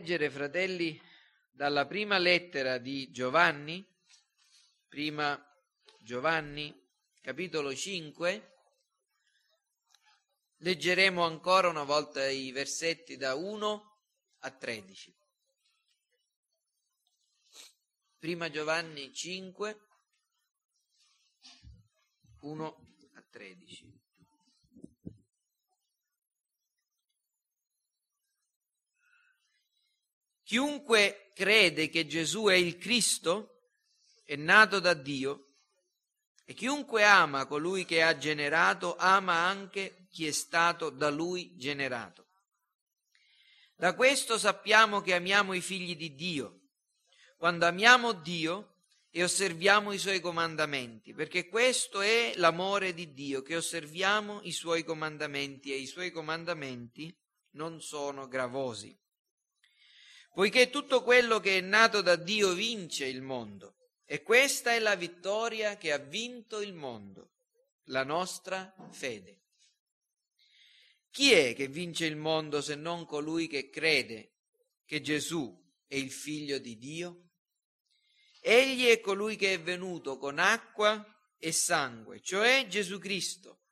leggere, 0.00 0.30
fratelli, 0.30 0.98
dalla 1.50 1.86
prima 1.86 2.16
lettera 2.16 2.78
di 2.78 3.10
Giovanni, 3.10 3.86
prima 4.88 5.38
Giovanni, 5.98 6.74
capitolo 7.20 7.74
5. 7.74 8.54
Leggeremo 10.56 11.22
ancora 11.22 11.68
una 11.68 11.82
volta 11.82 12.26
i 12.26 12.50
versetti 12.50 13.18
da 13.18 13.34
1 13.34 13.98
a 14.38 14.50
13. 14.50 15.14
Prima 18.18 18.48
Giovanni 18.48 19.12
5, 19.12 19.80
1 22.40 22.86
a 23.16 23.22
13. 23.28 23.99
Chiunque 30.50 31.30
crede 31.32 31.88
che 31.90 32.08
Gesù 32.08 32.46
è 32.46 32.54
il 32.54 32.76
Cristo 32.76 33.68
è 34.24 34.34
nato 34.34 34.80
da 34.80 34.94
Dio 34.94 35.58
e 36.44 36.54
chiunque 36.54 37.04
ama 37.04 37.46
colui 37.46 37.84
che 37.84 38.02
ha 38.02 38.16
generato 38.16 38.96
ama 38.96 39.32
anche 39.46 40.08
chi 40.10 40.26
è 40.26 40.32
stato 40.32 40.90
da 40.90 41.08
lui 41.08 41.56
generato. 41.56 42.30
Da 43.76 43.94
questo 43.94 44.38
sappiamo 44.38 45.00
che 45.00 45.14
amiamo 45.14 45.52
i 45.52 45.60
figli 45.60 45.94
di 45.94 46.16
Dio, 46.16 46.62
quando 47.36 47.66
amiamo 47.66 48.10
Dio 48.10 48.78
e 49.08 49.22
osserviamo 49.22 49.92
i 49.92 49.98
suoi 49.98 50.18
comandamenti, 50.18 51.14
perché 51.14 51.46
questo 51.46 52.00
è 52.00 52.32
l'amore 52.34 52.92
di 52.92 53.12
Dio, 53.12 53.42
che 53.42 53.54
osserviamo 53.54 54.40
i 54.42 54.50
suoi 54.50 54.82
comandamenti 54.82 55.72
e 55.72 55.76
i 55.76 55.86
suoi 55.86 56.10
comandamenti 56.10 57.16
non 57.50 57.80
sono 57.80 58.26
gravosi 58.26 58.98
poiché 60.32 60.70
tutto 60.70 61.02
quello 61.02 61.40
che 61.40 61.58
è 61.58 61.60
nato 61.60 62.02
da 62.02 62.16
Dio 62.16 62.52
vince 62.52 63.06
il 63.06 63.22
mondo. 63.22 63.76
E 64.04 64.22
questa 64.22 64.72
è 64.72 64.78
la 64.78 64.96
vittoria 64.96 65.76
che 65.76 65.92
ha 65.92 65.98
vinto 65.98 66.60
il 66.60 66.74
mondo, 66.74 67.34
la 67.84 68.02
nostra 68.02 68.74
fede. 68.90 69.38
Chi 71.10 71.32
è 71.32 71.54
che 71.54 71.68
vince 71.68 72.06
il 72.06 72.16
mondo 72.16 72.60
se 72.60 72.74
non 72.74 73.04
colui 73.04 73.48
che 73.48 73.68
crede 73.68 74.38
che 74.84 75.00
Gesù 75.00 75.56
è 75.86 75.96
il 75.96 76.10
figlio 76.10 76.58
di 76.58 76.76
Dio? 76.76 77.30
Egli 78.40 78.86
è 78.86 79.00
colui 79.00 79.36
che 79.36 79.54
è 79.54 79.60
venuto 79.60 80.16
con 80.18 80.38
acqua 80.38 81.04
e 81.36 81.52
sangue, 81.52 82.20
cioè 82.20 82.66
Gesù 82.68 82.98
Cristo, 82.98 83.62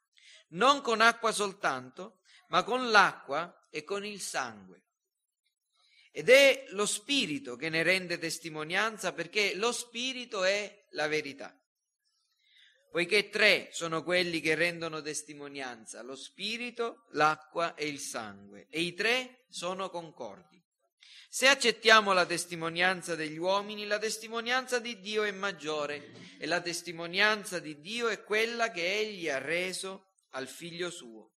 non 0.51 0.81
con 0.81 1.01
acqua 1.01 1.33
soltanto, 1.33 2.21
ma 2.49 2.63
con 2.65 2.91
l'acqua 2.91 3.67
e 3.71 3.85
con 3.85 4.05
il 4.05 4.21
sangue. 4.21 4.88
Ed 6.19 6.31
è 6.31 6.65
lo 6.71 6.85
Spirito 6.85 7.55
che 7.55 7.69
ne 7.69 7.85
rende 7.85 8.19
testimonianza 8.19 9.13
perché 9.13 9.55
lo 9.55 9.71
Spirito 9.71 10.43
è 10.43 10.87
la 10.91 11.07
verità. 11.07 11.57
Poiché 12.91 13.29
tre 13.29 13.69
sono 13.71 14.03
quelli 14.03 14.41
che 14.41 14.57
rendono 14.57 15.01
testimonianza, 15.01 16.03
lo 16.03 16.17
Spirito, 16.17 17.05
l'acqua 17.13 17.77
e 17.77 17.87
il 17.87 18.01
sangue, 18.01 18.67
e 18.69 18.81
i 18.81 18.95
tre 18.95 19.45
sono 19.49 19.91
concordi. 19.91 20.61
Se 21.29 21.47
accettiamo 21.47 22.13
la 22.13 22.27
testimonianza 22.27 23.15
degli 23.15 23.39
uomini, 23.39 23.87
la 23.87 24.01
testimonianza 24.01 24.81
di 24.81 24.99
Dio 24.99 25.23
è 25.23 25.31
maggiore 25.31 26.11
e 26.41 26.47
la 26.47 26.61
testimonianza 26.61 27.61
di 27.61 27.79
Dio 27.79 28.09
è 28.09 28.25
quella 28.25 28.73
che 28.73 28.99
Egli 28.99 29.29
ha 29.29 29.39
reso 29.39 30.15
al 30.31 30.49
figlio 30.49 30.91
suo. 30.91 31.35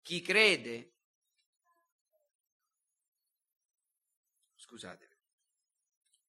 Chi 0.00 0.22
crede 0.22 0.93
scusate. 4.74 5.08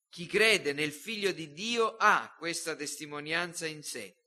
Chi 0.09 0.27
crede 0.27 0.71
nel 0.71 0.91
figlio 0.91 1.31
di 1.31 1.51
Dio 1.51 1.95
ha 1.97 2.33
questa 2.37 2.75
testimonianza 2.75 3.65
in 3.65 3.81
sé. 3.81 4.17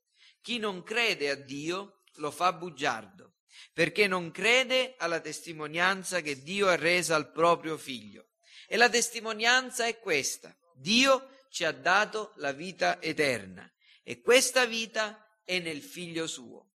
Chi 0.43 0.59
non 0.59 0.83
crede 0.83 1.31
a 1.31 1.37
Dio 1.37 2.03
lo 2.15 2.33
fa 2.33 2.53
bugiardo, 2.53 3.37
perché 3.73 4.09
non 4.09 4.33
crede 4.33 4.97
alla 4.99 5.21
testimonianza 5.21 6.21
che 6.21 6.43
Dio 6.43 6.67
ha 6.67 6.75
resa 6.75 7.15
al 7.15 7.31
proprio 7.31 7.79
figlio. 7.79 8.31
E 8.67 8.77
la 8.77 8.89
testimonianza 8.89 9.87
è 9.87 9.99
questa. 10.01 10.55
Dio 10.75 11.47
ci 11.50 11.65
ha 11.65 11.73
dato 11.73 12.33
la 12.37 12.53
vita 12.53 13.00
eterna 13.00 13.73
e 14.03 14.21
questa 14.21 14.67
vita 14.67 15.41
è 15.45 15.61
nel 15.61 15.81
figlio 15.81 16.27
suo. 16.27 16.73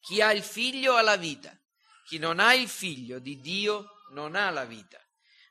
Chi 0.00 0.20
ha 0.20 0.32
il 0.32 0.42
figlio 0.42 0.94
ha 0.94 1.02
la 1.02 1.16
vita, 1.16 1.58
chi 2.06 2.18
non 2.18 2.38
ha 2.38 2.52
il 2.54 2.68
figlio 2.68 3.18
di 3.18 3.40
Dio 3.40 4.02
non 4.10 4.36
ha 4.36 4.50
la 4.50 4.64
vita. 4.64 5.03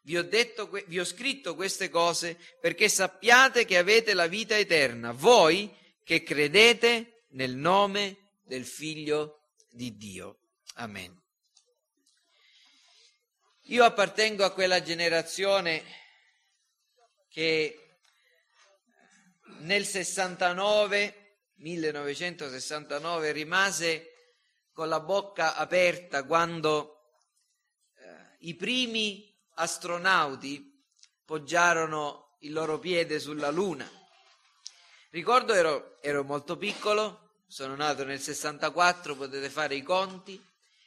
Vi 0.06 0.18
ho, 0.18 0.24
detto, 0.24 0.69
vi 0.88 1.00
ho 1.00 1.06
scritto 1.06 1.56
queste 1.56 1.90
cose 1.90 2.38
perché 2.59 2.90
sappiate 2.90 3.64
che 3.64 3.78
avete 3.78 4.14
la 4.14 4.28
vita 4.28 4.58
eterna, 4.58 5.14
voi 5.14 5.74
che 6.03 6.24
credete 6.24 7.24
nel 7.30 7.56
nome 7.56 8.31
del 8.44 8.66
Figlio 8.66 9.47
di 9.69 9.96
Dio. 9.96 10.40
Amen. 10.75 11.22
Io 13.68 13.86
appartengo 13.86 14.44
a 14.44 14.52
quella 14.52 14.81
generazione 14.81 15.84
che 17.30 17.97
nel 19.59 19.85
69, 19.85 21.38
1969, 21.56 23.31
rimase 23.31 24.08
con 24.74 24.90
la 24.90 25.00
bocca 25.00 25.56
aperta 25.56 26.25
quando 26.25 27.22
eh, 27.96 28.38
i 28.40 28.56
primi 28.56 29.33
astronauti 29.56 30.72
poggiarono 31.25 32.38
il 32.40 32.53
loro 32.53 32.80
piede 32.80 33.19
sulla 33.19 33.50
Luna. 33.50 33.90
Ricordo 35.09 35.53
ero, 35.53 35.97
ero 36.02 36.24
molto 36.24 36.58
piccolo, 36.58 37.41
sono 37.47 37.75
nato 37.75 38.03
nel 38.03 38.19
64, 38.19 39.16
potete 39.16 39.50
fare 39.50 39.75
i 39.75 39.84
conti, 39.84 40.44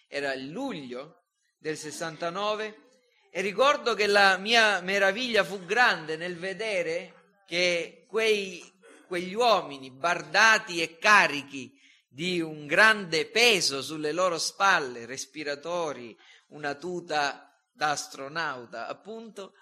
era 0.08 0.32
il 0.34 0.48
luglio 0.48 1.22
del 1.58 1.76
69 1.76 2.84
e 3.30 3.40
ricordo 3.40 3.94
che 3.94 4.06
la 4.06 4.36
mia 4.36 4.80
meraviglia 4.80 5.44
fu 5.44 5.64
grande 5.64 6.16
nel 6.16 6.36
vedere 6.36 7.42
che 7.46 8.04
quei, 8.08 8.62
quegli 9.06 9.34
uomini 9.34 9.90
bardati 9.90 10.82
e 10.82 10.98
carichi 10.98 11.78
di 12.08 12.40
un 12.40 12.66
grande 12.66 13.26
peso 13.26 13.82
sulle 13.82 14.12
loro 14.12 14.38
spalle, 14.38 15.06
respiratori, 15.06 16.18
una 16.48 16.74
tuta 16.74 17.55
da 17.76 17.90
astronauta, 17.90 18.88
appunto, 18.88 19.52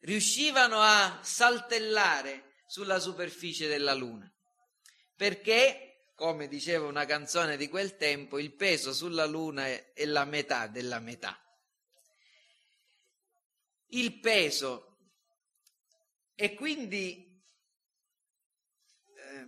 riuscivano 0.00 0.80
a 0.80 1.20
saltellare 1.22 2.54
sulla 2.66 2.98
superficie 2.98 3.68
della 3.68 3.94
Luna. 3.94 4.30
Perché, 5.14 6.12
come 6.14 6.48
diceva 6.48 6.86
una 6.86 7.04
canzone 7.04 7.56
di 7.56 7.68
quel 7.68 7.96
tempo, 7.96 8.38
il 8.38 8.54
peso 8.54 8.92
sulla 8.92 9.26
Luna 9.26 9.66
è, 9.66 9.92
la 10.06 10.24
metà 10.24 10.66
della 10.66 10.98
metà. 10.98 11.38
Il 13.90 14.18
peso 14.18 14.98
è 16.34 16.54
quindi 16.54 17.42
eh, 19.14 19.46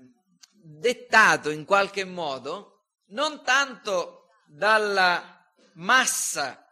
dettato 0.52 1.50
in 1.50 1.64
qualche 1.64 2.04
modo 2.04 2.94
non 3.08 3.42
tanto 3.44 4.28
dalla 4.46 5.52
massa 5.74 6.69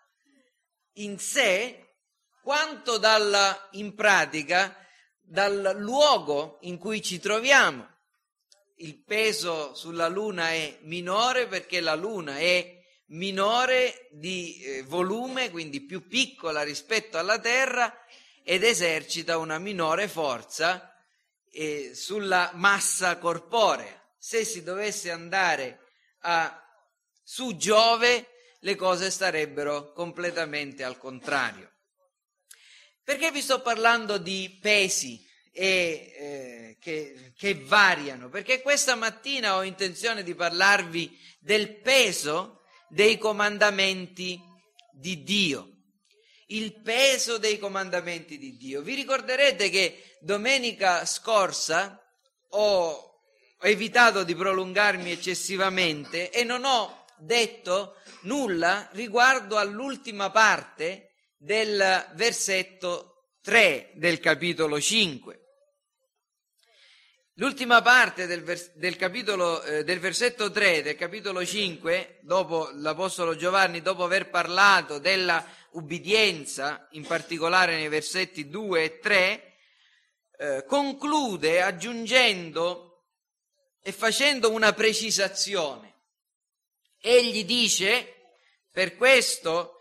in 0.99 1.19
sé 1.19 1.95
quanto 2.43 2.99
dalla, 2.99 3.69
in 3.73 3.95
pratica 3.95 4.75
dal 5.21 5.75
luogo 5.77 6.59
in 6.63 6.79
cui 6.79 7.03
ci 7.03 7.19
troviamo. 7.19 7.87
Il 8.77 9.03
peso 9.03 9.75
sulla 9.75 10.09
Luna 10.09 10.51
è 10.51 10.79
minore 10.83 11.47
perché 11.47 11.81
la 11.81 11.95
Luna 11.95 12.39
è 12.39 12.77
minore 13.09 14.09
di 14.13 14.61
eh, 14.63 14.83
volume, 14.83 15.51
quindi 15.51 15.85
più 15.85 16.07
piccola 16.07 16.63
rispetto 16.63 17.19
alla 17.19 17.39
Terra 17.39 17.93
ed 18.43 18.63
esercita 18.65 19.37
una 19.37 19.59
minore 19.59 20.09
forza 20.09 20.95
eh, 21.51 21.93
sulla 21.95 22.53
massa 22.55 23.19
corporea. 23.19 23.97
Se 24.17 24.45
si 24.45 24.63
dovesse 24.63 25.11
andare 25.11 25.81
a, 26.21 26.63
su 27.23 27.57
Giove, 27.57 28.27
le 28.61 28.75
cose 28.75 29.11
starebbero 29.11 29.93
completamente 29.93 30.83
al 30.83 30.99
contrario. 30.99 31.73
Perché 33.03 33.31
vi 33.31 33.41
sto 33.41 33.63
parlando 33.63 34.19
di 34.19 34.59
pesi 34.61 35.27
e, 35.51 36.13
eh, 36.17 36.77
che, 36.81 37.33
che 37.37 37.55
variano? 37.55 38.29
Perché 38.29 38.61
questa 38.61 38.95
mattina 38.95 39.57
ho 39.57 39.63
intenzione 39.63 40.23
di 40.23 40.35
parlarvi 40.35 41.19
del 41.41 41.81
peso 41.81 42.63
dei 42.89 43.17
comandamenti 43.19 44.41
di 44.93 45.23
Dio. 45.23 45.73
Il 46.49 46.81
peso 46.81 47.39
dei 47.39 47.59
comandamenti 47.59 48.39
di 48.39 48.57
Dio. 48.57 48.83
Vi 48.83 48.95
ricorderete 48.95 49.69
che 49.69 50.17
domenica 50.21 51.05
scorsa 51.05 52.03
ho 52.51 53.09
evitato 53.61 54.25
di 54.25 54.35
prolungarmi 54.35 55.11
eccessivamente 55.11 56.31
e 56.31 56.45
non 56.45 56.65
ho 56.65 56.98
detto 57.21 57.97
nulla 58.23 58.89
riguardo 58.93 59.57
all'ultima 59.57 60.31
parte 60.31 61.13
del 61.37 62.07
versetto 62.15 63.31
3 63.43 63.93
del 63.95 64.21
capitolo 64.21 64.81
5. 64.81 65.41
L'ultima 67.35 67.81
parte 67.83 68.27
del, 68.27 68.43
vers- 68.43 68.75
del, 68.75 68.97
capitolo, 68.97 69.63
eh, 69.63 69.85
del 69.85 70.01
versetto 70.01 70.51
3 70.51 70.83
del 70.83 70.97
capitolo 70.97 71.45
5, 71.47 72.19
dopo 72.23 72.71
l'Apostolo 72.75 73.37
Giovanni, 73.37 73.81
dopo 73.81 74.03
aver 74.03 74.29
parlato 74.29 74.99
della 74.99 75.45
ubbidienza, 75.71 76.89
in 76.93 77.07
particolare 77.07 77.77
nei 77.77 77.87
versetti 77.87 78.49
2 78.49 78.83
e 78.83 78.99
3, 78.99 79.55
eh, 80.37 80.65
conclude 80.67 81.63
aggiungendo 81.63 83.05
e 83.83 83.93
facendo 83.93 84.51
una 84.51 84.73
precisazione. 84.73 85.98
Egli 87.01 87.45
dice, 87.45 88.33
per 88.73 88.97
questo, 88.97 89.81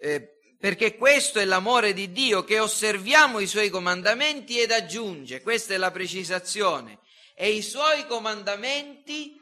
eh, 0.00 0.38
perché 0.58 0.96
questo 0.96 1.38
è 1.38 1.44
l'amore 1.44 1.92
di 1.92 2.12
Dio, 2.12 2.44
che 2.44 2.58
osserviamo 2.58 3.38
i 3.38 3.46
suoi 3.46 3.70
comandamenti 3.70 4.60
ed 4.60 4.70
aggiunge, 4.70 5.42
questa 5.42 5.74
è 5.74 5.76
la 5.76 5.90
precisazione, 5.90 7.00
e 7.34 7.50
i 7.50 7.62
suoi 7.62 8.06
comandamenti 8.06 9.40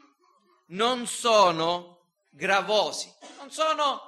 non 0.67 1.07
sono 1.07 2.11
gravosi, 2.29 3.11
non 3.37 3.49
sono 3.51 4.01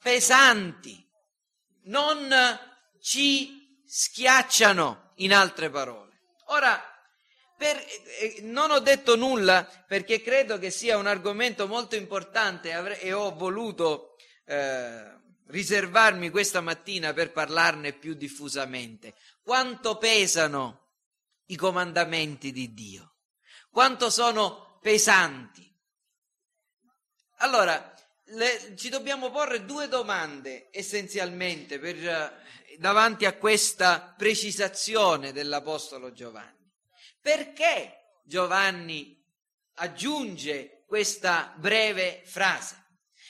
pesanti, 0.00 1.06
non 1.84 2.28
ci 3.00 3.82
schiacciano, 3.86 5.06
in 5.18 5.32
altre 5.32 5.70
parole. 5.70 6.20
Ora, 6.46 6.82
per, 7.58 7.76
eh, 8.20 8.38
non 8.42 8.70
ho 8.70 8.78
detto 8.78 9.16
nulla 9.16 9.64
perché 9.64 10.22
credo 10.22 10.58
che 10.58 10.70
sia 10.70 10.96
un 10.96 11.08
argomento 11.08 11.66
molto 11.66 11.96
importante 11.96 12.70
e 13.00 13.12
ho 13.12 13.34
voluto 13.34 14.16
eh, 14.44 15.16
riservarmi 15.48 16.30
questa 16.30 16.60
mattina 16.60 17.12
per 17.12 17.32
parlarne 17.32 17.94
più 17.94 18.14
diffusamente. 18.14 19.14
Quanto 19.42 19.98
pesano 19.98 20.92
i 21.46 21.56
comandamenti 21.56 22.52
di 22.52 22.72
Dio? 22.72 23.16
Quanto 23.70 24.08
sono 24.08 24.78
pesanti? 24.80 25.68
Allora, 27.38 27.92
le, 28.26 28.76
ci 28.76 28.88
dobbiamo 28.88 29.32
porre 29.32 29.64
due 29.64 29.88
domande 29.88 30.68
essenzialmente 30.70 31.80
per, 31.80 31.96
eh, 31.96 32.76
davanti 32.78 33.24
a 33.24 33.32
questa 33.36 34.14
precisazione 34.16 35.32
dell'Apostolo 35.32 36.12
Giovanni. 36.12 36.57
Perché 37.20 38.20
Giovanni 38.24 39.16
aggiunge 39.74 40.84
questa 40.86 41.54
breve 41.56 42.22
frase? 42.24 42.86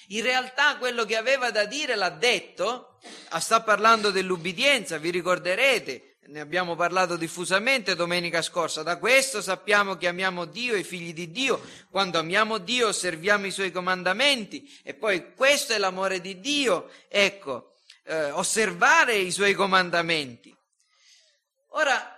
In 0.08 0.22
realtà 0.22 0.76
quello 0.78 1.04
che 1.04 1.16
aveva 1.16 1.50
da 1.50 1.66
dire 1.66 1.94
l'ha 1.94 2.08
detto, 2.08 2.98
ah, 3.30 3.40
sta 3.40 3.62
parlando 3.62 4.10
dell'ubbidienza, 4.10 4.96
vi 4.96 5.10
ricorderete, 5.10 6.16
ne 6.28 6.40
abbiamo 6.40 6.76
parlato 6.76 7.16
diffusamente 7.16 7.94
domenica 7.94 8.40
scorsa, 8.40 8.82
da 8.82 8.98
questo 8.98 9.42
sappiamo 9.42 9.96
che 9.96 10.08
amiamo 10.08 10.44
Dio 10.46 10.74
e 10.74 10.82
figli 10.82 11.12
di 11.12 11.30
Dio, 11.30 11.60
quando 11.90 12.18
amiamo 12.18 12.58
Dio 12.58 12.88
osserviamo 12.88 13.46
i 13.46 13.50
suoi 13.50 13.70
comandamenti 13.70 14.80
e 14.82 14.94
poi 14.94 15.34
questo 15.34 15.74
è 15.74 15.78
l'amore 15.78 16.20
di 16.20 16.40
Dio, 16.40 16.90
ecco, 17.08 17.74
eh, 18.04 18.30
osservare 18.30 19.14
i 19.14 19.30
suoi 19.30 19.52
comandamenti. 19.52 20.54
Ora, 21.72 22.17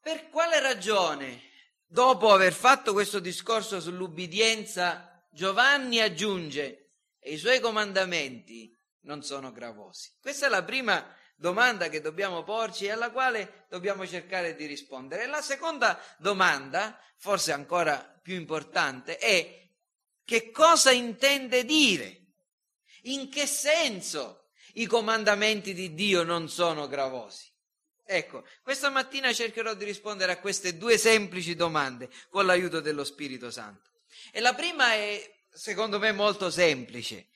per 0.00 0.28
quale 0.30 0.60
ragione, 0.60 1.42
dopo 1.86 2.32
aver 2.32 2.52
fatto 2.52 2.92
questo 2.92 3.20
discorso 3.20 3.80
sull'ubbidienza, 3.80 5.26
Giovanni 5.30 6.00
aggiunge 6.00 6.92
e 7.18 7.32
i 7.32 7.36
suoi 7.38 7.60
comandamenti 7.60 8.76
non 9.02 9.22
sono 9.22 9.52
gravosi? 9.52 10.10
Questa 10.20 10.46
è 10.46 10.48
la 10.48 10.64
prima 10.64 11.06
domanda 11.36 11.88
che 11.88 12.00
dobbiamo 12.00 12.42
porci 12.42 12.86
e 12.86 12.90
alla 12.90 13.10
quale 13.10 13.66
dobbiamo 13.68 14.06
cercare 14.06 14.54
di 14.54 14.66
rispondere. 14.66 15.26
La 15.26 15.42
seconda 15.42 16.00
domanda, 16.18 16.98
forse 17.16 17.52
ancora 17.52 18.18
più 18.22 18.34
importante, 18.34 19.16
è 19.18 19.68
che 20.24 20.50
cosa 20.50 20.90
intende 20.90 21.64
dire? 21.64 22.16
In 23.04 23.30
che 23.30 23.46
senso 23.46 24.50
i 24.74 24.86
comandamenti 24.86 25.72
di 25.72 25.94
Dio 25.94 26.22
non 26.22 26.48
sono 26.48 26.86
gravosi? 26.86 27.49
Ecco, 28.12 28.44
questa 28.64 28.90
mattina 28.90 29.32
cercherò 29.32 29.74
di 29.74 29.84
rispondere 29.84 30.32
a 30.32 30.38
queste 30.38 30.76
due 30.76 30.98
semplici 30.98 31.54
domande 31.54 32.08
con 32.28 32.44
l'aiuto 32.44 32.80
dello 32.80 33.04
Spirito 33.04 33.52
Santo. 33.52 33.88
E 34.32 34.40
la 34.40 34.52
prima 34.52 34.94
è 34.94 35.32
secondo 35.48 36.00
me 36.00 36.10
molto 36.10 36.50
semplice. 36.50 37.28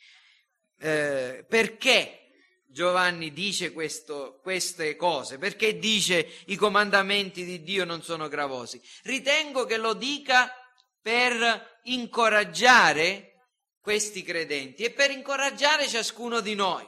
Eh, 0.80 1.46
perché 1.48 2.32
Giovanni 2.66 3.32
dice 3.32 3.72
questo, 3.72 4.40
queste 4.42 4.96
cose? 4.96 5.38
Perché 5.38 5.78
dice 5.78 6.28
i 6.46 6.56
comandamenti 6.56 7.44
di 7.44 7.62
Dio 7.62 7.84
non 7.84 8.02
sono 8.02 8.26
gravosi? 8.26 8.82
Ritengo 9.04 9.66
che 9.66 9.76
lo 9.76 9.94
dica 9.94 10.52
per 11.00 11.82
incoraggiare 11.84 13.44
questi 13.80 14.24
credenti 14.24 14.82
e 14.82 14.90
per 14.90 15.12
incoraggiare 15.12 15.86
ciascuno 15.86 16.40
di 16.40 16.56
noi 16.56 16.84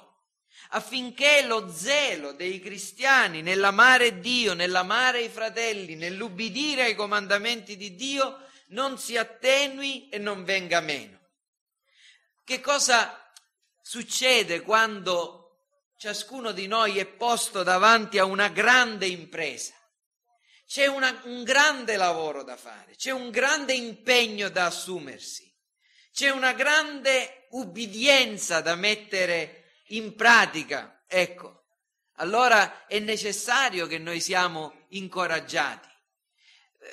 affinché 0.71 1.43
lo 1.43 1.73
zelo 1.73 2.33
dei 2.33 2.61
cristiani 2.61 3.43
nell'amare 3.43 4.21
Dio, 4.21 4.55
nell'amare 4.55 5.23
i 5.23 5.29
fratelli, 5.29 5.95
nell'ubbidire 5.95 6.85
ai 6.85 6.95
comandamenti 6.95 7.77
di 7.77 7.95
Dio 7.95 8.45
non 8.69 8.99
si 8.99 9.17
attenui 9.17 10.09
e 10.09 10.19
non 10.19 10.45
venga 10.45 10.81
meno. 10.81 11.19
Che 12.45 12.61
cosa 12.61 13.33
succede 13.83 14.63
quando 14.63 15.61
ciascuno 15.99 16.53
di 16.53 16.67
noi 16.67 16.99
è 16.99 17.07
posto 17.07 17.63
davanti 17.63 18.19
a 18.19 18.25
una 18.25 18.49
grande 18.49 19.07
impresa? 19.07 19.75
C'è 20.67 20.87
una, 20.87 21.21
un 21.25 21.45
grande 21.45 21.97
lavoro 21.97 22.43
da 22.43 22.57
fare, 22.57 22.97
c'è 22.97 23.13
un 23.13 23.31
grande 23.31 23.73
impegno 23.73 24.49
da 24.49 24.67
assumersi, 24.67 25.49
c'è 26.13 26.31
una 26.31 26.53
grande 26.55 27.47
ubbidienza 27.51 28.61
da 28.61 28.75
mettere 28.75 29.66
in 29.89 30.15
pratica. 30.15 31.05
Ecco, 31.07 31.65
allora 32.17 32.87
è 32.87 32.99
necessario 32.99 33.87
che 33.87 33.99
noi 33.99 34.21
siamo 34.21 34.87
incoraggiati. 34.91 35.89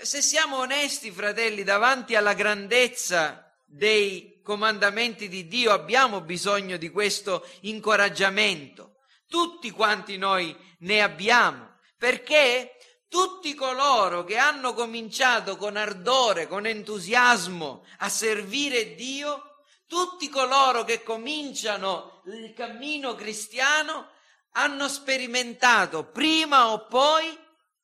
Se 0.02 0.22
siamo 0.22 0.58
onesti, 0.58 1.12
fratelli, 1.12 1.64
davanti 1.64 2.16
alla 2.16 2.34
grandezza 2.34 3.54
dei 3.66 4.40
comandamenti 4.44 5.30
di 5.30 5.48
Dio 5.48 5.72
abbiamo 5.72 6.22
bisogno 6.22 6.78
di 6.78 6.90
questo 6.90 7.48
incoraggiamento. 7.62 8.98
Tutti 9.28 9.72
quanti 9.72 10.18
noi 10.18 10.56
ne 10.80 11.02
abbiamo, 11.02 11.78
perché 11.98 12.78
tutti 13.08 13.54
coloro 13.54 14.24
che 14.24 14.38
hanno 14.38 14.74
cominciato 14.74 15.56
con 15.56 15.78
ardore, 15.78 16.48
con 16.48 16.66
entusiasmo 16.66 17.86
a 18.00 18.10
servire 18.10 18.96
Dio, 18.96 19.53
tutti 19.88 20.30
coloro 20.30 20.84
che 20.84 21.04
cominciano 21.04 22.22
il 22.26 22.54
cammino 22.54 23.16
cristiano 23.16 24.12
hanno 24.52 24.88
sperimentato 24.88 26.10
prima 26.12 26.72
o 26.72 26.88
poi 26.88 27.38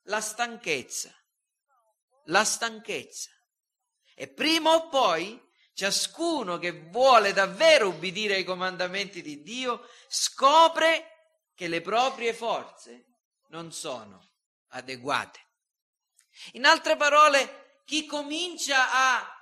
la 0.03 0.21
stanchezza. 0.21 1.13
La 2.25 2.43
stanchezza. 2.43 3.31
E 4.15 4.27
prima 4.27 4.73
o 4.73 4.89
poi 4.89 5.41
ciascuno 5.73 6.57
che 6.57 6.89
vuole 6.89 7.31
davvero 7.31 7.87
ubbidire 7.87 8.35
ai 8.35 8.43
comandamenti 8.43 9.21
di 9.21 9.41
Dio 9.41 9.87
scopre 10.07 11.37
che 11.55 11.67
le 11.67 11.81
proprie 11.81 12.33
forze 12.33 13.05
non 13.47 13.71
sono 13.71 14.31
adeguate. 14.69 15.39
In 16.53 16.65
altre 16.65 16.95
parole, 16.95 17.81
chi 17.85 18.05
comincia 18.05 18.91
a 18.91 19.38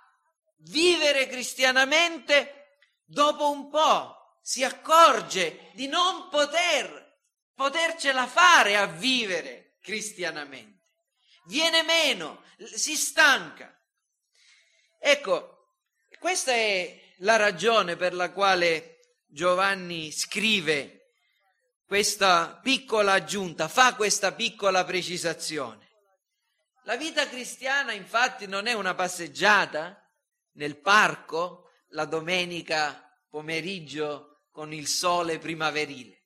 vivere 0.59 1.27
cristianamente, 1.27 2.79
dopo 3.05 3.49
un 3.49 3.69
po' 3.69 4.39
si 4.41 4.63
accorge 4.63 5.71
di 5.73 5.87
non 5.87 6.29
poter, 6.29 7.19
potercela 7.53 8.27
fare 8.27 8.77
a 8.77 8.85
vivere 8.85 9.77
cristianamente. 9.81 10.85
Viene 11.45 11.83
meno, 11.83 12.43
si 12.73 12.95
stanca. 12.95 13.73
Ecco, 14.99 15.73
questa 16.19 16.51
è 16.51 16.99
la 17.17 17.35
ragione 17.35 17.95
per 17.95 18.13
la 18.13 18.31
quale 18.31 18.99
Giovanni 19.27 20.11
scrive 20.11 21.11
questa 21.85 22.59
piccola 22.61 23.13
aggiunta, 23.13 23.67
fa 23.67 23.95
questa 23.95 24.33
piccola 24.33 24.83
precisazione. 24.83 25.85
La 26.83 26.95
vita 26.95 27.27
cristiana 27.27 27.91
infatti 27.93 28.47
non 28.47 28.67
è 28.67 28.73
una 28.73 28.93
passeggiata 28.93 30.01
nel 30.57 30.77
parco 30.77 31.71
la 31.89 32.05
domenica 32.05 33.03
pomeriggio 33.29 34.43
con 34.51 34.73
il 34.73 34.87
sole 34.87 35.39
primaverile. 35.39 36.23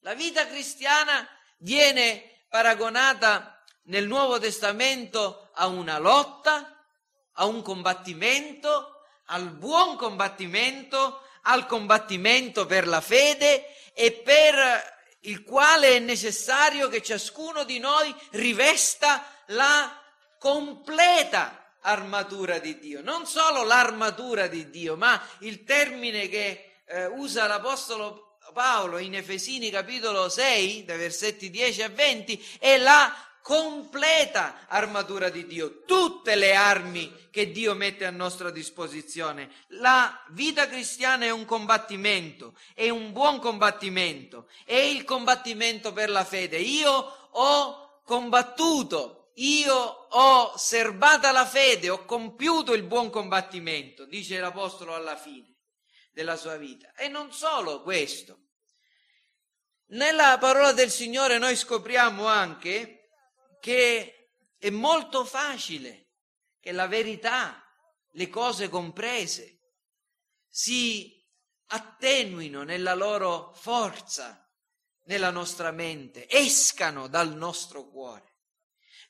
La 0.00 0.14
vita 0.14 0.46
cristiana 0.46 1.26
viene 1.58 2.44
paragonata 2.48 3.62
nel 3.84 4.06
Nuovo 4.06 4.38
Testamento 4.38 5.50
a 5.54 5.66
una 5.66 5.98
lotta, 5.98 6.86
a 7.32 7.44
un 7.46 7.62
combattimento, 7.62 9.02
al 9.26 9.50
buon 9.50 9.96
combattimento, 9.96 11.22
al 11.42 11.66
combattimento 11.66 12.66
per 12.66 12.86
la 12.86 13.00
fede 13.00 13.92
e 13.92 14.12
per 14.12 14.92
il 15.20 15.42
quale 15.42 15.96
è 15.96 15.98
necessario 15.98 16.88
che 16.88 17.02
ciascuno 17.02 17.64
di 17.64 17.78
noi 17.78 18.14
rivesta 18.32 19.24
la 19.46 20.00
completa 20.38 21.63
armatura 21.86 22.58
di 22.58 22.78
Dio, 22.78 23.02
non 23.02 23.26
solo 23.26 23.62
l'armatura 23.64 24.46
di 24.46 24.70
Dio, 24.70 24.96
ma 24.96 25.20
il 25.40 25.64
termine 25.64 26.28
che 26.28 26.80
eh, 26.86 27.06
usa 27.06 27.46
l'Apostolo 27.46 28.36
Paolo 28.52 28.98
in 28.98 29.14
Efesini 29.14 29.70
capitolo 29.70 30.28
6, 30.28 30.84
dai 30.84 30.98
versetti 30.98 31.50
10 31.50 31.82
a 31.82 31.88
20, 31.88 32.44
è 32.58 32.76
la 32.78 33.12
completa 33.42 34.66
armatura 34.68 35.28
di 35.28 35.46
Dio, 35.46 35.82
tutte 35.84 36.34
le 36.34 36.54
armi 36.54 37.12
che 37.30 37.50
Dio 37.50 37.74
mette 37.74 38.06
a 38.06 38.10
nostra 38.10 38.50
disposizione. 38.50 39.50
La 39.68 40.24
vita 40.28 40.66
cristiana 40.66 41.26
è 41.26 41.30
un 41.30 41.44
combattimento, 41.44 42.54
è 42.72 42.88
un 42.88 43.12
buon 43.12 43.40
combattimento, 43.40 44.48
è 44.64 44.76
il 44.76 45.04
combattimento 45.04 45.92
per 45.92 46.08
la 46.08 46.24
fede. 46.24 46.56
Io 46.56 46.90
ho 47.30 48.00
combattuto, 48.04 49.23
io 49.34 49.74
ho 49.74 50.56
serbata 50.56 51.32
la 51.32 51.46
fede, 51.46 51.90
ho 51.90 52.04
compiuto 52.04 52.72
il 52.72 52.84
buon 52.84 53.10
combattimento, 53.10 54.04
dice 54.04 54.38
l'Apostolo 54.38 54.94
alla 54.94 55.16
fine 55.16 55.56
della 56.12 56.36
sua 56.36 56.56
vita. 56.56 56.92
E 56.94 57.08
non 57.08 57.32
solo 57.32 57.82
questo. 57.82 58.38
Nella 59.86 60.38
parola 60.38 60.72
del 60.72 60.90
Signore 60.90 61.38
noi 61.38 61.56
scopriamo 61.56 62.26
anche 62.26 63.10
che 63.60 64.30
è 64.58 64.70
molto 64.70 65.24
facile 65.24 66.12
che 66.60 66.72
la 66.72 66.86
verità, 66.86 67.62
le 68.12 68.28
cose 68.28 68.68
comprese, 68.68 69.58
si 70.48 71.22
attenuino 71.66 72.62
nella 72.62 72.94
loro 72.94 73.52
forza, 73.54 74.48
nella 75.06 75.30
nostra 75.30 75.72
mente, 75.72 76.28
escano 76.28 77.08
dal 77.08 77.34
nostro 77.34 77.88
cuore. 77.88 78.33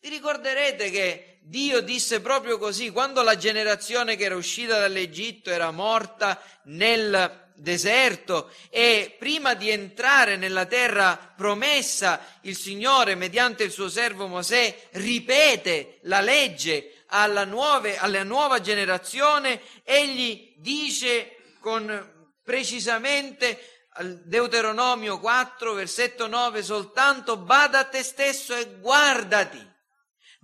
Vi 0.05 0.11
ricorderete 0.11 0.91
che 0.91 1.39
Dio 1.41 1.81
disse 1.81 2.21
proprio 2.21 2.59
così, 2.59 2.91
quando 2.91 3.23
la 3.23 3.39
generazione 3.39 4.17
che 4.17 4.25
era 4.25 4.37
uscita 4.37 4.79
dall'Egitto 4.79 5.49
era 5.49 5.71
morta 5.71 6.39
nel 6.65 7.53
deserto 7.55 8.51
e 8.69 9.17
prima 9.19 9.55
di 9.55 9.71
entrare 9.71 10.37
nella 10.37 10.67
terra 10.67 11.17
promessa 11.35 12.21
il 12.43 12.55
Signore 12.55 13.15
mediante 13.15 13.65
il 13.65 13.71
suo 13.71 13.89
servo 13.89 14.27
Mosè 14.27 14.89
ripete 14.91 16.01
la 16.03 16.21
legge 16.21 17.05
alla, 17.07 17.47
nuove, 17.47 17.97
alla 17.97 18.25
nuova 18.25 18.61
generazione. 18.61 19.59
Egli 19.85 20.53
dice 20.59 21.37
con 21.61 22.29
precisamente 22.43 23.87
Deuteronomio 24.25 25.19
4 25.19 25.73
versetto 25.73 26.27
9 26.27 26.63
soltanto 26.63 27.39
bada 27.39 27.79
a 27.79 27.85
te 27.85 28.03
stesso 28.03 28.55
e 28.55 28.69
guardati 28.81 29.73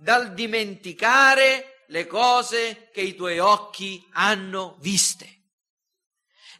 dal 0.01 0.33
dimenticare 0.33 1.85
le 1.87 2.07
cose 2.07 2.89
che 2.91 3.01
i 3.01 3.15
tuoi 3.15 3.39
occhi 3.39 4.05
hanno 4.11 4.77
viste 4.79 5.39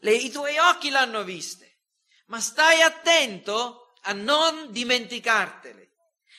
le, 0.02 0.14
i 0.14 0.30
tuoi 0.30 0.58
occhi 0.58 0.90
l'hanno 0.90 1.24
viste, 1.24 1.78
ma 2.26 2.40
stai 2.40 2.82
attento 2.82 3.94
a 4.02 4.12
non 4.12 4.70
dimenticartele. 4.70 5.80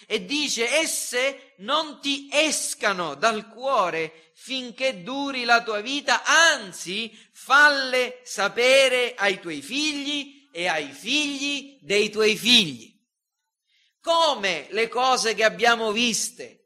E 0.06 0.26
dice, 0.26 0.70
esse 0.80 1.54
non 1.60 2.02
ti 2.02 2.28
escano 2.30 3.16
dal 3.16 3.48
cuore 3.50 4.32
finché 4.36 5.02
duri 5.02 5.46
la 5.46 5.64
tua 5.64 5.80
vita, 5.80 6.24
anzi 6.26 7.18
falle 7.32 8.20
sapere 8.24 9.16
ai 9.16 9.40
tuoi 9.40 9.62
figli 9.62 10.50
e 10.52 10.68
ai 10.68 10.92
figli 10.92 11.80
dei 11.82 12.10
tuoi 12.10 12.36
figli. 12.36 12.92
Come 14.02 14.68
le 14.72 14.90
cose 14.90 15.34
che 15.36 15.46
abbiamo 15.46 15.94
viste, 15.94 16.63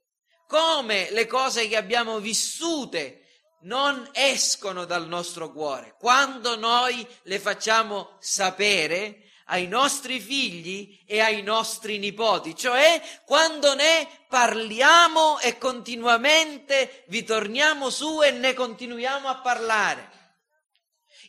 come 0.48 1.12
le 1.12 1.28
cose 1.28 1.68
che 1.68 1.76
abbiamo 1.76 2.20
vissute 2.20 3.22
non 3.62 4.10
escono 4.14 4.86
dal 4.86 5.08
nostro 5.08 5.52
cuore. 5.52 5.96
Quando 6.00 6.56
noi 6.56 7.06
le 7.24 7.40
facciamo 7.40 8.16
sapere 8.20 9.24
ai 9.46 9.68
nostri 9.68 10.20
figli 10.20 11.04
e 11.06 11.20
ai 11.20 11.42
nostri 11.42 11.98
nipoti, 11.98 12.56
cioè 12.56 13.02
quando 13.26 13.76
ne 13.76 14.08
parliamo 14.28 15.40
e 15.40 15.58
continuamente 15.58 17.04
vi 17.08 17.24
torniamo 17.24 17.90
su 17.90 18.22
e 18.22 18.32
ne 18.32 18.54
continuiamo 18.54 19.28
a 19.28 19.38
parlare. 19.38 20.17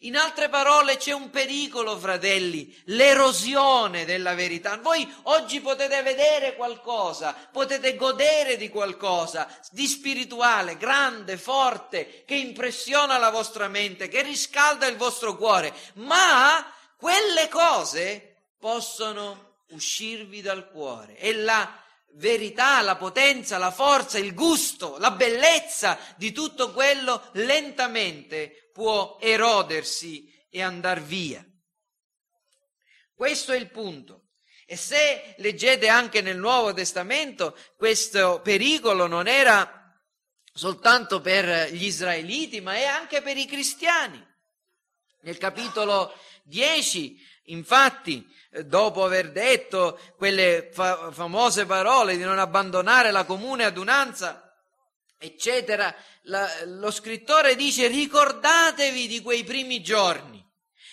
In 0.02 0.17
altre 0.17 0.49
parole 0.49 0.97
c'è 0.97 1.12
un 1.12 1.31
pericolo, 1.31 1.99
fratelli, 1.99 2.75
l'erosione 2.87 4.05
della 4.05 4.35
verità. 4.35 4.76
Voi 4.76 5.07
oggi 5.25 5.61
potete 5.61 6.02
vedere 6.02 6.55
qualcosa, 6.55 7.35
potete 7.50 7.97
godere 7.97 8.57
di 8.57 8.69
qualcosa 8.69 9.49
di 9.71 9.87
spirituale, 9.87 10.76
grande, 10.76 11.37
forte, 11.37 12.25
che 12.25 12.37
impressiona 12.37 13.19
la 13.19 13.31
vostra 13.31 13.67
mente, 13.67 14.09
che 14.09 14.23
riscalda 14.23 14.87
il 14.87 14.97
vostro 14.97 15.37
cuore, 15.37 15.75
ma 15.95 16.64
quelle 16.97 17.49
cose 17.49 18.37
possono 18.59 19.57
uscirvi 19.71 20.40
dal 20.40 20.71
cuore 20.71 21.17
e 21.17 21.35
la 21.35 21.87
verità, 22.18 22.80
la 22.82 22.96
potenza, 22.96 23.58
la 23.58 23.70
forza, 23.70 24.18
il 24.18 24.34
gusto, 24.34 24.98
la 24.98 25.12
bellezza 25.12 25.98
di 26.16 26.32
tutto 26.32 26.72
quello 26.72 27.30
lentamente 27.32 28.70
può 28.72 29.16
erodersi 29.20 30.32
e 30.50 30.62
andar 30.62 31.00
via. 31.00 31.44
Questo 33.14 33.52
è 33.52 33.56
il 33.56 33.70
punto. 33.70 34.26
E 34.66 34.76
se 34.76 35.34
leggete 35.38 35.88
anche 35.88 36.20
nel 36.20 36.37
Nuovo 36.37 36.75
Testamento, 36.75 37.56
questo 37.76 38.40
pericolo 38.42 39.06
non 39.06 39.26
era 39.26 39.75
soltanto 40.52 41.20
per 41.20 41.72
gli 41.72 41.84
israeliti, 41.84 42.60
ma 42.60 42.75
è 42.75 42.84
anche 42.84 43.22
per 43.22 43.37
i 43.37 43.46
cristiani. 43.46 44.25
Nel 45.22 45.38
capitolo 45.38 46.12
10, 46.44 47.18
infatti, 47.44 48.26
dopo 48.64 49.05
aver 49.05 49.31
detto 49.31 49.99
quelle 50.17 50.71
fa- 50.73 51.11
famose 51.12 51.67
parole 51.67 52.17
di 52.17 52.23
non 52.23 52.38
abbandonare 52.38 53.11
la 53.11 53.25
comune 53.25 53.64
adunanza, 53.64 54.55
eccetera, 55.19 55.95
la, 56.23 56.49
lo 56.64 56.90
scrittore 56.90 57.57
dice 57.57 57.88
ricordatevi 57.88 59.07
di 59.07 59.21
quei 59.21 59.45
primi 59.45 59.83
giorni 59.83 60.38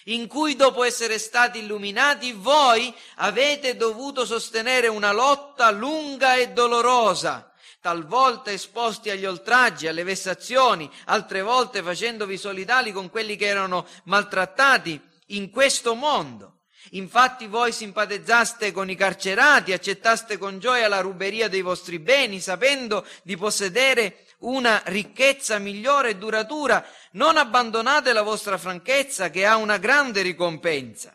in 0.06 0.28
cui 0.28 0.56
dopo 0.56 0.84
essere 0.84 1.18
stati 1.18 1.60
illuminati 1.60 2.32
voi 2.34 2.94
avete 3.16 3.76
dovuto 3.76 4.26
sostenere 4.26 4.88
una 4.88 5.12
lotta 5.12 5.72
lunga 5.72 6.36
e 6.36 6.50
dolorosa, 6.50 7.52
talvolta 7.82 8.52
esposti 8.52 9.10
agli 9.10 9.26
oltraggi, 9.26 9.88
alle 9.88 10.04
vessazioni, 10.04 10.90
altre 11.06 11.42
volte 11.42 11.82
facendovi 11.82 12.38
solidali 12.38 12.92
con 12.92 13.10
quelli 13.10 13.36
che 13.36 13.48
erano 13.48 13.88
maltrattati 14.04 15.00
in 15.28 15.50
questo 15.50 15.96
mondo. 15.96 16.55
Infatti 16.92 17.48
voi 17.48 17.72
simpatizzaste 17.72 18.72
con 18.72 18.90
i 18.90 18.96
carcerati, 18.96 19.74
accettaste 19.74 20.38
con 20.38 20.60
gioia 20.60 20.88
la 20.88 21.02
ruberia 21.02 21.48
dei 21.48 21.62
vostri 21.62 22.00
beni, 22.00 22.40
sapendo 22.40 23.06
di 23.24 23.36
possedere 23.36 24.26
una 24.40 24.82
ricchezza 24.86 25.58
migliore 25.58 26.10
e 26.10 26.18
duratura. 26.18 26.86
Non 27.12 27.38
abbandonate 27.38 28.14
la 28.14 28.22
vostra 28.22 28.58
franchezza 28.58 29.30
che 29.30 29.46
ha 29.46 29.56
una 29.56 29.78
grande 29.78 30.22
ricompensa. 30.22 31.14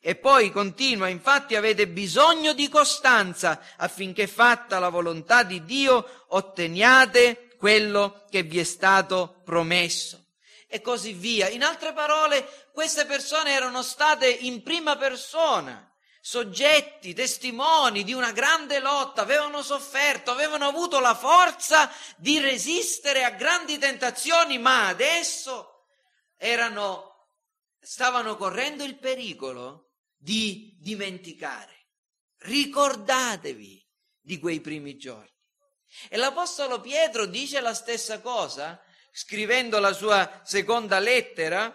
E 0.00 0.14
poi 0.14 0.52
continua, 0.52 1.08
infatti 1.08 1.56
avete 1.56 1.88
bisogno 1.88 2.52
di 2.52 2.68
costanza 2.68 3.60
affinché 3.76 4.26
fatta 4.26 4.78
la 4.78 4.88
volontà 4.88 5.42
di 5.42 5.64
Dio 5.64 6.26
otteniate 6.28 7.48
quello 7.58 8.24
che 8.30 8.42
vi 8.42 8.60
è 8.60 8.64
stato 8.64 9.40
promesso 9.44 10.25
e 10.66 10.80
così 10.80 11.12
via. 11.12 11.48
In 11.48 11.62
altre 11.62 11.92
parole, 11.92 12.68
queste 12.72 13.06
persone 13.06 13.52
erano 13.52 13.82
state 13.82 14.28
in 14.28 14.62
prima 14.62 14.96
persona 14.96 15.90
soggetti, 16.26 17.14
testimoni 17.14 18.02
di 18.02 18.12
una 18.12 18.32
grande 18.32 18.80
lotta, 18.80 19.22
avevano 19.22 19.62
sofferto, 19.62 20.32
avevano 20.32 20.66
avuto 20.66 20.98
la 20.98 21.14
forza 21.14 21.88
di 22.16 22.40
resistere 22.40 23.22
a 23.22 23.30
grandi 23.30 23.78
tentazioni, 23.78 24.58
ma 24.58 24.88
adesso 24.88 25.84
erano, 26.36 27.28
stavano 27.78 28.36
correndo 28.36 28.82
il 28.82 28.98
pericolo 28.98 29.92
di 30.16 30.76
dimenticare. 30.80 31.90
Ricordatevi 32.38 33.86
di 34.20 34.38
quei 34.40 34.60
primi 34.60 34.96
giorni. 34.96 35.32
E 36.08 36.16
l'Apostolo 36.16 36.80
Pietro 36.80 37.26
dice 37.26 37.60
la 37.60 37.72
stessa 37.72 38.20
cosa 38.20 38.80
scrivendo 39.16 39.78
la 39.78 39.94
sua 39.94 40.42
seconda 40.44 40.98
lettera, 40.98 41.74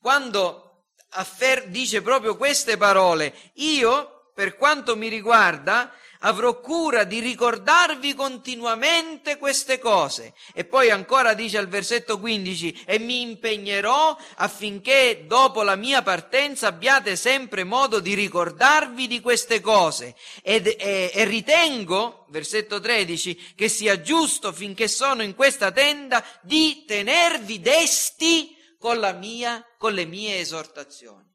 quando 0.00 0.84
affer- 1.10 1.66
dice 1.66 2.00
proprio 2.00 2.34
queste 2.34 2.78
parole, 2.78 3.34
io, 3.56 4.30
per 4.34 4.56
quanto 4.56 4.96
mi 4.96 5.08
riguarda, 5.08 5.92
avrò 6.20 6.60
cura 6.60 7.04
di 7.04 7.20
ricordarvi 7.20 8.14
continuamente 8.14 9.36
queste 9.36 9.78
cose. 9.78 10.34
E 10.54 10.64
poi 10.64 10.90
ancora 10.90 11.34
dice 11.34 11.58
al 11.58 11.68
versetto 11.68 12.18
15, 12.18 12.84
e 12.86 12.98
mi 12.98 13.20
impegnerò 13.20 14.16
affinché 14.36 15.24
dopo 15.26 15.62
la 15.62 15.76
mia 15.76 16.02
partenza 16.02 16.68
abbiate 16.68 17.16
sempre 17.16 17.64
modo 17.64 18.00
di 18.00 18.14
ricordarvi 18.14 19.06
di 19.06 19.20
queste 19.20 19.60
cose. 19.60 20.16
Ed, 20.42 20.66
e, 20.66 21.10
e 21.12 21.24
ritengo, 21.24 22.26
versetto 22.28 22.80
13, 22.80 23.54
che 23.54 23.68
sia 23.68 24.00
giusto 24.00 24.52
finché 24.52 24.88
sono 24.88 25.22
in 25.22 25.34
questa 25.34 25.70
tenda 25.70 26.24
di 26.42 26.84
tenervi 26.86 27.60
desti 27.60 28.56
con, 28.78 28.98
mia, 29.20 29.64
con 29.76 29.92
le 29.92 30.04
mie 30.04 30.38
esortazioni. 30.38 31.26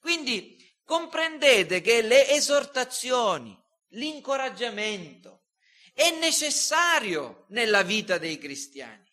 Quindi 0.00 0.56
comprendete 0.84 1.80
che 1.80 2.02
le 2.02 2.30
esortazioni, 2.30 3.57
l'incoraggiamento 3.90 5.44
è 5.92 6.10
necessario 6.18 7.46
nella 7.48 7.82
vita 7.82 8.18
dei 8.18 8.38
cristiani. 8.38 9.04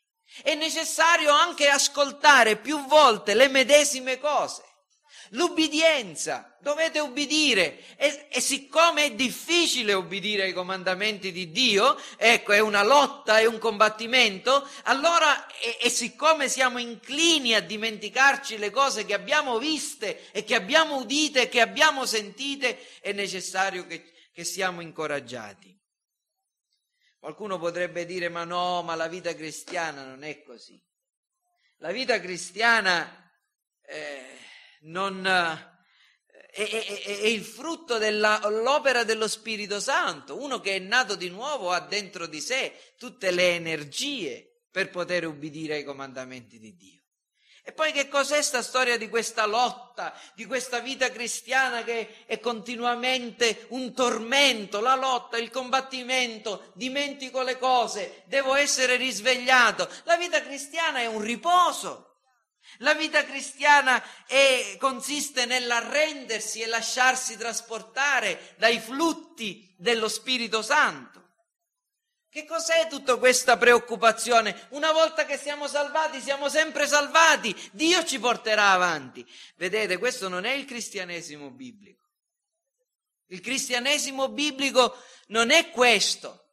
È 0.43 0.53
necessario 0.53 1.31
anche 1.31 1.67
ascoltare 1.67 2.57
più 2.57 2.85
volte 2.85 3.33
le 3.33 3.47
medesime 3.47 4.19
cose. 4.19 4.63
L'ubbidienza, 5.29 6.55
dovete 6.61 6.99
ubbidire 6.99 7.79
e, 7.95 8.27
e, 8.29 8.39
siccome 8.41 9.05
è 9.05 9.11
difficile 9.13 9.93
ubbidire 9.93 10.43
ai 10.43 10.53
comandamenti 10.53 11.31
di 11.31 11.51
Dio, 11.51 11.99
ecco, 12.17 12.53
è 12.53 12.59
una 12.59 12.83
lotta, 12.83 13.39
è 13.39 13.45
un 13.45 13.57
combattimento, 13.57 14.67
allora 14.83 15.47
e, 15.47 15.77
e 15.81 15.89
siccome 15.89 16.47
siamo 16.47 16.77
inclini 16.77 17.55
a 17.55 17.61
dimenticarci 17.61 18.57
le 18.57 18.69
cose 18.69 19.05
che 19.05 19.15
abbiamo 19.15 19.57
viste 19.57 20.31
e 20.31 20.43
che 20.43 20.53
abbiamo 20.53 20.97
udite 20.97 21.43
e 21.43 21.49
che 21.49 21.61
abbiamo 21.61 22.05
sentite, 22.05 22.99
è 22.99 23.11
necessario 23.11 23.87
che, 23.87 24.11
che 24.35 24.43
siamo 24.43 24.81
incoraggiati. 24.81 25.73
Qualcuno 27.17 27.57
potrebbe 27.57 28.05
dire 28.05 28.27
ma 28.27 28.43
no, 28.43 28.81
ma 28.81 28.93
la 28.95 29.07
vita 29.07 29.33
cristiana 29.33 30.03
non 30.03 30.23
è 30.23 30.43
così. 30.43 30.77
La 31.77 31.93
vita 31.93 32.19
cristiana... 32.19 33.31
Eh, 33.81 34.39
non, 34.87 35.25
eh, 35.25 35.73
è, 36.51 36.69
è, 36.69 37.03
è, 37.03 37.25
il 37.27 37.43
frutto 37.43 37.97
dell'opera 37.97 39.05
dello 39.05 39.29
Spirito 39.29 39.79
Santo. 39.79 40.37
Uno 40.37 40.59
che 40.59 40.75
è 40.75 40.79
nato 40.79 41.15
di 41.15 41.29
nuovo 41.29 41.71
ha 41.71 41.79
dentro 41.79 42.27
di 42.27 42.41
sé 42.41 42.93
tutte 42.97 43.31
le 43.31 43.55
energie 43.55 44.63
per 44.69 44.89
poter 44.89 45.25
ubbidire 45.25 45.75
ai 45.75 45.83
comandamenti 45.85 46.59
di 46.59 46.75
Dio. 46.75 47.04
E 47.67 47.71
poi 47.71 47.91
che 47.91 48.07
cos'è 48.07 48.43
sta 48.43 48.61
storia 48.61 48.95
di 48.95 49.09
questa 49.09 49.47
lotta, 49.47 50.13
di 50.35 50.45
questa 50.45 50.81
vita 50.81 51.09
cristiana 51.09 51.83
che 51.83 52.23
è 52.27 52.39
continuamente 52.39 53.65
un 53.69 53.91
tormento, 53.91 54.81
la 54.81 54.93
lotta, 54.93 55.37
il 55.37 55.49
combattimento, 55.49 56.71
dimentico 56.75 57.41
le 57.41 57.57
cose, 57.57 58.21
devo 58.27 58.53
essere 58.53 58.97
risvegliato. 58.97 59.89
La 60.03 60.15
vita 60.15 60.43
cristiana 60.43 60.99
è 60.99 61.07
un 61.07 61.21
riposo. 61.21 62.19
La 62.79 62.93
vita 62.93 63.23
cristiana 63.25 63.99
è, 64.27 64.77
consiste 64.77 65.47
nell'arrendersi 65.47 66.61
e 66.61 66.67
lasciarsi 66.67 67.35
trasportare 67.35 68.53
dai 68.59 68.79
flutti 68.79 69.73
dello 69.75 70.07
Spirito 70.07 70.61
Santo. 70.61 71.14
Che 72.35 72.43
cos'è 72.43 72.87
tutta 72.89 73.15
questa 73.15 73.55
preoccupazione? 73.55 74.67
Una 74.71 74.91
volta 74.91 75.25
che 75.25 75.37
siamo 75.37 75.69
salvati, 75.69 76.19
siamo 76.19 76.49
sempre 76.49 76.85
salvati, 76.85 77.55
Dio 77.71 78.03
ci 78.03 78.19
porterà 78.19 78.71
avanti. 78.71 79.25
Vedete, 79.55 79.97
questo 79.97 80.27
non 80.27 80.43
è 80.43 80.51
il 80.51 80.65
cristianesimo 80.65 81.49
biblico. 81.49 82.09
Il 83.27 83.39
cristianesimo 83.39 84.27
biblico 84.27 84.97
non 85.27 85.49
è 85.49 85.69
questo. 85.69 86.44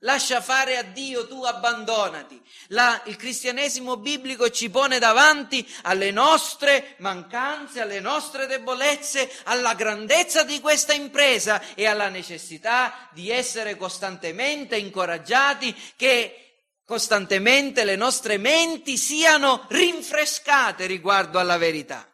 Lascia 0.00 0.42
fare 0.42 0.76
a 0.76 0.82
Dio, 0.82 1.26
tu 1.26 1.44
abbandonati. 1.44 2.40
La, 2.68 3.00
il 3.06 3.16
cristianesimo 3.16 3.96
biblico 3.96 4.50
ci 4.50 4.68
pone 4.68 4.98
davanti 4.98 5.66
alle 5.82 6.10
nostre 6.10 6.96
mancanze, 6.98 7.80
alle 7.80 8.00
nostre 8.00 8.46
debolezze, 8.46 9.30
alla 9.44 9.74
grandezza 9.74 10.44
di 10.44 10.60
questa 10.60 10.92
impresa 10.92 11.74
e 11.74 11.86
alla 11.86 12.08
necessità 12.08 13.08
di 13.12 13.30
essere 13.30 13.76
costantemente 13.76 14.76
incoraggiati 14.76 15.74
che 15.96 16.44
costantemente 16.84 17.84
le 17.84 17.96
nostre 17.96 18.36
menti 18.36 18.98
siano 18.98 19.64
rinfrescate 19.70 20.84
riguardo 20.84 21.38
alla 21.38 21.56
verità. 21.56 22.06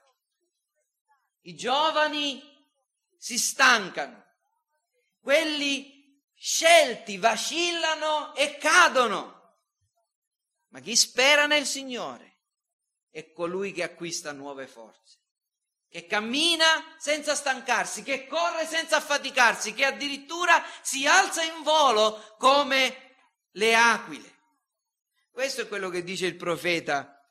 I 1.42 1.56
giovani 1.56 2.40
si 3.18 3.36
stancano, 3.36 4.24
quelli 5.20 5.99
scelti 6.42 7.18
vacillano 7.18 8.34
e 8.34 8.56
cadono. 8.56 9.58
Ma 10.68 10.80
chi 10.80 10.96
spera 10.96 11.44
nel 11.46 11.66
Signore 11.66 12.38
è 13.10 13.30
colui 13.32 13.72
che 13.72 13.82
acquista 13.82 14.32
nuove 14.32 14.66
forze, 14.66 15.18
che 15.86 16.06
cammina 16.06 16.96
senza 16.98 17.34
stancarsi, 17.34 18.02
che 18.02 18.26
corre 18.26 18.66
senza 18.66 18.96
affaticarsi, 18.96 19.74
che 19.74 19.84
addirittura 19.84 20.64
si 20.80 21.06
alza 21.06 21.42
in 21.42 21.62
volo 21.62 22.36
come 22.38 23.16
le 23.52 23.74
aquile. 23.74 24.38
Questo 25.30 25.62
è 25.62 25.68
quello 25.68 25.90
che 25.90 26.02
dice 26.02 26.24
il 26.24 26.36
profeta 26.36 27.22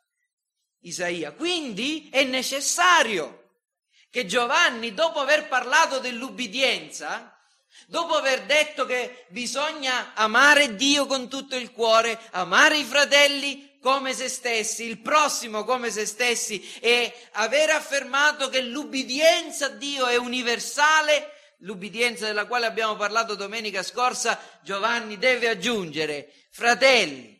Isaia. 0.82 1.32
Quindi 1.32 2.10
è 2.12 2.24
necessario 2.24 3.64
che 4.12 4.28
Giovanni, 4.28 4.94
dopo 4.94 5.20
aver 5.20 5.48
parlato 5.48 6.00
dell'ubbidienza, 6.00 7.39
Dopo 7.88 8.16
aver 8.16 8.46
detto 8.46 8.86
che 8.86 9.26
bisogna 9.30 10.14
amare 10.14 10.76
Dio 10.76 11.06
con 11.06 11.28
tutto 11.28 11.56
il 11.56 11.72
cuore, 11.72 12.20
amare 12.32 12.78
i 12.78 12.84
fratelli 12.84 13.78
come 13.80 14.14
se 14.14 14.28
stessi, 14.28 14.84
il 14.84 15.00
prossimo 15.00 15.64
come 15.64 15.90
se 15.90 16.06
stessi 16.06 16.78
e 16.80 17.30
aver 17.34 17.72
affermato 17.72 18.50
che 18.50 18.62
l'ubbidienza 18.62 19.68
a 19.68 19.70
Dio 19.70 20.06
è 20.06 20.18
universale, 20.18 21.56
l'ubbidienza 21.60 22.26
della 22.26 22.46
quale 22.46 22.66
abbiamo 22.66 22.96
parlato 22.96 23.36
domenica 23.36 23.82
scorsa, 23.82 24.40
Giovanni 24.62 25.18
deve 25.18 25.50
aggiungere, 25.50 26.32
fratelli, 26.52 27.38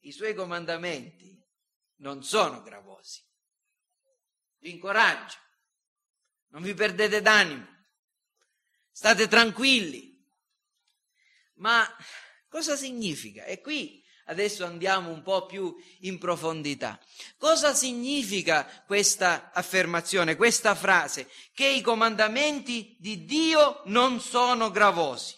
i 0.00 0.12
suoi 0.12 0.34
comandamenti 0.34 1.40
non 1.96 2.24
sono 2.24 2.62
gravosi. 2.62 3.22
Vi 4.58 4.70
incoraggio, 4.70 5.38
non 6.48 6.62
vi 6.62 6.74
perdete 6.74 7.22
d'animo 7.22 7.72
state 8.92 9.26
tranquilli. 9.26 10.10
Ma 11.54 11.88
cosa 12.48 12.76
significa? 12.76 13.44
E 13.44 13.60
qui 13.60 14.02
adesso 14.26 14.64
andiamo 14.64 15.10
un 15.10 15.22
po' 15.22 15.46
più 15.46 15.74
in 16.00 16.18
profondità. 16.18 17.00
Cosa 17.36 17.74
significa 17.74 18.84
questa 18.86 19.50
affermazione, 19.52 20.36
questa 20.36 20.74
frase? 20.74 21.28
Che 21.52 21.66
i 21.66 21.80
comandamenti 21.80 22.96
di 23.00 23.24
Dio 23.24 23.82
non 23.86 24.20
sono 24.20 24.70
gravosi. 24.70 25.36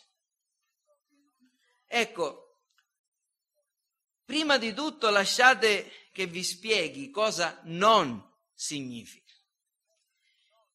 Ecco, 1.86 2.58
prima 4.24 4.58
di 4.58 4.74
tutto 4.74 5.10
lasciate 5.10 5.90
che 6.12 6.26
vi 6.26 6.42
spieghi 6.42 7.10
cosa 7.10 7.60
non 7.64 8.22
significa. 8.52 9.23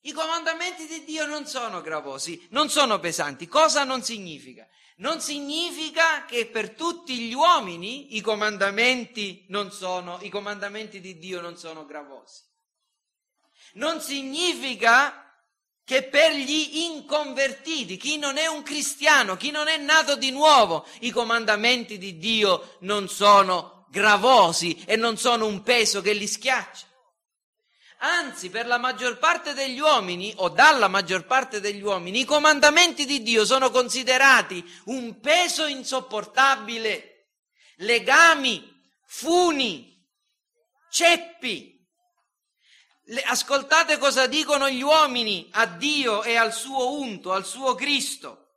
I 0.01 0.11
comandamenti 0.13 0.87
di 0.87 1.03
Dio 1.03 1.25
non 1.25 1.45
sono 1.45 1.81
gravosi, 1.81 2.47
non 2.51 2.69
sono 2.69 2.99
pesanti. 2.99 3.47
Cosa 3.47 3.83
non 3.83 4.01
significa? 4.01 4.67
Non 4.97 5.21
significa 5.21 6.25
che 6.25 6.47
per 6.47 6.71
tutti 6.71 7.17
gli 7.17 7.33
uomini 7.33 8.15
i 8.15 8.21
comandamenti, 8.21 9.45
sono, 9.69 10.19
i 10.21 10.29
comandamenti 10.29 10.99
di 10.99 11.17
Dio 11.17 11.41
non 11.41 11.57
sono 11.57 11.85
gravosi. 11.85 12.43
Non 13.73 14.01
significa 14.01 15.25
che 15.83 16.03
per 16.03 16.33
gli 16.33 16.83
inconvertiti, 16.83 17.97
chi 17.97 18.17
non 18.17 18.37
è 18.37 18.45
un 18.45 18.61
cristiano, 18.61 19.37
chi 19.37 19.51
non 19.51 19.67
è 19.67 19.77
nato 19.77 20.15
di 20.15 20.31
nuovo, 20.31 20.85
i 20.99 21.11
comandamenti 21.11 21.97
di 21.97 22.17
Dio 22.17 22.77
non 22.81 23.09
sono 23.09 23.87
gravosi 23.89 24.83
e 24.85 24.95
non 24.95 25.17
sono 25.17 25.45
un 25.45 25.63
peso 25.63 26.01
che 26.01 26.13
li 26.13 26.27
schiaccia. 26.27 26.85
Anzi, 28.01 28.49
per 28.49 28.65
la 28.65 28.77
maggior 28.77 29.17
parte 29.17 29.53
degli 29.53 29.79
uomini, 29.79 30.33
o 30.37 30.47
dalla 30.47 30.87
maggior 30.87 31.25
parte 31.25 31.59
degli 31.59 31.81
uomini, 31.81 32.21
i 32.21 32.25
comandamenti 32.25 33.05
di 33.05 33.21
Dio 33.21 33.43
sono 33.43 33.71
considerati 33.71 34.63
un 34.85 35.19
peso 35.19 35.65
insopportabile, 35.65 37.31
legami, 37.77 38.65
funi, 39.05 40.01
ceppi. 40.89 41.77
Ascoltate 43.25 43.97
cosa 43.97 44.27
dicono 44.27 44.69
gli 44.69 44.81
uomini 44.81 45.49
a 45.53 45.65
Dio 45.65 46.23
e 46.23 46.37
al 46.37 46.53
suo 46.53 46.99
unto, 46.99 47.33
al 47.33 47.45
suo 47.45 47.75
Cristo. 47.75 48.48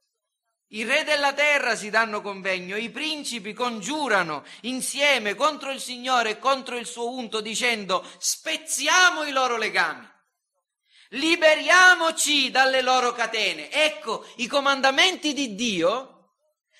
I 0.75 0.85
re 0.85 1.05
della 1.05 1.35
terra 1.35 1.77
si 1.77 1.91
danno 1.91 2.23
convegno, 2.23 2.79
i 2.79 2.89
principi 2.89 3.53
congiurano 3.53 4.43
insieme 4.63 5.35
contro 5.35 5.71
il 5.71 5.81
Signore 5.81 6.31
e 6.31 6.39
contro 6.39 6.79
il 6.79 6.87
suo 6.87 7.11
unto 7.11 7.43
dicendo 7.43 8.03
spezziamo 8.17 9.25
i 9.25 9.33
loro 9.33 9.59
legami. 9.59 10.09
liberiamoci 11.11 12.51
dalle 12.51 12.81
loro 12.81 13.13
catene. 13.13 13.71
Ecco, 13.71 14.27
i 14.37 14.47
comandamenti 14.47 15.35
di 15.35 15.55
Dio 15.55 16.31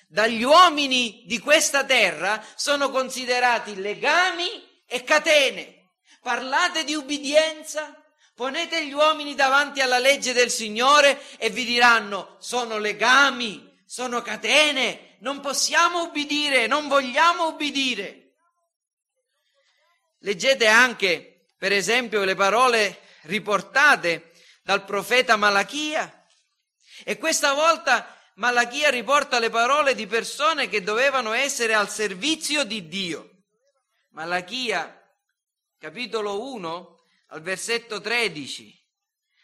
dagli 0.07 0.41
uomini 0.41 1.23
di 1.27 1.37
questa 1.37 1.83
terra 1.83 2.43
sono 2.55 2.89
considerati 2.89 3.75
legami 3.75 4.81
e 4.87 5.03
catene. 5.03 5.91
Parlate 6.19 6.83
di 6.83 6.95
ubbidienza, 6.95 7.95
ponete 8.33 8.87
gli 8.87 8.93
uomini 8.93 9.35
davanti 9.35 9.81
alla 9.81 9.99
legge 9.99 10.33
del 10.33 10.49
Signore 10.49 11.21
e 11.37 11.51
vi 11.51 11.63
diranno 11.63 12.37
sono 12.39 12.79
legami, 12.79 13.71
sono 13.93 14.23
catene, 14.23 15.17
non 15.19 15.39
possiamo 15.39 16.05
ubbidire, 16.05 16.65
non 16.65 16.87
vogliamo 16.87 17.49
ubbidire. 17.49 18.37
Leggete 20.21 20.65
anche, 20.65 21.45
per 21.59 21.71
esempio, 21.71 22.23
le 22.23 22.33
parole 22.33 23.01
riportate 23.25 24.31
dal 24.63 24.83
profeta 24.83 25.35
Malachia. 25.35 26.25
E 27.03 27.19
questa 27.19 27.53
volta 27.53 28.19
Malachia 28.37 28.89
riporta 28.89 29.37
le 29.37 29.51
parole 29.51 29.93
di 29.93 30.07
persone 30.07 30.67
che 30.67 30.81
dovevano 30.81 31.31
essere 31.31 31.75
al 31.75 31.87
servizio 31.87 32.63
di 32.63 32.87
Dio. 32.87 33.43
Malachia, 34.13 35.07
capitolo 35.77 36.51
1, 36.51 36.99
al 37.27 37.41
versetto 37.43 38.01
13, 38.01 38.75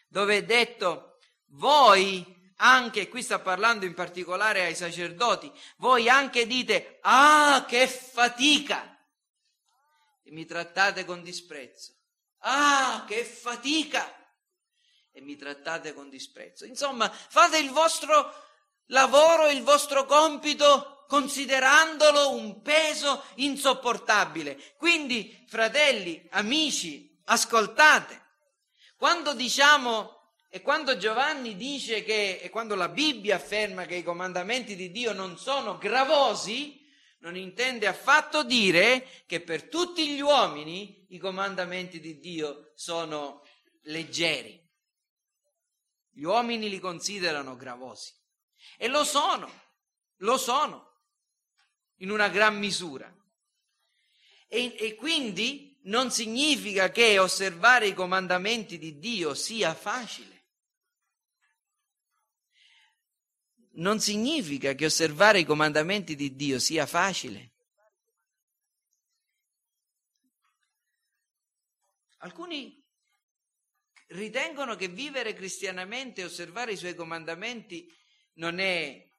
dove 0.07 0.37
è 0.37 0.43
detto, 0.43 1.19
voi 1.49 2.37
anche, 2.61 3.07
qui 3.07 3.21
sta 3.21 3.39
parlando 3.39 3.85
in 3.85 3.93
particolare 3.93 4.65
ai 4.65 4.75
sacerdoti, 4.75 5.51
voi 5.77 6.09
anche 6.09 6.45
dite, 6.45 6.99
ah, 7.01 7.65
che 7.67 7.87
fatica! 7.87 8.97
E 10.23 10.31
mi 10.31 10.45
trattate 10.45 11.05
con 11.05 11.23
disprezzo. 11.23 11.93
Ah, 12.39 13.05
che 13.07 13.23
fatica! 13.23 14.13
E 15.11 15.21
mi 15.21 15.37
trattate 15.37 15.93
con 15.93 16.09
disprezzo. 16.09 16.65
Insomma, 16.65 17.09
fate 17.09 17.57
il 17.59 17.71
vostro 17.71 18.33
lavoro, 18.87 19.49
il 19.49 19.63
vostro 19.63 20.05
compito 20.05 21.05
considerandolo 21.07 22.31
un 22.31 22.61
peso 22.61 23.23
insopportabile. 23.35 24.75
Quindi, 24.77 25.45
fratelli, 25.47 26.27
amici, 26.31 27.19
ascoltate. 27.25 28.27
Quando 28.97 29.33
diciamo 29.33 30.18
e 30.51 30.61
quando 30.61 30.97
Giovanni 30.97 31.55
dice 31.55 32.03
che, 32.03 32.39
e 32.41 32.49
quando 32.49 32.73
la 32.73 32.89
Bibbia 32.89 33.35
afferma 33.35 33.85
che 33.85 33.95
i 33.95 34.03
comandamenti 34.03 34.75
di 34.75 34.89
Dio 34.89 35.13
non 35.13 35.37
sono 35.37 35.77
gravosi, 35.77 36.83
non 37.19 37.35
intende 37.35 37.85
affatto 37.85 38.43
dire 38.43 39.07
che 39.27 39.41
per 39.41 39.67
tutti 39.69 40.09
gli 40.09 40.21
uomini 40.21 41.05
i 41.09 41.19
comandamenti 41.19 41.99
di 41.99 42.19
Dio 42.19 42.71
sono 42.73 43.45
leggeri. 43.83 44.59
Gli 46.11 46.23
uomini 46.23 46.67
li 46.67 46.79
considerano 46.79 47.55
gravosi 47.55 48.11
e 48.77 48.87
lo 48.87 49.03
sono, 49.03 49.51
lo 50.17 50.37
sono 50.37 51.01
in 51.97 52.09
una 52.09 52.27
gran 52.27 52.57
misura. 52.57 53.13
E, 54.47 54.75
e 54.79 54.95
quindi 54.95 55.79
non 55.83 56.09
significa 56.09 56.89
che 56.89 57.19
osservare 57.19 57.85
i 57.85 57.93
comandamenti 57.93 58.79
di 58.79 58.97
Dio 58.97 59.35
sia 59.35 59.75
facile. 59.75 60.37
Non 63.79 63.99
significa 63.99 64.73
che 64.73 64.85
osservare 64.85 65.39
i 65.39 65.45
comandamenti 65.45 66.15
di 66.15 66.35
Dio 66.35 66.59
sia 66.59 66.85
facile. 66.85 67.53
Alcuni 72.17 72.77
ritengono 74.07 74.75
che 74.75 74.87
vivere 74.87 75.33
cristianamente 75.33 76.21
e 76.21 76.25
osservare 76.25 76.73
i 76.73 76.77
suoi 76.77 76.95
comandamenti 76.95 77.89
non 78.33 78.59
è, 78.59 79.09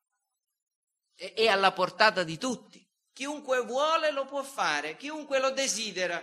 è, 1.15 1.47
alla 1.47 1.73
portata 1.73 2.23
di 2.23 2.37
tutti. 2.37 2.87
Chiunque 3.13 3.61
vuole 3.65 4.11
lo 4.13 4.27
può 4.27 4.43
fare, 4.43 4.97
chiunque 4.97 5.39
lo 5.39 5.51
desidera. 5.51 6.23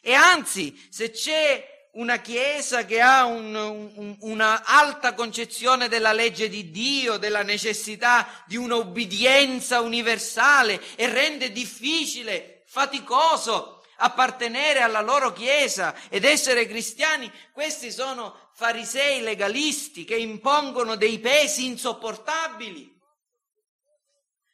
E 0.00 0.12
anzi, 0.12 0.76
se 0.90 1.10
c'è 1.10 1.73
una 1.94 2.18
Chiesa 2.18 2.84
che 2.84 3.00
ha 3.00 3.24
un, 3.24 3.54
un, 3.54 4.16
una 4.20 4.64
alta 4.64 5.14
concezione 5.14 5.88
della 5.88 6.12
legge 6.12 6.48
di 6.48 6.70
Dio, 6.70 7.16
della 7.16 7.42
necessità 7.42 8.44
di 8.46 8.56
un'obbedienza 8.56 9.80
universale 9.80 10.80
e 10.96 11.08
rende 11.08 11.52
difficile, 11.52 12.62
faticoso 12.66 13.84
appartenere 13.96 14.80
alla 14.80 15.00
loro 15.00 15.32
Chiesa 15.32 15.94
ed 16.08 16.24
essere 16.24 16.66
cristiani, 16.66 17.30
questi 17.52 17.92
sono 17.92 18.50
farisei 18.54 19.20
legalisti 19.20 20.04
che 20.04 20.16
impongono 20.16 20.96
dei 20.96 21.18
pesi 21.18 21.66
insopportabili. 21.66 22.92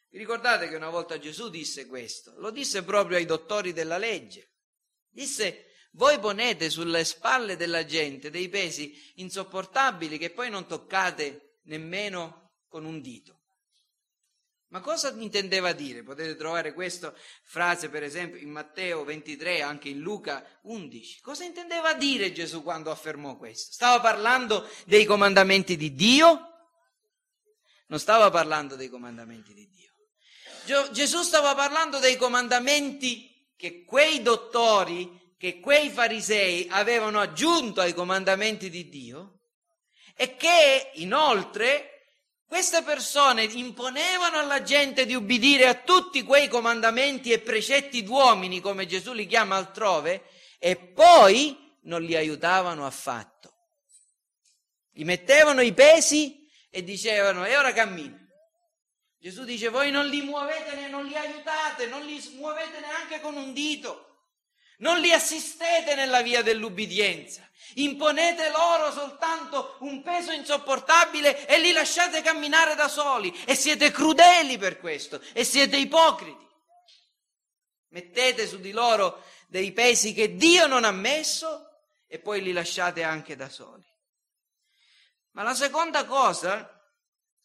Vi 0.09 0.17
ricordate 0.17 0.67
che 0.67 0.75
una 0.75 0.89
volta 0.89 1.17
Gesù 1.17 1.49
disse 1.49 1.87
questo? 1.87 2.33
Lo 2.37 2.51
disse 2.51 2.83
proprio 2.83 3.17
ai 3.17 3.25
dottori 3.25 3.71
della 3.71 3.97
legge. 3.97 4.49
Disse 5.09 5.70
voi 5.91 6.19
ponete 6.19 6.69
sulle 6.69 7.03
spalle 7.03 7.57
della 7.57 7.85
gente 7.85 8.29
dei 8.29 8.47
pesi 8.49 9.11
insopportabili 9.15 10.17
che 10.17 10.31
poi 10.31 10.49
non 10.49 10.65
toccate 10.65 11.59
nemmeno 11.63 12.51
con 12.67 12.85
un 12.85 13.01
dito. 13.01 13.39
Ma 14.71 14.79
cosa 14.79 15.13
intendeva 15.17 15.73
dire? 15.73 16.01
Potete 16.01 16.37
trovare 16.37 16.73
questa 16.73 17.13
frase, 17.43 17.89
per 17.89 18.03
esempio, 18.03 18.39
in 18.39 18.49
Matteo 18.49 19.03
23, 19.03 19.61
anche 19.61 19.89
in 19.89 19.99
Luca 19.99 20.45
11. 20.63 21.19
Cosa 21.19 21.43
intendeva 21.43 21.93
dire 21.93 22.31
Gesù 22.31 22.63
quando 22.63 22.89
affermò 22.89 23.35
questo? 23.35 23.73
Stava 23.73 23.99
parlando 23.99 24.65
dei 24.85 25.03
comandamenti 25.03 25.75
di 25.75 25.93
Dio? 25.93 26.47
Non 27.87 27.99
stava 27.99 28.29
parlando 28.29 28.77
dei 28.77 28.87
comandamenti 28.87 29.53
di 29.53 29.67
Dio. 29.67 30.89
Gesù 30.93 31.21
stava 31.21 31.53
parlando 31.53 31.99
dei 31.99 32.15
comandamenti 32.15 33.51
che 33.57 33.83
quei 33.83 34.21
dottori 34.21 35.20
che 35.41 35.59
quei 35.59 35.89
farisei 35.89 36.67
avevano 36.69 37.19
aggiunto 37.19 37.81
ai 37.81 37.95
comandamenti 37.95 38.69
di 38.69 38.89
Dio 38.89 39.39
e 40.15 40.35
che 40.35 40.91
inoltre 40.97 42.11
queste 42.45 42.83
persone 42.83 43.45
imponevano 43.45 44.37
alla 44.37 44.61
gente 44.61 45.03
di 45.07 45.15
ubbidire 45.15 45.65
a 45.65 45.73
tutti 45.73 46.21
quei 46.21 46.47
comandamenti 46.47 47.31
e 47.31 47.39
precetti 47.39 48.03
d'uomini, 48.03 48.59
come 48.59 48.85
Gesù 48.85 49.13
li 49.13 49.25
chiama 49.25 49.55
altrove, 49.55 50.25
e 50.59 50.75
poi 50.75 51.57
non 51.85 52.03
li 52.03 52.15
aiutavano 52.15 52.85
affatto. 52.85 53.51
Gli 54.91 55.05
mettevano 55.05 55.61
i 55.61 55.73
pesi 55.73 56.47
e 56.69 56.83
dicevano, 56.83 57.47
e 57.47 57.57
ora 57.57 57.73
cammina. 57.73 58.15
Gesù 59.17 59.43
dice, 59.43 59.69
voi 59.69 59.89
non 59.89 60.05
li 60.05 60.21
muovete, 60.21 60.87
non 60.87 61.03
li 61.03 61.15
aiutate, 61.15 61.87
non 61.87 62.05
li 62.05 62.21
muovete 62.35 62.79
neanche 62.79 63.19
con 63.21 63.35
un 63.37 63.53
dito. 63.53 64.05
Non 64.81 64.99
li 64.99 65.11
assistete 65.11 65.95
nella 65.95 66.21
via 66.21 66.41
dell'ubbidienza. 66.41 67.47
Imponete 67.75 68.49
loro 68.49 68.91
soltanto 68.91 69.77
un 69.79 70.01
peso 70.01 70.31
insopportabile 70.31 71.47
e 71.47 71.59
li 71.59 71.71
lasciate 71.71 72.21
camminare 72.21 72.75
da 72.75 72.87
soli. 72.87 73.33
E 73.45 73.55
siete 73.55 73.91
crudeli 73.91 74.57
per 74.57 74.79
questo. 74.79 75.21
E 75.33 75.43
siete 75.43 75.77
ipocriti. 75.77 76.49
Mettete 77.89 78.47
su 78.47 78.59
di 78.59 78.71
loro 78.71 79.23
dei 79.47 79.71
pesi 79.71 80.13
che 80.13 80.35
Dio 80.35 80.65
non 80.65 80.83
ha 80.83 80.91
messo 80.91 81.67
e 82.07 82.19
poi 82.19 82.41
li 82.41 82.51
lasciate 82.51 83.03
anche 83.03 83.35
da 83.35 83.49
soli. 83.49 83.85
Ma 85.31 85.43
la 85.43 85.53
seconda 85.53 86.05
cosa 86.05 86.81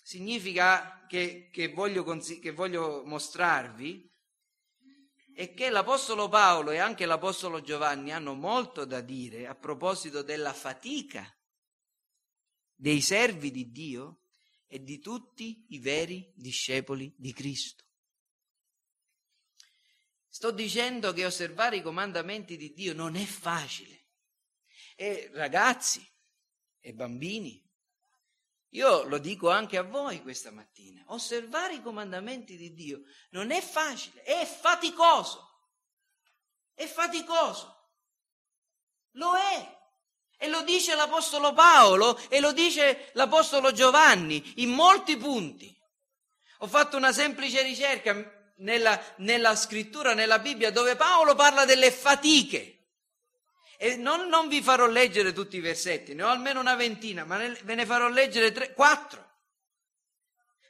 significa 0.03 1.05
che, 1.09 1.51
che, 1.53 1.68
voglio, 1.68 2.05
che 2.40 2.53
voglio 2.53 3.03
mostrarvi 3.05 4.09
e 5.38 5.53
che 5.53 5.68
l'Apostolo 5.68 6.31
Paolo 6.31 6.70
e 6.70 6.79
anche 6.79 7.05
l'Apostolo 7.05 7.61
Giovanni 7.61 8.11
hanno 8.11 8.33
molto 8.33 8.87
da 8.87 9.03
dire 9.03 9.46
a 9.46 9.55
proposito 9.55 10.22
della 10.22 10.55
fatica 10.55 11.31
dei 12.75 13.03
servi 13.03 13.51
di 13.51 13.70
Dio 13.70 14.22
e 14.66 14.83
di 14.83 14.99
tutti 14.99 15.66
i 15.68 15.79
veri 15.79 16.33
discepoli 16.35 17.14
di 17.18 17.35
Cristo. 17.35 17.85
Sto 20.27 20.51
dicendo 20.53 21.12
che 21.12 21.27
osservare 21.27 21.77
i 21.77 21.83
comandamenti 21.83 22.57
di 22.57 22.72
Dio 22.72 22.94
non 22.94 23.14
è 23.14 23.25
facile. 23.27 24.07
E 24.96 25.29
ragazzi 25.35 26.03
e 26.81 26.94
bambini, 26.94 27.62
io 28.70 29.05
lo 29.05 29.18
dico 29.18 29.50
anche 29.50 29.76
a 29.76 29.83
voi 29.83 30.20
questa 30.22 30.50
mattina, 30.50 31.02
osservare 31.09 31.74
i 31.74 31.83
comandamenti 31.83 32.57
di 32.57 32.74
Dio 32.74 33.02
non 33.31 33.50
è 33.50 33.61
facile, 33.61 34.22
è 34.22 34.44
faticoso, 34.44 35.68
è 36.74 36.87
faticoso, 36.87 37.90
lo 39.12 39.37
è. 39.37 39.74
E 40.38 40.48
lo 40.48 40.61
dice 40.62 40.94
l'Apostolo 40.94 41.55
Paolo 41.55 42.18
e 42.29 42.40
lo 42.40 42.52
dice 42.52 43.11
l'Apostolo 43.14 43.72
Giovanni 43.72 44.52
in 44.57 44.68
molti 44.68 45.16
punti. 45.16 45.74
Ho 46.59 46.66
fatto 46.66 46.98
una 46.98 47.12
semplice 47.12 47.62
ricerca 47.62 48.52
nella, 48.57 49.02
nella 49.16 49.57
scrittura, 49.57 50.12
nella 50.12 50.38
Bibbia, 50.38 50.70
dove 50.70 50.94
Paolo 50.94 51.35
parla 51.35 51.64
delle 51.64 51.90
fatiche 51.90 52.75
E 53.78 53.96
non, 53.96 54.28
non, 54.28 54.48
vi 54.48 54.62
farò 54.62 54.86
leggere 54.86 55.32
tutti 55.32 55.56
i 55.56 55.60
versetti, 55.60 56.14
ne 56.14 56.22
ho 56.22 56.28
almeno 56.28 56.60
una 56.60 56.74
ventina, 56.74 57.24
ma 57.24 57.36
ne, 57.36 57.58
ve 57.62 57.74
ne 57.74 57.84
farò 57.84 58.08
leggere 58.08 58.52
tre, 58.52 58.72
quattro. 58.72 59.24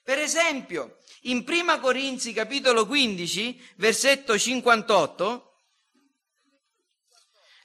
Per 0.03 0.19
esempio, 0.19 0.99
in 1.23 1.45
Prima 1.45 1.79
Corinzi 1.81 2.33
capitolo 2.33 2.87
15, 2.87 3.75
versetto 3.77 4.39
58, 4.39 5.55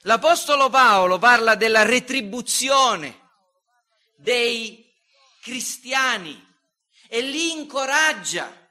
l'Apostolo 0.02 0.68
Paolo 0.68 1.18
parla 1.18 1.54
della 1.54 1.84
retribuzione 1.84 3.20
dei 4.16 4.92
cristiani 5.40 6.50
e 7.08 7.20
li 7.20 7.52
incoraggia 7.52 8.70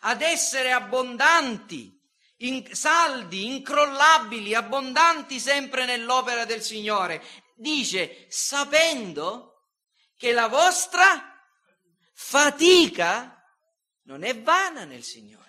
ad 0.00 0.22
essere 0.22 0.72
abbondanti 0.72 2.00
in, 2.38 2.74
saldi, 2.74 3.46
incrollabili, 3.46 4.54
abbondanti 4.54 5.38
sempre 5.38 5.84
nell'opera 5.84 6.44
del 6.44 6.62
Signore. 6.62 7.22
Dice, 7.54 8.26
sapendo 8.28 9.70
che 10.16 10.32
la 10.32 10.48
vostra 10.48 11.32
fatica 12.12 13.42
non 14.02 14.22
è 14.22 14.40
vana 14.40 14.84
nel 14.84 15.02
Signore. 15.02 15.42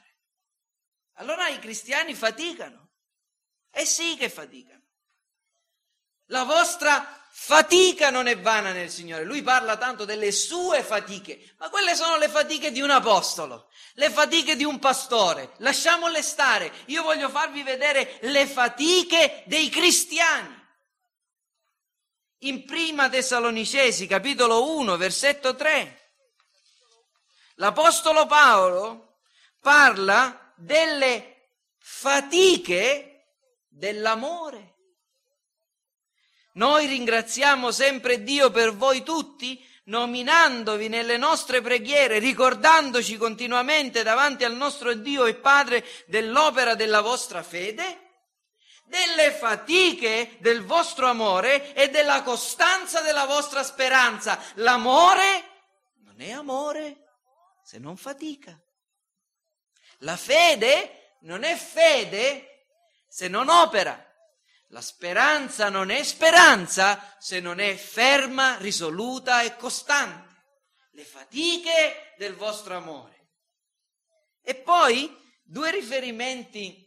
Allora 1.13 1.47
i 1.47 1.59
cristiani 1.59 2.13
faticano. 2.13 2.91
Eh 3.71 3.85
sì 3.85 4.15
che 4.17 4.29
faticano. 4.29 4.83
La 6.29 6.43
vostra 6.43 7.24
fatica 7.37 8.09
non 8.09 8.27
è 8.27 8.39
vana 8.39 8.71
nel 8.71 8.89
Signore. 8.89 9.25
Lui 9.25 9.43
parla 9.43 9.75
tanto 9.75 10.05
delle 10.05 10.31
sue 10.31 10.81
fatiche, 10.81 11.53
ma 11.57 11.69
quelle 11.69 11.93
sono 11.93 12.17
le 12.17 12.29
fatiche 12.29 12.71
di 12.71 12.79
un 12.79 12.89
apostolo, 12.89 13.69
le 13.95 14.09
fatiche 14.09 14.55
di 14.55 14.63
un 14.63 14.79
pastore. 14.79 15.51
Lasciamole 15.57 16.23
stare. 16.23 16.71
Io 16.85 17.03
voglio 17.03 17.29
farvi 17.29 17.61
vedere 17.61 18.19
le 18.21 18.47
fatiche 18.47 19.43
dei 19.47 19.69
cristiani. 19.69 20.63
In 22.39 22.65
prima 22.65 23.09
Tessalonicesi, 23.09 24.07
capitolo 24.07 24.77
1, 24.77 24.95
versetto 24.95 25.55
3, 25.55 26.13
l'Apostolo 27.55 28.25
Paolo 28.27 29.17
parla 29.59 30.53
delle 30.55 31.49
fatiche 31.79 33.27
dell'amore. 33.67 34.74
Noi 36.55 36.85
ringraziamo 36.85 37.71
sempre 37.71 38.23
Dio 38.23 38.49
per 38.49 38.73
voi 38.73 39.03
tutti, 39.03 39.63
nominandovi 39.85 40.87
nelle 40.87 41.17
nostre 41.17 41.61
preghiere, 41.61 42.19
ricordandoci 42.19 43.17
continuamente 43.17 44.03
davanti 44.03 44.45
al 44.45 44.55
nostro 44.55 44.93
Dio 44.93 45.25
e 45.25 45.35
Padre 45.35 45.85
dell'opera 46.05 46.75
della 46.75 47.01
vostra 47.01 47.43
fede, 47.43 48.03
delle 48.85 49.31
fatiche 49.31 50.37
del 50.39 50.63
vostro 50.63 51.07
amore 51.07 51.73
e 51.73 51.89
della 51.89 52.23
costanza 52.23 53.01
della 53.01 53.25
vostra 53.25 53.61
speranza. 53.61 54.39
L'amore 54.55 55.43
non 56.03 56.21
è 56.21 56.31
amore 56.31 57.03
se 57.63 57.79
non 57.79 57.97
fatica. 57.97 58.57
La 59.99 60.15
fede 60.15 61.17
non 61.21 61.43
è 61.43 61.55
fede 61.55 62.67
se 63.09 63.27
non 63.27 63.49
opera. 63.49 64.04
La 64.75 64.81
speranza 64.81 65.69
non 65.69 65.89
è 65.89 66.03
speranza 66.03 67.15
se 67.17 67.39
non 67.39 67.61
è 67.61 67.75
ferma, 67.75 68.57
risoluta 68.57 69.41
e 69.41 69.55
costante. 69.55 70.35
Le 70.91 71.05
fatiche 71.05 72.13
del 72.17 72.35
vostro 72.35 72.75
amore. 72.75 73.29
E 74.43 74.53
poi 74.55 75.09
due 75.45 75.71
riferimenti 75.71 76.85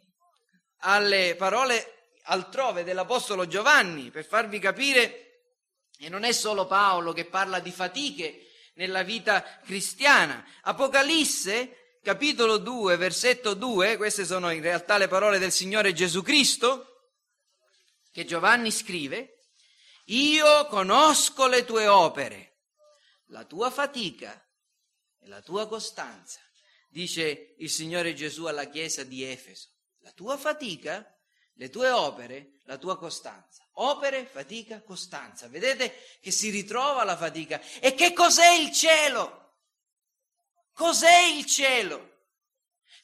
alle 0.80 1.34
parole 1.36 2.10
altrove 2.24 2.84
dell'Apostolo 2.84 3.46
Giovanni 3.46 4.10
per 4.10 4.26
farvi 4.26 4.58
capire 4.58 5.46
che 5.96 6.10
non 6.10 6.24
è 6.24 6.32
solo 6.32 6.66
Paolo 6.66 7.14
che 7.14 7.24
parla 7.24 7.58
di 7.58 7.70
fatiche 7.70 8.48
nella 8.74 9.02
vita 9.02 9.42
cristiana. 9.64 10.44
Apocalisse, 10.64 12.00
capitolo 12.02 12.58
2, 12.58 12.96
versetto 12.98 13.54
2, 13.54 13.96
queste 13.96 14.26
sono 14.26 14.50
in 14.50 14.60
realtà 14.60 14.98
le 14.98 15.08
parole 15.08 15.38
del 15.38 15.52
Signore 15.52 15.94
Gesù 15.94 16.20
Cristo, 16.20 16.87
che 18.18 18.24
Giovanni 18.24 18.72
scrive, 18.72 19.44
io 20.06 20.66
conosco 20.66 21.46
le 21.46 21.64
tue 21.64 21.86
opere, 21.86 22.62
la 23.26 23.44
tua 23.44 23.70
fatica 23.70 24.44
e 25.20 25.28
la 25.28 25.40
tua 25.40 25.68
costanza, 25.68 26.40
dice 26.88 27.54
il 27.58 27.70
Signore 27.70 28.14
Gesù 28.14 28.46
alla 28.46 28.64
chiesa 28.64 29.04
di 29.04 29.22
Efeso. 29.22 29.68
La 30.00 30.10
tua 30.10 30.36
fatica, 30.36 31.08
le 31.54 31.70
tue 31.70 31.90
opere, 31.90 32.58
la 32.64 32.76
tua 32.76 32.98
costanza. 32.98 33.64
Opere, 33.74 34.26
fatica, 34.26 34.82
costanza. 34.82 35.46
Vedete 35.46 36.18
che 36.20 36.32
si 36.32 36.50
ritrova 36.50 37.04
la 37.04 37.16
fatica. 37.16 37.60
E 37.78 37.94
che 37.94 38.12
cos'è 38.12 38.50
il 38.50 38.72
cielo? 38.72 39.58
Cos'è 40.72 41.20
il 41.36 41.46
cielo? 41.46 42.17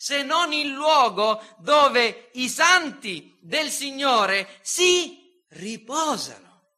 Se 0.04 0.22
non 0.22 0.52
il 0.52 0.68
luogo 0.68 1.42
dove 1.56 2.28
i 2.34 2.50
santi 2.50 3.34
del 3.40 3.70
Signore 3.70 4.58
si 4.60 5.42
riposano 5.48 6.72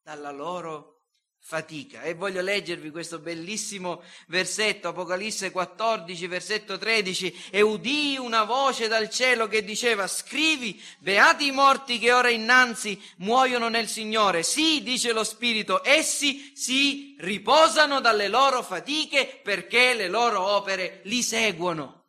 dalla 0.00 0.30
loro 0.30 1.00
fatica. 1.40 2.02
E 2.02 2.14
voglio 2.14 2.40
leggervi 2.40 2.90
questo 2.90 3.18
bellissimo 3.18 4.04
versetto, 4.28 4.86
Apocalisse 4.86 5.50
14, 5.50 6.24
versetto 6.28 6.78
13, 6.78 7.46
e 7.50 7.62
udì 7.62 8.16
una 8.16 8.44
voce 8.44 8.86
dal 8.86 9.10
cielo 9.10 9.48
che 9.48 9.64
diceva, 9.64 10.06
scrivi, 10.06 10.80
beati 11.00 11.48
i 11.48 11.50
morti 11.50 11.98
che 11.98 12.12
ora 12.12 12.30
innanzi 12.30 12.96
muoiono 13.16 13.70
nel 13.70 13.88
Signore. 13.88 14.44
Sì, 14.44 14.84
dice 14.84 15.10
lo 15.10 15.24
Spirito, 15.24 15.84
essi 15.84 16.52
si 16.54 17.16
riposano 17.18 18.00
dalle 18.00 18.28
loro 18.28 18.62
fatiche 18.62 19.40
perché 19.42 19.94
le 19.94 20.06
loro 20.06 20.40
opere 20.46 21.00
li 21.06 21.24
seguono. 21.24 22.01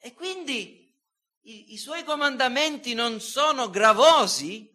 E 0.00 0.12
quindi 0.14 0.94
i, 1.42 1.72
i 1.72 1.78
suoi 1.78 2.04
comandamenti 2.04 2.94
non 2.94 3.20
sono 3.20 3.70
gravosi, 3.70 4.70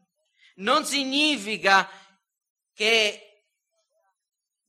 non 0.56 0.86
significa 0.86 1.90
che 2.74 3.34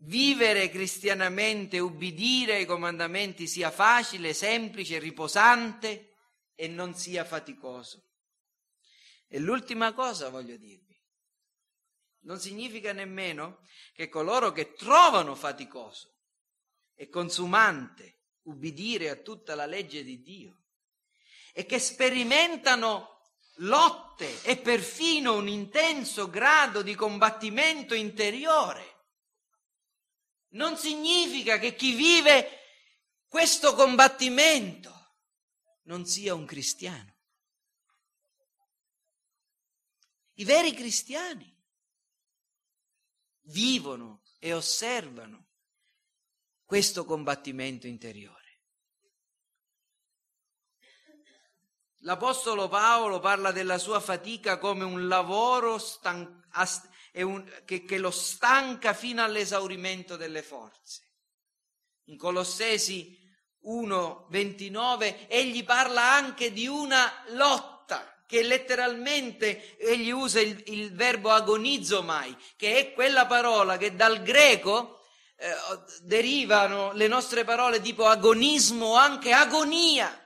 vivere 0.04 0.68
cristianamente, 0.68 1.78
ubbidire 1.78 2.56
ai 2.56 2.66
comandamenti 2.66 3.46
sia 3.46 3.70
facile, 3.70 4.34
semplice, 4.34 4.98
riposante 4.98 6.14
e 6.54 6.68
non 6.68 6.94
sia 6.94 7.24
faticoso. 7.24 8.10
E 9.26 9.38
l'ultima 9.38 9.92
cosa 9.92 10.28
voglio 10.28 10.56
dirvi, 10.56 10.96
non 12.20 12.38
significa 12.38 12.92
nemmeno 12.92 13.60
che 13.92 14.08
coloro 14.08 14.52
che 14.52 14.74
trovano 14.74 15.34
faticoso 15.34 16.14
e 16.94 17.08
consumante 17.08 18.13
ubbidire 18.44 19.10
a 19.10 19.16
tutta 19.16 19.54
la 19.54 19.66
legge 19.66 20.02
di 20.02 20.20
Dio 20.22 20.62
e 21.52 21.66
che 21.66 21.78
sperimentano 21.78 23.20
lotte 23.58 24.42
e 24.42 24.58
perfino 24.58 25.34
un 25.34 25.48
intenso 25.48 26.28
grado 26.28 26.82
di 26.82 26.94
combattimento 26.94 27.94
interiore. 27.94 28.92
Non 30.54 30.76
significa 30.76 31.58
che 31.58 31.74
chi 31.74 31.94
vive 31.94 32.60
questo 33.28 33.74
combattimento 33.74 34.92
non 35.82 36.06
sia 36.06 36.34
un 36.34 36.44
cristiano. 36.44 37.12
I 40.34 40.44
veri 40.44 40.72
cristiani 40.72 41.52
vivono 43.42 44.22
e 44.38 44.52
osservano 44.52 45.50
questo 46.64 47.04
combattimento 47.04 47.86
interiore. 47.86 48.33
L'Apostolo 52.04 52.68
Paolo 52.68 53.18
parla 53.18 53.50
della 53.50 53.78
sua 53.78 53.98
fatica 53.98 54.58
come 54.58 54.84
un 54.84 55.08
lavoro 55.08 55.78
stan- 55.78 56.42
un, 57.14 57.50
che, 57.64 57.84
che 57.84 57.96
lo 57.96 58.10
stanca 58.10 58.92
fino 58.92 59.22
all'esaurimento 59.22 60.16
delle 60.16 60.42
forze. 60.42 61.00
In 62.08 62.18
Colossesi 62.18 63.18
1:29 63.64 65.26
egli 65.28 65.64
parla 65.64 66.12
anche 66.12 66.52
di 66.52 66.66
una 66.66 67.10
lotta 67.28 68.22
che 68.26 68.42
letteralmente 68.42 69.78
egli 69.78 70.10
usa 70.10 70.40
il, 70.40 70.62
il 70.66 70.92
verbo 70.92 71.30
agonizzo 71.30 72.02
mai, 72.02 72.36
che 72.56 72.76
è 72.76 72.92
quella 72.92 73.24
parola 73.24 73.78
che 73.78 73.96
dal 73.96 74.22
greco 74.22 75.00
eh, 75.36 75.54
derivano 76.02 76.92
le 76.92 77.08
nostre 77.08 77.44
parole 77.44 77.80
tipo 77.80 78.04
agonismo 78.04 78.88
o 78.88 78.94
anche 78.94 79.32
agonia. 79.32 80.18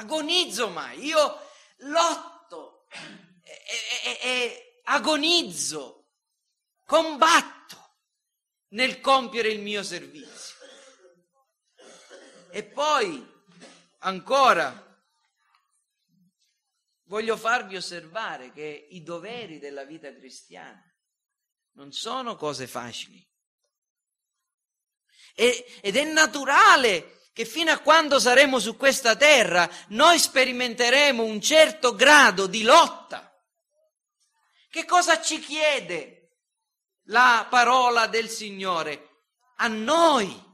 Agonizzo 0.00 0.70
mai, 0.70 1.04
io 1.04 1.46
lotto 1.80 2.86
e, 3.42 4.08
e, 4.08 4.18
e 4.22 4.80
agonizzo, 4.84 6.12
combatto 6.86 7.98
nel 8.68 8.98
compiere 9.02 9.50
il 9.50 9.60
mio 9.60 9.82
servizio. 9.82 10.56
E 12.48 12.64
poi 12.64 13.22
ancora 13.98 15.04
voglio 17.02 17.36
farvi 17.36 17.76
osservare 17.76 18.52
che 18.52 18.88
i 18.92 19.02
doveri 19.02 19.58
della 19.58 19.84
vita 19.84 20.10
cristiana 20.14 20.82
non 21.72 21.92
sono 21.92 22.36
cose 22.36 22.66
facili. 22.66 23.22
E, 25.34 25.78
ed 25.82 25.96
è 25.96 26.10
naturale 26.10 27.19
che 27.32 27.44
fino 27.44 27.70
a 27.70 27.78
quando 27.78 28.18
saremo 28.18 28.58
su 28.58 28.76
questa 28.76 29.16
terra 29.16 29.68
noi 29.88 30.18
sperimenteremo 30.18 31.22
un 31.22 31.40
certo 31.40 31.94
grado 31.94 32.46
di 32.46 32.62
lotta. 32.62 33.32
Che 34.68 34.84
cosa 34.84 35.20
ci 35.20 35.38
chiede 35.38 36.38
la 37.04 37.46
parola 37.48 38.06
del 38.06 38.28
Signore? 38.28 39.08
A 39.56 39.68
noi, 39.68 40.48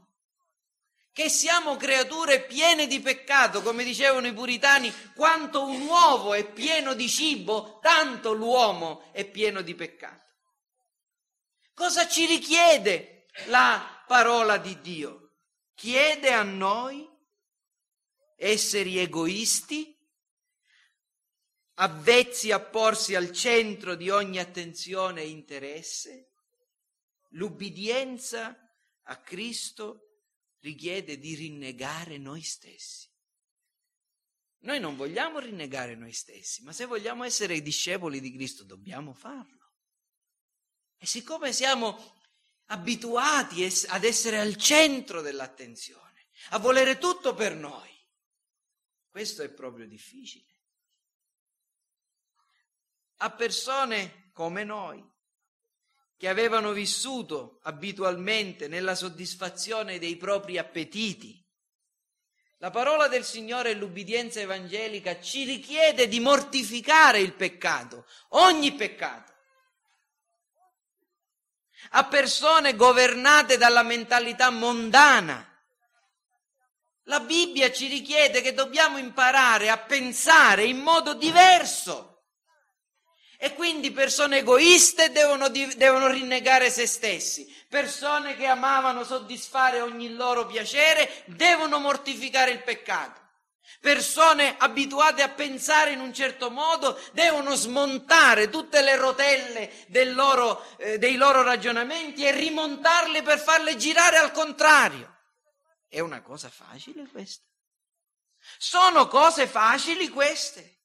che 1.11 1.29
siamo 1.29 1.77
creature 1.77 2.41
piene 2.41 2.87
di 2.87 2.99
peccato, 2.99 3.61
come 3.61 3.83
dicevano 3.83 4.27
i 4.27 4.33
puritani, 4.33 4.93
quanto 5.15 5.65
un 5.65 5.81
uovo 5.81 6.33
è 6.33 6.45
pieno 6.45 6.93
di 6.93 7.09
cibo, 7.09 7.79
tanto 7.81 8.33
l'uomo 8.33 9.09
è 9.11 9.25
pieno 9.25 9.61
di 9.61 9.73
peccato. 9.73 10.25
Cosa 11.73 12.07
ci 12.07 12.25
richiede 12.25 13.25
la 13.45 14.03
parola 14.07 14.57
di 14.57 14.79
Dio? 14.81 15.26
Chiede 15.77 16.31
a 16.31 16.41
noi 16.41 17.07
esseri 18.35 18.97
egoisti, 18.97 19.95
avvezzi 21.75 22.51
a 22.51 22.59
porsi 22.59 23.13
al 23.13 23.31
centro 23.31 23.93
di 23.93 24.09
ogni 24.09 24.39
attenzione 24.39 25.21
e 25.21 25.29
interesse. 25.29 26.31
L'ubbidienza 27.33 28.57
a 29.03 29.21
Cristo 29.21 30.23
richiede 30.61 31.19
di 31.19 31.35
rinnegare 31.35 32.17
noi 32.17 32.41
stessi. 32.41 33.07
Noi 34.61 34.79
non 34.79 34.95
vogliamo 34.95 35.37
rinnegare 35.37 35.93
noi 35.93 36.11
stessi, 36.11 36.63
ma 36.63 36.73
se 36.73 36.85
vogliamo 36.85 37.23
essere 37.23 37.61
discepoli 37.61 38.19
di 38.19 38.33
Cristo 38.33 38.63
dobbiamo 38.63 39.13
farlo. 39.13 39.73
E 40.97 41.05
siccome 41.05 41.53
siamo 41.53 42.16
abituati 42.67 43.67
ad 43.87 44.03
essere 44.03 44.39
al 44.39 44.55
centro 44.55 45.21
dell'attenzione, 45.21 46.27
a 46.49 46.59
volere 46.59 46.97
tutto 46.97 47.33
per 47.33 47.55
noi, 47.55 47.89
questo 49.09 49.43
è 49.43 49.49
proprio 49.49 49.87
difficile. 49.87 50.45
A 53.17 53.31
persone 53.31 54.29
come 54.31 54.63
noi, 54.63 55.03
che 56.17 56.29
avevano 56.29 56.71
vissuto 56.71 57.59
abitualmente 57.63 58.67
nella 58.67 58.95
soddisfazione 58.95 59.99
dei 59.99 60.17
propri 60.17 60.57
appetiti, 60.57 61.43
la 62.59 62.71
parola 62.71 63.07
del 63.07 63.23
Signore 63.23 63.71
e 63.71 63.73
l'ubbidienza 63.75 64.39
evangelica 64.39 65.21
ci 65.21 65.43
richiede 65.43 66.07
di 66.07 66.19
mortificare 66.19 67.19
il 67.19 67.33
peccato, 67.33 68.05
ogni 68.29 68.73
peccato, 68.73 69.33
a 71.91 72.05
persone 72.05 72.75
governate 72.75 73.57
dalla 73.57 73.83
mentalità 73.83 74.49
mondana. 74.49 75.43
La 77.03 77.21
Bibbia 77.21 77.71
ci 77.71 77.87
richiede 77.87 78.41
che 78.41 78.53
dobbiamo 78.53 78.97
imparare 78.97 79.69
a 79.69 79.77
pensare 79.77 80.65
in 80.65 80.79
modo 80.79 81.13
diverso. 81.13 82.23
E 83.39 83.53
quindi 83.53 83.91
persone 83.91 84.39
egoiste 84.39 85.11
devono, 85.11 85.47
devono, 85.49 86.07
rinnegare 86.07 86.71
se 86.71 86.87
stessi, 86.87 87.47
persone 87.69 88.35
che 88.35 88.47
amavano 88.47 89.03
soddisfare 89.03 89.79
ogni 89.79 90.09
loro 90.13 90.47
piacere 90.47 91.23
devono 91.25 91.77
mortificare 91.77 92.49
il 92.51 92.63
peccato. 92.63 93.26
Persone 93.79 94.55
abituate 94.57 95.21
a 95.21 95.29
pensare 95.29 95.91
in 95.91 95.99
un 95.99 96.13
certo 96.13 96.49
modo 96.49 96.99
devono 97.13 97.55
smontare 97.55 98.49
tutte 98.49 98.81
le 98.81 98.95
rotelle 98.95 99.71
loro, 100.13 100.65
eh, 100.77 100.97
dei 100.97 101.15
loro 101.15 101.43
ragionamenti 101.43 102.25
e 102.25 102.31
rimontarle 102.31 103.21
per 103.21 103.39
farle 103.39 103.75
girare 103.77 104.17
al 104.17 104.31
contrario. 104.31 105.15
È 105.87 105.99
una 105.99 106.21
cosa 106.21 106.49
facile 106.49 107.07
questa? 107.07 107.43
Sono 108.57 109.07
cose 109.07 109.47
facili 109.47 110.09
queste? 110.09 110.76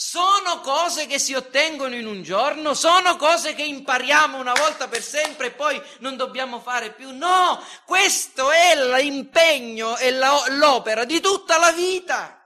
Sono 0.00 0.60
cose 0.60 1.08
che 1.08 1.18
si 1.18 1.34
ottengono 1.34 1.96
in 1.96 2.06
un 2.06 2.22
giorno, 2.22 2.72
sono 2.72 3.16
cose 3.16 3.56
che 3.56 3.64
impariamo 3.64 4.38
una 4.38 4.52
volta 4.52 4.86
per 4.86 5.02
sempre 5.02 5.48
e 5.48 5.50
poi 5.50 5.82
non 5.98 6.16
dobbiamo 6.16 6.60
fare 6.60 6.92
più. 6.92 7.10
No, 7.10 7.60
questo 7.84 8.48
è 8.52 8.76
l'impegno 8.76 9.96
e 9.96 10.12
l'opera 10.12 11.04
di 11.04 11.18
tutta 11.18 11.58
la 11.58 11.72
vita. 11.72 12.40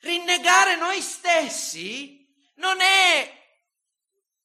Rinnegare 0.00 0.76
noi 0.76 1.02
stessi 1.02 2.26
non 2.54 2.80
è 2.80 3.38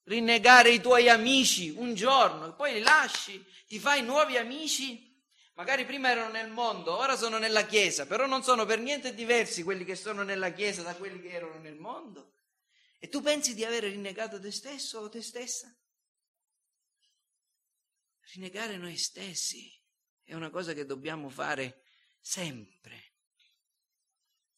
rinnegare 0.03 0.71
i 0.71 0.81
tuoi 0.81 1.07
amici 1.07 1.69
un 1.69 1.93
giorno, 1.93 2.55
poi 2.55 2.73
li 2.73 2.81
lasci, 2.81 3.41
ti 3.69 3.79
fai 3.79 4.03
nuovi 4.03 4.35
amici 4.35 5.04
Magari 5.55 5.85
prima 5.85 6.09
erano 6.09 6.31
nel 6.31 6.49
mondo, 6.49 6.97
ora 6.97 7.15
sono 7.15 7.37
nella 7.37 7.65
Chiesa, 7.65 8.05
però 8.05 8.25
non 8.25 8.43
sono 8.43 8.65
per 8.65 8.79
niente 8.79 9.13
diversi 9.13 9.63
quelli 9.63 9.85
che 9.85 9.95
sono 9.95 10.21
nella 10.23 10.51
Chiesa 10.51 10.81
da 10.81 10.95
quelli 10.95 11.21
che 11.21 11.29
erano 11.29 11.57
nel 11.59 11.75
mondo. 11.75 12.33
E 12.99 13.07
tu 13.07 13.21
pensi 13.21 13.53
di 13.53 13.63
avere 13.63 13.87
rinnegato 13.87 14.39
te 14.39 14.51
stesso 14.51 14.99
o 14.99 15.09
te 15.09 15.21
stessa? 15.21 15.73
Rinnegare 18.33 18.75
noi 18.75 18.97
stessi 18.97 19.71
è 20.25 20.33
una 20.33 20.49
cosa 20.49 20.73
che 20.73 20.85
dobbiamo 20.85 21.29
fare 21.29 21.83
sempre. 22.19 23.13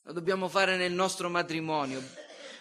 Lo 0.01 0.13
dobbiamo 0.13 0.47
fare 0.49 0.77
nel 0.77 0.93
nostro 0.93 1.29
matrimonio, 1.29 1.99
lo 1.99 2.07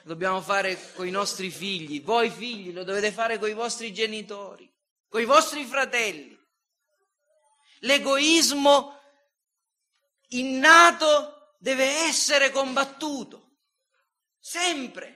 dobbiamo 0.02 0.42
fare 0.42 0.92
con 0.92 1.06
i 1.06 1.10
nostri 1.10 1.50
figli. 1.50 2.02
Voi 2.02 2.28
figli 2.28 2.72
lo 2.72 2.84
dovete 2.84 3.12
fare 3.12 3.38
con 3.38 3.48
i 3.48 3.54
vostri 3.54 3.94
genitori, 3.94 4.70
con 5.08 5.22
i 5.22 5.24
vostri 5.24 5.64
fratelli. 5.64 6.35
L'egoismo 7.86 9.00
innato 10.30 11.54
deve 11.58 12.06
essere 12.06 12.50
combattuto, 12.50 13.58
sempre. 14.38 15.12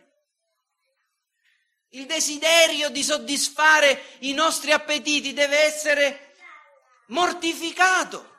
Il 1.90 2.06
desiderio 2.06 2.88
di 2.88 3.02
soddisfare 3.02 4.16
i 4.20 4.32
nostri 4.32 4.70
appetiti 4.70 5.32
deve 5.32 5.58
essere 5.58 6.34
mortificato. 7.08 8.38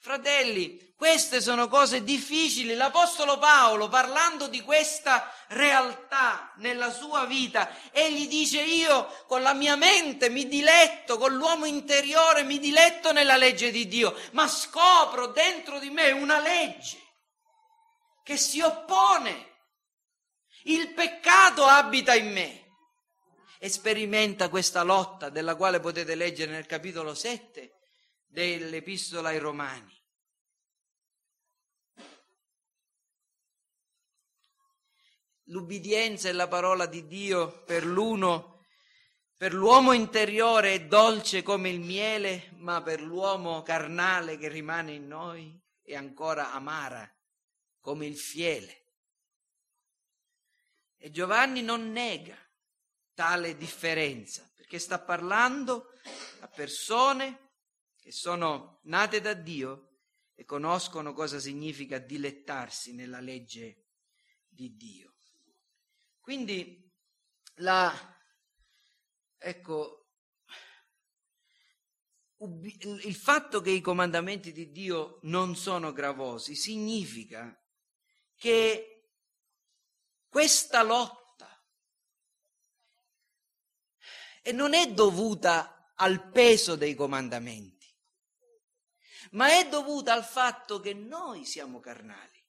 Fratelli, 0.00 0.89
queste 1.00 1.40
sono 1.40 1.66
cose 1.66 2.04
difficili. 2.04 2.74
L'Apostolo 2.74 3.38
Paolo, 3.38 3.88
parlando 3.88 4.48
di 4.48 4.60
questa 4.60 5.32
realtà 5.48 6.52
nella 6.56 6.92
sua 6.92 7.24
vita, 7.24 7.74
egli 7.90 8.28
dice 8.28 8.60
io 8.60 9.06
con 9.26 9.40
la 9.40 9.54
mia 9.54 9.76
mente 9.76 10.28
mi 10.28 10.46
diletto, 10.46 11.16
con 11.16 11.32
l'uomo 11.32 11.64
interiore 11.64 12.42
mi 12.42 12.58
diletto 12.58 13.12
nella 13.12 13.38
legge 13.38 13.70
di 13.70 13.88
Dio, 13.88 14.14
ma 14.32 14.46
scopro 14.46 15.28
dentro 15.28 15.78
di 15.78 15.88
me 15.88 16.10
una 16.10 16.38
legge 16.38 16.98
che 18.22 18.36
si 18.36 18.60
oppone. 18.60 19.54
Il 20.64 20.92
peccato 20.92 21.64
abita 21.64 22.14
in 22.14 22.30
me 22.30 22.74
e 23.58 23.70
sperimenta 23.70 24.50
questa 24.50 24.82
lotta 24.82 25.30
della 25.30 25.54
quale 25.54 25.80
potete 25.80 26.14
leggere 26.14 26.52
nel 26.52 26.66
capitolo 26.66 27.14
7 27.14 27.72
dell'Epistola 28.26 29.30
ai 29.30 29.38
Romani. 29.38 29.99
L'ubbidienza 35.50 36.28
e 36.28 36.32
la 36.32 36.48
parola 36.48 36.86
di 36.86 37.06
Dio 37.06 37.62
per 37.64 37.84
l'uno, 37.84 38.66
per 39.36 39.52
l'uomo 39.54 39.92
interiore 39.92 40.74
è 40.74 40.86
dolce 40.86 41.42
come 41.42 41.70
il 41.70 41.80
miele, 41.80 42.50
ma 42.56 42.82
per 42.82 43.00
l'uomo 43.00 43.62
carnale 43.62 44.36
che 44.36 44.48
rimane 44.48 44.92
in 44.92 45.06
noi 45.06 45.58
è 45.82 45.94
ancora 45.94 46.52
amara 46.52 47.08
come 47.80 48.06
il 48.06 48.16
fiele. 48.16 48.78
E 50.96 51.10
Giovanni 51.10 51.62
non 51.62 51.90
nega 51.90 52.36
tale 53.14 53.56
differenza, 53.56 54.48
perché 54.54 54.78
sta 54.78 54.98
parlando 55.00 55.92
a 56.40 56.48
persone 56.48 57.48
che 57.98 58.12
sono 58.12 58.80
nate 58.84 59.20
da 59.20 59.32
Dio 59.32 59.88
e 60.34 60.44
conoscono 60.44 61.12
cosa 61.12 61.38
significa 61.38 61.98
dilettarsi 61.98 62.94
nella 62.94 63.20
legge 63.20 63.86
di 64.46 64.76
Dio. 64.76 65.09
Quindi 66.30 66.88
la, 67.54 67.92
ecco, 69.36 70.12
il 72.38 73.16
fatto 73.16 73.60
che 73.60 73.70
i 73.70 73.80
comandamenti 73.80 74.52
di 74.52 74.70
Dio 74.70 75.18
non 75.22 75.56
sono 75.56 75.90
gravosi 75.90 76.54
significa 76.54 77.52
che 78.36 79.10
questa 80.28 80.84
lotta 80.84 81.66
non 84.52 84.74
è 84.74 84.92
dovuta 84.92 85.92
al 85.96 86.30
peso 86.30 86.76
dei 86.76 86.94
comandamenti, 86.94 87.92
ma 89.32 89.48
è 89.48 89.68
dovuta 89.68 90.12
al 90.12 90.24
fatto 90.24 90.78
che 90.78 90.94
noi 90.94 91.44
siamo 91.44 91.80
carnali 91.80 92.39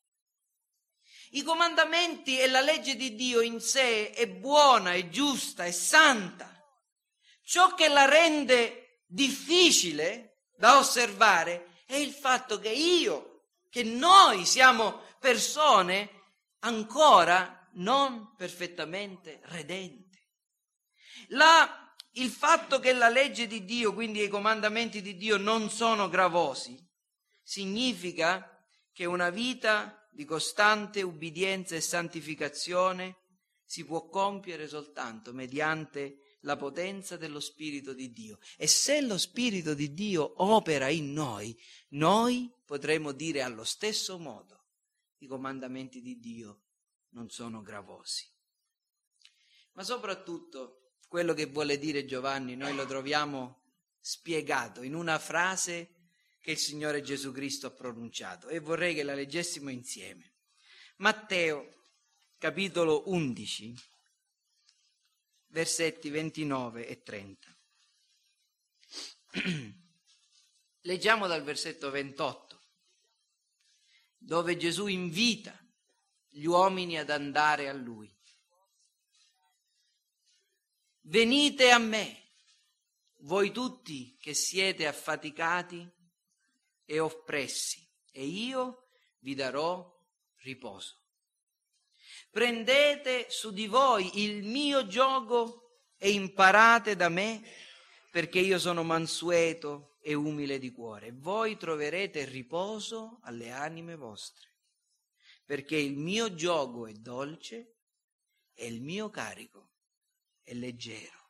I 1.33 1.43
comandamenti 1.43 2.39
e 2.39 2.47
la 2.47 2.59
legge 2.59 2.95
di 2.95 3.15
Dio 3.15 3.39
in 3.39 3.61
sé 3.61 4.11
è 4.11 4.27
buona, 4.27 4.93
è 4.93 5.07
giusta, 5.07 5.63
è 5.63 5.71
santa. 5.71 6.49
Ciò 7.43 7.73
che 7.73 7.87
la 7.87 8.05
rende 8.05 9.03
difficile 9.05 10.43
da 10.57 10.77
osservare 10.77 11.83
è 11.85 11.95
il 11.95 12.11
fatto 12.11 12.59
che 12.59 12.69
io, 12.69 13.45
che 13.69 13.83
noi 13.83 14.45
siamo 14.45 15.03
persone 15.19 16.09
ancora 16.59 17.69
non 17.73 18.35
perfettamente 18.35 19.39
redenti. 19.45 20.19
La, 21.29 21.95
il 22.13 22.29
fatto 22.29 22.79
che 22.79 22.91
la 22.91 23.07
legge 23.07 23.47
di 23.47 23.63
Dio, 23.63 23.93
quindi 23.93 24.21
i 24.21 24.27
comandamenti 24.27 25.01
di 25.01 25.15
Dio, 25.15 25.37
non 25.37 25.69
sono 25.69 26.09
gravosi, 26.09 26.77
significa 27.41 28.49
che 28.91 29.05
una 29.05 29.29
vita 29.29 30.00
di 30.11 30.25
costante 30.25 31.01
ubbidienza 31.01 31.75
e 31.75 31.81
santificazione 31.81 33.17
si 33.63 33.85
può 33.85 34.09
compiere 34.09 34.67
soltanto 34.67 35.33
mediante 35.33 36.37
la 36.41 36.57
potenza 36.57 37.15
dello 37.15 37.39
Spirito 37.39 37.93
di 37.93 38.11
Dio. 38.11 38.37
E 38.57 38.67
se 38.67 39.01
lo 39.01 39.17
Spirito 39.17 39.73
di 39.73 39.93
Dio 39.93 40.43
opera 40.43 40.89
in 40.89 41.13
noi, 41.13 41.57
noi 41.89 42.51
potremo 42.65 43.13
dire 43.13 43.41
allo 43.41 43.63
stesso 43.63 44.17
modo, 44.17 44.65
i 45.19 45.27
comandamenti 45.27 46.01
di 46.01 46.19
Dio 46.19 46.63
non 47.09 47.29
sono 47.29 47.61
gravosi. 47.61 48.27
Ma 49.73 49.83
soprattutto 49.83 50.95
quello 51.07 51.33
che 51.33 51.45
vuole 51.45 51.77
dire 51.77 52.05
Giovanni 52.05 52.55
noi 52.55 52.75
lo 52.75 52.85
troviamo 52.85 53.63
spiegato 53.99 54.81
in 54.81 54.95
una 54.95 55.19
frase 55.19 56.00
che 56.41 56.51
il 56.51 56.57
Signore 56.57 57.01
Gesù 57.01 57.31
Cristo 57.31 57.67
ha 57.67 57.71
pronunciato 57.71 58.49
e 58.49 58.59
vorrei 58.59 58.95
che 58.95 59.03
la 59.03 59.13
leggessimo 59.13 59.69
insieme. 59.69 60.33
Matteo 60.97 61.83
capitolo 62.37 63.07
11 63.09 63.75
versetti 65.47 66.09
29 66.09 66.87
e 66.87 67.03
30. 67.03 67.57
Leggiamo 70.81 71.27
dal 71.27 71.43
versetto 71.43 71.91
28, 71.91 72.59
dove 74.17 74.57
Gesù 74.57 74.87
invita 74.87 75.55
gli 76.27 76.45
uomini 76.45 76.97
ad 76.97 77.11
andare 77.11 77.69
a 77.69 77.73
Lui. 77.73 78.11
Venite 81.01 81.69
a 81.69 81.77
me, 81.77 82.29
voi 83.17 83.51
tutti 83.51 84.17
che 84.19 84.33
siete 84.33 84.87
affaticati 84.87 85.99
e 86.91 86.99
oppressi, 86.99 87.89
e 88.11 88.25
io 88.25 88.89
vi 89.19 89.33
darò 89.33 89.97
riposo. 90.39 90.97
Prendete 92.29 93.27
su 93.29 93.53
di 93.53 93.65
voi 93.67 94.21
il 94.23 94.43
mio 94.43 94.85
gioco 94.87 95.85
e 95.97 96.11
imparate 96.11 96.97
da 96.97 97.07
me, 97.07 97.41
perché 98.11 98.39
io 98.39 98.59
sono 98.59 98.83
mansueto 98.83 99.95
e 100.01 100.13
umile 100.15 100.59
di 100.59 100.69
cuore. 100.69 101.13
Voi 101.13 101.55
troverete 101.55 102.25
riposo 102.25 103.19
alle 103.21 103.51
anime 103.51 103.95
vostre, 103.95 104.49
perché 105.45 105.77
il 105.77 105.95
mio 105.95 106.33
gioco 106.33 106.87
è 106.87 106.91
dolce 106.91 107.77
e 108.53 108.67
il 108.67 108.81
mio 108.81 109.09
carico 109.09 109.69
è 110.41 110.53
leggero. 110.53 111.29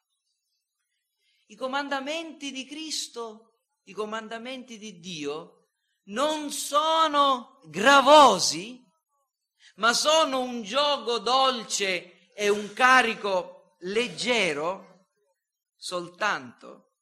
I 1.49 1.55
comandamenti 1.55 2.51
di 2.51 2.65
Cristo, 2.65 3.50
i 3.83 3.93
comandamenti 3.93 4.77
di 4.77 4.99
Dio, 4.99 5.69
non 6.05 6.51
sono 6.51 7.59
gravosi 7.65 8.81
ma 9.75 9.93
sono 9.93 10.41
un 10.41 10.63
gioco 10.63 11.19
dolce 11.19 12.33
e 12.33 12.49
un 12.49 12.73
carico 12.73 13.77
leggero 13.79 15.07
soltanto 15.75 16.97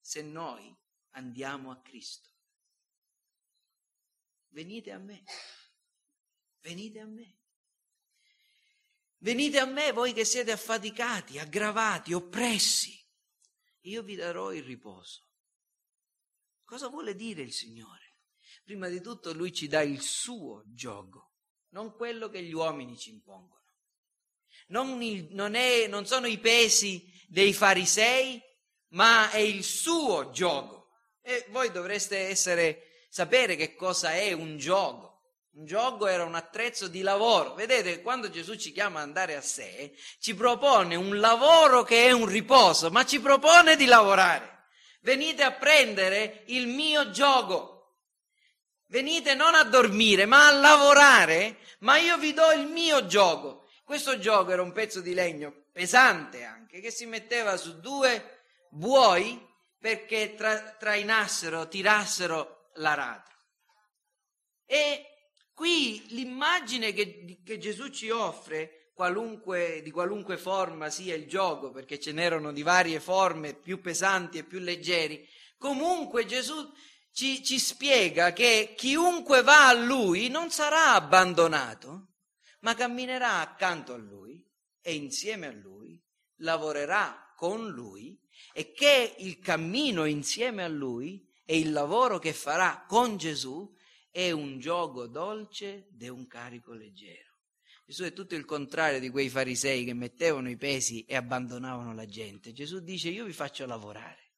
se 0.00 0.22
noi 0.22 0.76
andiamo 1.10 1.70
a 1.70 1.80
Cristo. 1.80 2.28
Venite 4.48 4.92
a 4.92 4.98
me, 4.98 5.24
venite 6.60 7.00
a 7.00 7.06
me. 7.06 7.38
Venite 9.18 9.58
a 9.58 9.66
me 9.66 9.92
voi 9.92 10.12
che 10.12 10.24
siete 10.24 10.50
affaticati, 10.50 11.38
aggravati, 11.38 12.14
oppressi. 12.14 12.98
Io 13.82 14.02
vi 14.02 14.14
darò 14.14 14.52
il 14.52 14.62
riposo. 14.62 15.29
Cosa 16.70 16.88
vuole 16.88 17.16
dire 17.16 17.42
il 17.42 17.52
Signore? 17.52 18.14
Prima 18.64 18.88
di 18.88 19.00
tutto 19.00 19.32
lui 19.32 19.52
ci 19.52 19.66
dà 19.66 19.82
il 19.82 20.00
suo 20.00 20.62
gioco 20.66 21.30
non 21.70 21.94
quello 21.94 22.28
che 22.28 22.42
gli 22.42 22.52
uomini 22.52 22.96
ci 22.96 23.10
impongono. 23.10 23.58
Non, 24.68 25.02
il, 25.02 25.28
non, 25.30 25.54
è, 25.54 25.86
non 25.88 26.06
sono 26.06 26.26
i 26.26 26.38
pesi 26.38 27.04
dei 27.28 27.52
farisei, 27.52 28.40
ma 28.90 29.30
è 29.30 29.38
il 29.38 29.64
suo 29.64 30.30
gioco. 30.30 30.88
E 31.22 31.46
voi 31.50 31.70
dovreste 31.70 32.18
essere, 32.28 33.06
sapere 33.08 33.56
che 33.56 33.74
cosa 33.74 34.14
è 34.14 34.32
un 34.32 34.56
gioco. 34.58 35.08
Un 35.52 35.66
gioco 35.66 36.06
era 36.06 36.24
un 36.24 36.36
attrezzo 36.36 36.86
di 36.86 37.02
lavoro. 37.02 37.54
Vedete, 37.54 38.02
quando 38.02 38.30
Gesù 38.30 38.54
ci 38.56 38.72
chiama 38.72 39.00
ad 39.00 39.06
andare 39.06 39.34
a 39.34 39.40
sé, 39.40 39.96
ci 40.20 40.34
propone 40.34 40.94
un 40.94 41.18
lavoro 41.18 41.82
che 41.82 42.06
è 42.06 42.12
un 42.12 42.26
riposo, 42.26 42.90
ma 42.90 43.04
ci 43.04 43.20
propone 43.20 43.76
di 43.76 43.86
lavorare. 43.86 44.58
Venite 45.00 45.42
a 45.42 45.52
prendere 45.52 46.42
il 46.46 46.66
mio 46.66 47.10
gioco. 47.10 47.96
Venite 48.86 49.34
non 49.34 49.54
a 49.54 49.62
dormire, 49.62 50.26
ma 50.26 50.48
a 50.48 50.52
lavorare, 50.52 51.58
ma 51.80 51.96
io 51.98 52.18
vi 52.18 52.32
do 52.32 52.50
il 52.52 52.66
mio 52.66 53.06
gioco. 53.06 53.68
Questo 53.84 54.18
gioco 54.18 54.52
era 54.52 54.62
un 54.62 54.72
pezzo 54.72 55.00
di 55.00 55.14
legno 55.14 55.64
pesante 55.72 56.44
anche, 56.44 56.80
che 56.80 56.90
si 56.90 57.06
metteva 57.06 57.56
su 57.56 57.80
due 57.80 58.42
buoi 58.70 59.48
perché 59.78 60.34
tra, 60.34 60.60
trainassero, 60.78 61.68
tirassero 61.68 62.70
l'aratro. 62.74 63.36
E 64.66 65.06
qui 65.54 66.04
l'immagine 66.10 66.92
che, 66.92 67.40
che 67.44 67.58
Gesù 67.58 67.88
ci 67.88 68.10
offre, 68.10 68.89
qualunque, 69.00 69.80
di 69.82 69.90
qualunque 69.90 70.36
forma 70.36 70.90
sia 70.90 71.14
il 71.14 71.26
gioco, 71.26 71.70
perché 71.70 71.98
ce 71.98 72.12
n'erano 72.12 72.52
di 72.52 72.60
varie 72.60 73.00
forme, 73.00 73.54
più 73.54 73.80
pesanti 73.80 74.36
e 74.36 74.44
più 74.44 74.58
leggeri, 74.58 75.26
comunque 75.56 76.26
Gesù 76.26 76.70
ci, 77.10 77.42
ci 77.42 77.58
spiega 77.58 78.34
che 78.34 78.74
chiunque 78.76 79.40
va 79.40 79.68
a 79.68 79.72
lui 79.72 80.28
non 80.28 80.50
sarà 80.50 80.92
abbandonato, 80.92 82.08
ma 82.60 82.74
camminerà 82.74 83.40
accanto 83.40 83.94
a 83.94 83.96
lui 83.96 84.46
e 84.82 84.92
insieme 84.92 85.46
a 85.46 85.52
lui 85.52 85.98
lavorerà 86.40 87.32
con 87.36 87.70
lui 87.70 88.20
e 88.52 88.70
che 88.72 89.14
il 89.20 89.38
cammino 89.38 90.04
insieme 90.04 90.62
a 90.62 90.68
lui 90.68 91.26
e 91.46 91.58
il 91.58 91.72
lavoro 91.72 92.18
che 92.18 92.34
farà 92.34 92.84
con 92.86 93.16
Gesù 93.16 93.66
è 94.10 94.30
un 94.30 94.58
gioco 94.58 95.06
dolce 95.06 95.88
è 95.98 96.08
un 96.08 96.26
carico 96.26 96.74
leggero. 96.74 97.29
Gesù 97.90 98.04
è 98.04 98.12
tutto 98.12 98.36
il 98.36 98.44
contrario 98.44 99.00
di 99.00 99.10
quei 99.10 99.28
farisei 99.28 99.84
che 99.84 99.94
mettevano 99.94 100.48
i 100.48 100.56
pesi 100.56 101.04
e 101.06 101.16
abbandonavano 101.16 101.92
la 101.92 102.06
gente. 102.06 102.52
Gesù 102.52 102.78
dice 102.78 103.08
io 103.08 103.24
vi 103.24 103.32
faccio 103.32 103.66
lavorare, 103.66 104.30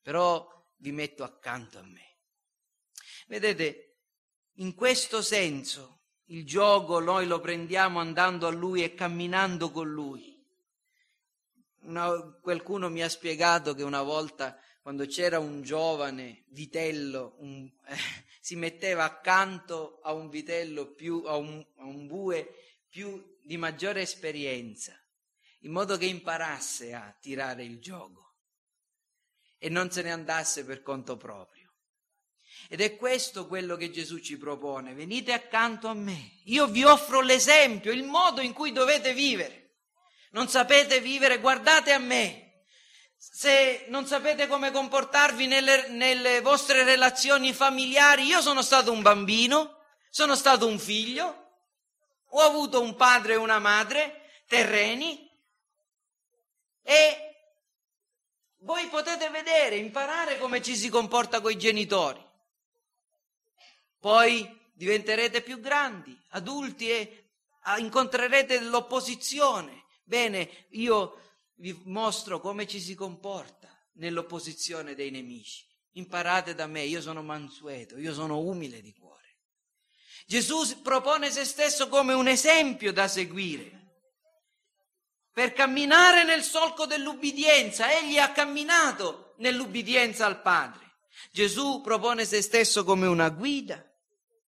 però 0.00 0.48
vi 0.76 0.92
metto 0.92 1.24
accanto 1.24 1.80
a 1.80 1.82
me. 1.82 2.18
Vedete, 3.26 3.96
in 4.58 4.76
questo 4.76 5.22
senso 5.22 6.02
il 6.26 6.46
gioco 6.46 7.00
noi 7.00 7.26
lo 7.26 7.40
prendiamo 7.40 7.98
andando 7.98 8.46
a 8.46 8.50
lui 8.50 8.84
e 8.84 8.94
camminando 8.94 9.72
con 9.72 9.90
lui. 9.90 10.40
Una, 11.80 12.12
qualcuno 12.40 12.88
mi 12.88 13.02
ha 13.02 13.08
spiegato 13.08 13.74
che 13.74 13.82
una 13.82 14.02
volta 14.02 14.56
quando 14.82 15.04
c'era 15.06 15.40
un 15.40 15.62
giovane 15.62 16.44
vitello 16.50 17.34
un, 17.38 17.68
eh, 17.86 17.96
si 18.40 18.56
metteva 18.56 19.04
accanto 19.04 20.00
a 20.02 20.12
un 20.12 20.28
vitello 20.30 20.92
più, 20.92 21.22
a 21.26 21.36
un, 21.36 21.64
a 21.76 21.84
un 21.84 22.06
bue 22.06 22.78
più 22.88 23.38
di 23.42 23.56
maggiore 23.56 24.00
esperienza, 24.00 24.98
in 25.60 25.72
modo 25.72 25.96
che 25.96 26.06
imparasse 26.06 26.94
a 26.94 27.16
tirare 27.20 27.62
il 27.62 27.78
gioco 27.78 28.20
e 29.58 29.68
non 29.68 29.90
se 29.90 30.00
ne 30.02 30.10
andasse 30.10 30.64
per 30.64 30.82
conto 30.82 31.18
proprio. 31.18 31.58
Ed 32.68 32.80
è 32.80 32.96
questo 32.96 33.46
quello 33.46 33.76
che 33.76 33.90
Gesù 33.90 34.18
ci 34.18 34.38
propone. 34.38 34.94
Venite 34.94 35.32
accanto 35.32 35.88
a 35.88 35.94
me. 35.94 36.40
Io 36.44 36.66
vi 36.66 36.82
offro 36.82 37.20
l'esempio, 37.20 37.92
il 37.92 38.04
modo 38.04 38.40
in 38.40 38.52
cui 38.52 38.72
dovete 38.72 39.12
vivere. 39.12 39.80
Non 40.30 40.48
sapete 40.48 41.00
vivere, 41.00 41.38
guardate 41.40 41.92
a 41.92 41.98
me. 41.98 42.49
Se 43.22 43.84
non 43.88 44.06
sapete 44.06 44.46
come 44.46 44.70
comportarvi 44.70 45.46
nelle, 45.46 45.88
nelle 45.88 46.40
vostre 46.40 46.84
relazioni 46.84 47.52
familiari, 47.52 48.24
io 48.24 48.40
sono 48.40 48.62
stato 48.62 48.92
un 48.92 49.02
bambino, 49.02 49.82
sono 50.08 50.34
stato 50.34 50.66
un 50.66 50.78
figlio, 50.78 51.50
ho 52.30 52.40
avuto 52.40 52.80
un 52.80 52.96
padre 52.96 53.34
e 53.34 53.36
una 53.36 53.58
madre 53.58 54.42
terreni 54.46 55.30
e 56.82 57.34
voi 58.60 58.86
potete 58.86 59.28
vedere, 59.28 59.76
imparare 59.76 60.38
come 60.38 60.62
ci 60.62 60.74
si 60.74 60.88
comporta 60.88 61.42
con 61.42 61.50
i 61.50 61.58
genitori. 61.58 62.26
Poi 63.98 64.70
diventerete 64.72 65.42
più 65.42 65.60
grandi, 65.60 66.18
adulti 66.30 66.88
e 66.90 67.32
incontrerete 67.76 68.60
l'opposizione. 68.60 69.84
Bene, 70.04 70.68
io 70.70 71.29
vi 71.60 71.78
mostro 71.84 72.40
come 72.40 72.66
ci 72.66 72.80
si 72.80 72.94
comporta 72.94 73.68
nell'opposizione 73.94 74.94
dei 74.94 75.10
nemici. 75.10 75.66
Imparate 75.92 76.54
da 76.54 76.66
me, 76.66 76.82
io 76.82 77.00
sono 77.00 77.22
mansueto, 77.22 77.98
io 77.98 78.14
sono 78.14 78.38
umile 78.38 78.80
di 78.80 78.92
cuore. 78.94 79.38
Gesù 80.26 80.80
propone 80.82 81.30
se 81.30 81.44
stesso 81.44 81.88
come 81.88 82.12
un 82.14 82.28
esempio 82.28 82.92
da 82.92 83.08
seguire 83.08 83.78
per 85.32 85.52
camminare 85.52 86.24
nel 86.24 86.42
solco 86.42 86.86
dell'ubbidienza. 86.86 87.90
Egli 87.98 88.18
ha 88.18 88.30
camminato 88.32 89.34
nell'ubbidienza 89.38 90.26
al 90.26 90.40
Padre. 90.40 90.98
Gesù 91.32 91.80
propone 91.82 92.24
se 92.24 92.42
stesso 92.42 92.84
come 92.84 93.06
una 93.06 93.28
guida 93.28 93.84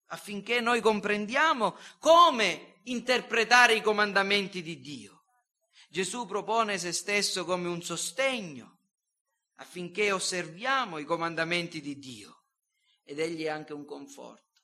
affinché 0.09 0.61
noi 0.61 0.80
comprendiamo 0.80 1.76
come 1.98 2.80
interpretare 2.84 3.74
i 3.74 3.82
comandamenti 3.82 4.62
di 4.62 4.80
Dio. 4.80 5.17
Gesù 5.91 6.26
propone 6.26 6.76
se 6.76 6.93
stesso 6.93 7.47
come 7.47 7.66
un 7.66 7.82
sostegno 7.82 8.80
affinché 9.55 10.12
osserviamo 10.12 10.99
i 10.99 11.05
comandamenti 11.05 11.80
di 11.80 11.99
Dio 11.99 12.45
ed 13.03 13.18
egli 13.18 13.45
è 13.45 13.49
anche 13.49 13.72
un 13.72 13.86
conforto. 13.86 14.62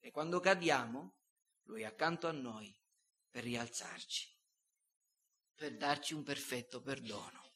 E 0.00 0.10
quando 0.10 0.40
cadiamo, 0.40 1.16
lui 1.64 1.82
è 1.82 1.84
accanto 1.84 2.26
a 2.28 2.32
noi 2.32 2.74
per 3.28 3.44
rialzarci, 3.44 4.26
per 5.54 5.76
darci 5.76 6.14
un 6.14 6.22
perfetto 6.22 6.80
perdono. 6.80 7.52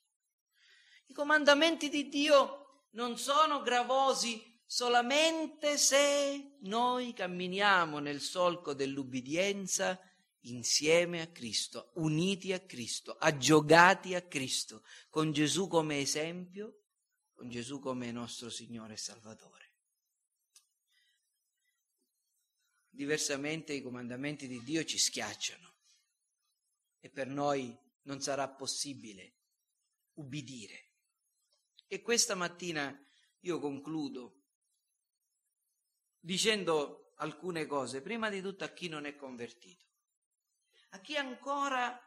I 1.07 1.15
comandamenti 1.15 1.89
di 1.89 2.11
Dio 2.11 2.89
non 2.91 3.17
sono 3.17 3.63
gravosi 3.63 4.61
solamente 4.67 5.79
se 5.79 6.59
noi 6.61 7.15
camminiamo 7.15 8.01
nel 8.01 8.21
solco 8.21 8.75
dell'ubbidienza 8.75 9.99
insieme 10.43 11.21
a 11.21 11.29
Cristo, 11.29 11.93
uniti 11.95 12.53
a 12.53 12.61
Cristo, 12.61 13.17
aggiogati 13.17 14.15
a 14.15 14.23
Cristo, 14.23 14.85
con 15.09 15.33
Gesù 15.33 15.69
come 15.69 16.01
esempio, 16.01 16.83
con 17.33 17.49
Gesù 17.49 17.79
come 17.79 18.11
nostro 18.11 18.51
Signore 18.51 18.95
e 18.95 18.99
Salvatore. 18.99 19.71
Diversamente 22.89 23.73
i 23.73 23.83
comandamenti 23.83 24.47
di 24.47 24.63
Dio 24.63 24.85
ci 24.85 24.99
schiacciano 24.99 25.75
e 27.01 27.09
per 27.09 27.27
noi 27.27 27.77
non 28.03 28.21
sarà 28.21 28.49
possibile 28.49 29.37
ubbidire. 30.15 30.91
E 31.87 32.03
questa 32.03 32.35
mattina 32.35 32.97
io 33.41 33.59
concludo 33.59 34.43
dicendo 36.19 37.13
alcune 37.17 37.67
cose, 37.67 38.01
prima 38.01 38.31
di 38.31 38.41
tutto 38.41 38.65
a 38.65 38.73
chi 38.73 38.89
non 38.89 39.05
è 39.05 39.17
convertito, 39.17 39.87
a 40.95 41.01
chi 41.01 41.17
ancora 41.17 41.99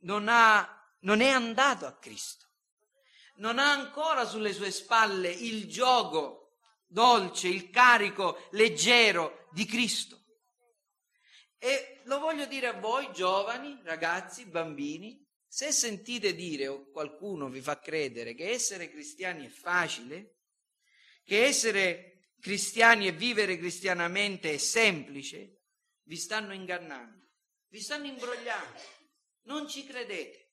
non, 0.00 0.26
ha, 0.28 0.96
non 1.00 1.20
è 1.20 1.28
andato 1.28 1.86
a 1.86 1.96
Cristo, 1.98 2.46
non 3.36 3.58
ha 3.58 3.70
ancora 3.70 4.26
sulle 4.26 4.52
sue 4.52 4.70
spalle 4.70 5.30
il 5.30 5.68
gioco 5.68 6.58
dolce, 6.86 7.48
il 7.48 7.70
carico 7.70 8.46
leggero 8.52 9.48
di 9.52 9.64
Cristo. 9.66 10.22
E 11.58 12.02
lo 12.04 12.18
voglio 12.18 12.46
dire 12.46 12.68
a 12.68 12.78
voi, 12.78 13.10
giovani, 13.12 13.80
ragazzi, 13.82 14.44
bambini, 14.44 15.24
se 15.46 15.72
sentite 15.72 16.34
dire 16.34 16.66
o 16.66 16.90
qualcuno 16.90 17.48
vi 17.48 17.60
fa 17.60 17.78
credere 17.78 18.34
che 18.34 18.50
essere 18.50 18.90
cristiani 18.90 19.46
è 19.46 19.48
facile, 19.48 20.38
che 21.24 21.44
essere 21.44 22.32
cristiani 22.40 23.06
e 23.06 23.12
vivere 23.12 23.56
cristianamente 23.56 24.52
è 24.52 24.56
semplice, 24.58 25.62
vi 26.02 26.16
stanno 26.16 26.52
ingannando, 26.52 27.23
vi 27.74 27.80
stanno 27.80 28.06
imbrogliando, 28.06 28.80
non 29.46 29.68
ci 29.68 29.84
credete. 29.84 30.52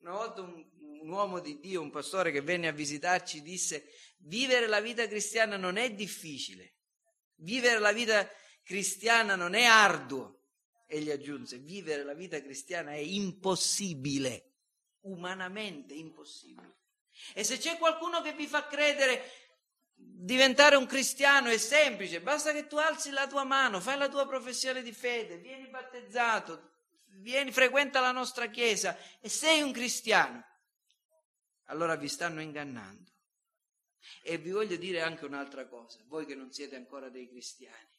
Una 0.00 0.12
volta 0.12 0.42
un, 0.42 0.62
un 1.00 1.08
uomo 1.08 1.40
di 1.40 1.58
Dio, 1.58 1.80
un 1.80 1.90
pastore 1.90 2.30
che 2.30 2.42
venne 2.42 2.68
a 2.68 2.72
visitarci, 2.72 3.40
disse 3.40 3.88
Vivere 4.18 4.66
la 4.66 4.82
vita 4.82 5.08
cristiana 5.08 5.56
non 5.56 5.78
è 5.78 5.90
difficile, 5.94 6.74
vivere 7.36 7.78
la 7.78 7.92
vita 7.92 8.28
cristiana 8.62 9.36
non 9.36 9.54
è 9.54 9.64
arduo. 9.64 10.42
Egli 10.86 11.10
aggiunse, 11.10 11.56
vivere 11.56 12.04
la 12.04 12.12
vita 12.12 12.42
cristiana 12.42 12.92
è 12.92 12.98
impossibile, 12.98 14.56
umanamente 15.04 15.94
impossibile. 15.94 16.76
E 17.32 17.42
se 17.42 17.56
c'è 17.56 17.78
qualcuno 17.78 18.20
che 18.20 18.34
vi 18.34 18.46
fa 18.46 18.66
credere 18.66 19.43
diventare 19.94 20.76
un 20.76 20.86
cristiano 20.86 21.48
è 21.48 21.58
semplice, 21.58 22.20
basta 22.20 22.52
che 22.52 22.66
tu 22.66 22.76
alzi 22.76 23.10
la 23.10 23.26
tua 23.26 23.44
mano, 23.44 23.80
fai 23.80 23.98
la 23.98 24.08
tua 24.08 24.26
professione 24.26 24.82
di 24.82 24.92
fede, 24.92 25.38
vieni 25.38 25.68
battezzato, 25.68 26.72
vieni, 27.20 27.52
frequenta 27.52 28.00
la 28.00 28.12
nostra 28.12 28.46
chiesa 28.46 28.96
e 29.20 29.28
sei 29.28 29.62
un 29.62 29.72
cristiano. 29.72 30.44
Allora 31.66 31.96
vi 31.96 32.08
stanno 32.08 32.40
ingannando. 32.40 33.12
E 34.22 34.38
vi 34.38 34.50
voglio 34.50 34.76
dire 34.76 35.00
anche 35.00 35.24
un'altra 35.24 35.66
cosa, 35.66 35.98
voi 36.06 36.26
che 36.26 36.34
non 36.34 36.52
siete 36.52 36.76
ancora 36.76 37.08
dei 37.08 37.28
cristiani, 37.28 37.98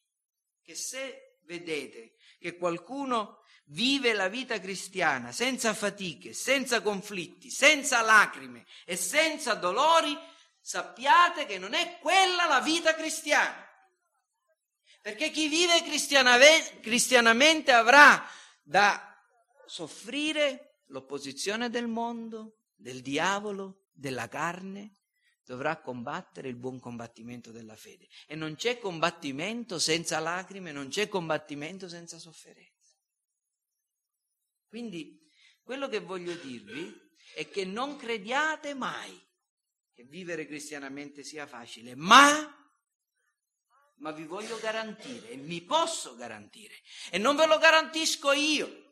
che 0.61 0.75
se 0.75 1.39
vedete 1.45 2.15
che 2.39 2.57
qualcuno 2.57 3.43
vive 3.65 4.13
la 4.13 4.27
vita 4.27 4.59
cristiana 4.59 5.31
senza 5.31 5.73
fatiche, 5.73 6.33
senza 6.33 6.81
conflitti, 6.81 7.49
senza 7.49 8.01
lacrime 8.01 8.65
e 8.85 8.95
senza 8.95 9.55
dolori, 9.55 10.15
sappiate 10.65 11.45
che 11.45 11.59
non 11.59 11.75
è 11.75 11.99
quella 11.99 12.47
la 12.47 12.59
vita 12.59 12.95
cristiana. 12.95 13.63
Perché 14.99 15.29
chi 15.29 15.47
vive 15.47 15.83
cristianamente 16.81 17.71
avrà 17.71 18.27
da 18.63 19.15
soffrire 19.67 20.81
l'opposizione 20.87 21.69
del 21.69 21.85
mondo, 21.85 22.61
del 22.73 23.01
diavolo, 23.01 23.89
della 23.91 24.27
carne, 24.27 25.01
dovrà 25.43 25.79
combattere 25.79 26.47
il 26.47 26.55
buon 26.55 26.79
combattimento 26.79 27.51
della 27.51 27.75
fede. 27.75 28.07
E 28.25 28.33
non 28.33 28.55
c'è 28.55 28.79
combattimento 28.79 29.77
senza 29.77 30.17
lacrime, 30.17 30.71
non 30.71 30.87
c'è 30.87 31.07
combattimento 31.07 31.87
senza 31.87 32.17
sofferenza. 32.17 32.97
Quindi 34.67 35.29
quello 35.61 35.87
che 35.87 35.99
voglio 35.99 36.33
dirvi 36.33 36.91
è 37.35 37.47
che 37.49 37.65
non 37.65 37.97
crediate 37.97 38.73
mai 38.73 39.23
vivere 40.09 40.45
cristianamente 40.45 41.23
sia 41.23 41.45
facile, 41.45 41.95
ma, 41.95 42.29
ma 43.97 44.11
vi 44.11 44.25
voglio 44.25 44.57
garantire 44.59 45.29
e 45.29 45.35
mi 45.37 45.61
posso 45.61 46.15
garantire 46.15 46.75
e 47.09 47.17
non 47.17 47.35
ve 47.35 47.45
lo 47.45 47.57
garantisco 47.57 48.31
io 48.31 48.83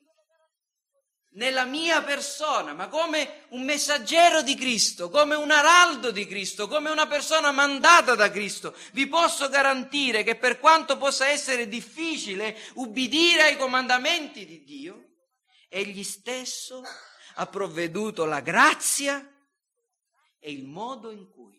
nella 1.36 1.66
mia 1.66 2.04
persona, 2.04 2.74
ma 2.74 2.88
come 2.88 3.46
un 3.50 3.64
messaggero 3.64 4.42
di 4.42 4.56
Cristo, 4.56 5.10
come 5.10 5.36
un 5.36 5.50
araldo 5.50 6.12
di 6.12 6.28
Cristo, 6.28 6.68
come 6.68 6.90
una 6.90 7.08
persona 7.08 7.52
mandata 7.52 8.16
da 8.16 8.30
Cristo, 8.30 8.76
vi 8.92 9.08
posso 9.08 9.50
garantire 9.50 10.24
che 10.24 10.36
per 10.36 10.60
quanto 10.60 10.98
possa 10.98 11.28
essere 11.28 11.68
difficile 11.68 12.56
ubbidire 12.76 13.44
ai 13.44 13.58
comandamenti 13.58 14.46
di 14.46 14.64
Dio, 14.64 15.08
Egli 15.70 16.04
stesso 16.04 16.84
ha 17.36 17.48
provveduto 17.48 18.26
la 18.26 18.42
grazia 18.42 19.28
e 20.46 20.52
il 20.52 20.66
modo 20.66 21.10
in 21.10 21.30
cui 21.30 21.58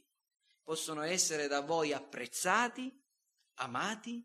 possono 0.62 1.01
essere 1.01 1.49
da 1.49 1.62
voi 1.62 1.95
apprezzati, 1.95 2.95
amati 3.55 4.22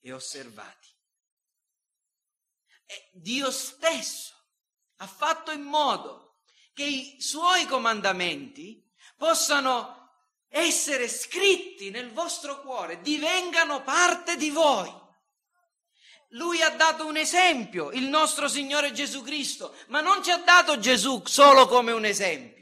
e 0.00 0.12
osservati. 0.12 0.88
È 2.84 3.08
Dio 3.14 3.50
stesso 3.50 4.34
ha 4.96 5.06
fatto 5.06 5.52
in 5.52 5.62
modo 5.62 6.40
che 6.74 6.84
i 6.84 7.16
suoi 7.18 7.64
comandamenti 7.64 8.86
possano 9.16 10.10
essere 10.48 11.08
scritti 11.08 11.88
nel 11.88 12.12
vostro 12.12 12.60
cuore, 12.60 13.00
divengano 13.00 13.82
parte 13.82 14.36
di 14.36 14.50
voi. 14.50 14.92
Lui 16.30 16.60
ha 16.60 16.70
dato 16.70 17.06
un 17.06 17.16
esempio, 17.16 17.90
il 17.90 18.04
nostro 18.04 18.48
Signore 18.48 18.92
Gesù 18.92 19.22
Cristo, 19.22 19.74
ma 19.86 20.02
non 20.02 20.22
ci 20.22 20.30
ha 20.30 20.38
dato 20.38 20.78
Gesù 20.78 21.22
solo 21.24 21.66
come 21.66 21.92
un 21.92 22.04
esempio. 22.04 22.53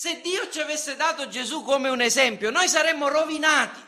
Se 0.00 0.22
Dio 0.22 0.48
ci 0.48 0.60
avesse 0.60 0.96
dato 0.96 1.28
Gesù 1.28 1.62
come 1.62 1.90
un 1.90 2.00
esempio, 2.00 2.48
noi 2.48 2.68
saremmo 2.68 3.08
rovinati, 3.08 3.84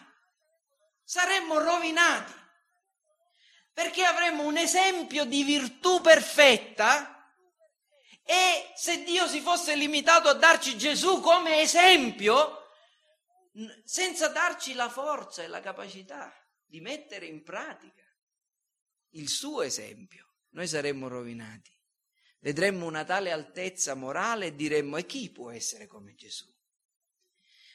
saremmo 1.03 1.59
rovinati, 1.59 2.35
perché 3.73 4.05
avremmo 4.05 4.43
un 4.43 4.59
esempio 4.59 5.25
di 5.25 5.43
virtù 5.43 6.03
perfetta 6.03 7.33
e 8.25 8.73
se 8.75 9.05
Dio 9.05 9.27
si 9.27 9.41
fosse 9.41 9.75
limitato 9.75 10.29
a 10.29 10.35
darci 10.35 10.77
Gesù 10.77 11.23
come 11.23 11.63
esempio, 11.63 12.69
senza 13.83 14.29
darci 14.29 14.75
la 14.75 14.91
forza 14.91 15.43
e 15.43 15.47
la 15.47 15.61
capacità 15.61 16.31
di 16.67 16.81
mettere 16.81 17.25
in 17.25 17.43
pratica 17.43 18.05
il 19.13 19.31
suo 19.31 19.63
esempio, 19.63 20.35
noi 20.51 20.69
saremmo 20.69 21.09
rovinati. 21.09 21.72
Vedremmo 22.43 22.87
una 22.87 23.05
tale 23.05 23.31
altezza 23.31 23.95
morale 23.95 24.47
e 24.47 24.55
diremmo 24.57 24.97
e 24.97 25.07
chi 25.07 25.31
può 25.31 25.53
essere 25.53 25.87
come 25.87 26.17
Gesù? 26.17 26.53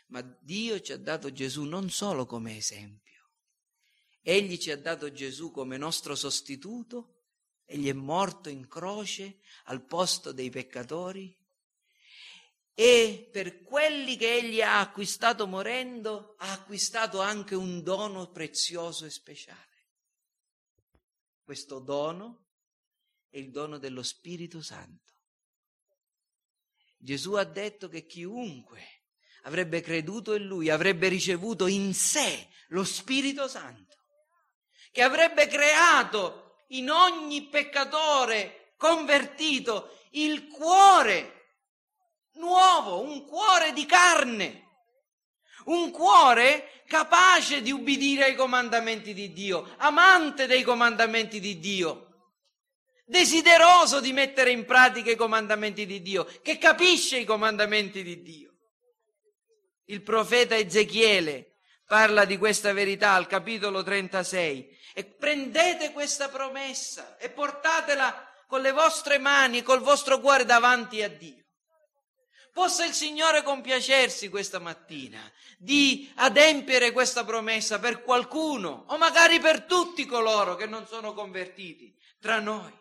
Ma 0.07 0.21
Dio 0.21 0.81
ci 0.81 0.91
ha 0.91 0.97
dato 0.97 1.31
Gesù 1.31 1.63
non 1.63 1.89
solo 1.89 2.25
come 2.25 2.57
esempio, 2.57 3.07
Egli 4.21 4.57
ci 4.57 4.71
ha 4.71 4.77
dato 4.77 5.09
Gesù 5.13 5.51
come 5.51 5.77
nostro 5.77 6.13
sostituto, 6.13 7.27
egli 7.63 7.87
è 7.87 7.93
morto 7.93 8.49
in 8.49 8.67
croce 8.67 9.39
al 9.67 9.85
posto 9.85 10.33
dei 10.33 10.49
peccatori 10.49 11.33
e 12.73 13.29
per 13.31 13.63
quelli 13.63 14.17
che 14.17 14.35
egli 14.35 14.61
ha 14.61 14.81
acquistato 14.81 15.47
morendo 15.47 16.35
ha 16.39 16.51
acquistato 16.51 17.21
anche 17.21 17.55
un 17.55 17.81
dono 17.81 18.29
prezioso 18.29 19.05
e 19.05 19.11
speciale. 19.11 19.85
Questo 21.41 21.79
dono 21.79 22.46
è 23.37 23.39
il 23.39 23.51
dono 23.51 23.77
dello 23.77 24.01
Spirito 24.01 24.63
Santo. 24.63 25.13
Gesù 26.97 27.33
ha 27.33 27.43
detto 27.43 27.87
che 27.87 28.07
chiunque 28.07 29.03
avrebbe 29.43 29.81
creduto 29.81 30.33
in 30.33 30.45
lui 30.45 30.69
avrebbe 30.69 31.07
ricevuto 31.07 31.67
in 31.67 31.93
sé 31.93 32.47
lo 32.69 32.83
Spirito 32.83 33.47
Santo, 33.47 33.95
che 34.91 35.03
avrebbe 35.03 35.45
creato 35.45 36.63
in 36.69 36.89
ogni 36.89 37.43
peccatore 37.43 38.73
convertito 38.75 39.99
il 40.11 40.47
cuore 40.47 41.33
nuovo, 42.33 43.01
un 43.01 43.23
cuore 43.23 43.71
di 43.71 43.85
carne, 43.85 44.65
un 45.65 45.91
cuore 45.91 46.83
capace 46.87 47.61
di 47.61 47.71
ubbidire 47.71 48.25
ai 48.25 48.35
comandamenti 48.35 49.13
di 49.13 49.31
Dio, 49.31 49.75
amante 49.77 50.47
dei 50.47 50.63
comandamenti 50.63 51.39
di 51.39 51.59
Dio, 51.59 52.06
desideroso 53.07 54.01
di 54.01 54.11
mettere 54.11 54.51
in 54.51 54.65
pratica 54.65 55.09
i 55.09 55.15
comandamenti 55.15 55.85
di 55.85 56.01
Dio, 56.01 56.25
che 56.41 56.57
capisce 56.57 57.17
i 57.17 57.25
comandamenti 57.25 58.03
di 58.03 58.21
Dio. 58.21 58.51
Il 59.85 60.01
profeta 60.01 60.57
Ezechiele 60.57 61.55
parla 61.85 62.25
di 62.25 62.37
questa 62.37 62.73
verità 62.73 63.13
al 63.13 63.25
capitolo 63.25 63.81
36 63.81 64.77
e 64.93 65.05
prendete 65.05 65.93
questa 65.93 66.27
promessa 66.27 67.15
e 67.17 67.29
portatela 67.29 68.29
con 68.45 68.59
le 68.59 68.73
vostre 68.73 69.17
mani, 69.19 69.63
col 69.63 69.79
vostro 69.79 70.19
cuore 70.19 70.43
davanti 70.43 71.01
a 71.01 71.07
Dio. 71.07 71.45
Possa 72.51 72.85
il 72.85 72.93
Signore 72.93 73.41
compiacersi 73.41 74.27
questa 74.29 74.59
mattina 74.59 75.31
di 75.57 76.11
adempiere 76.15 76.91
questa 76.91 77.23
promessa 77.23 77.79
per 77.79 78.01
qualcuno 78.01 78.85
o 78.87 78.97
magari 78.97 79.39
per 79.39 79.63
tutti 79.63 80.05
coloro 80.05 80.55
che 80.55 80.65
non 80.65 80.85
sono 80.87 81.13
convertiti 81.13 81.95
tra 82.19 82.39
noi. 82.39 82.73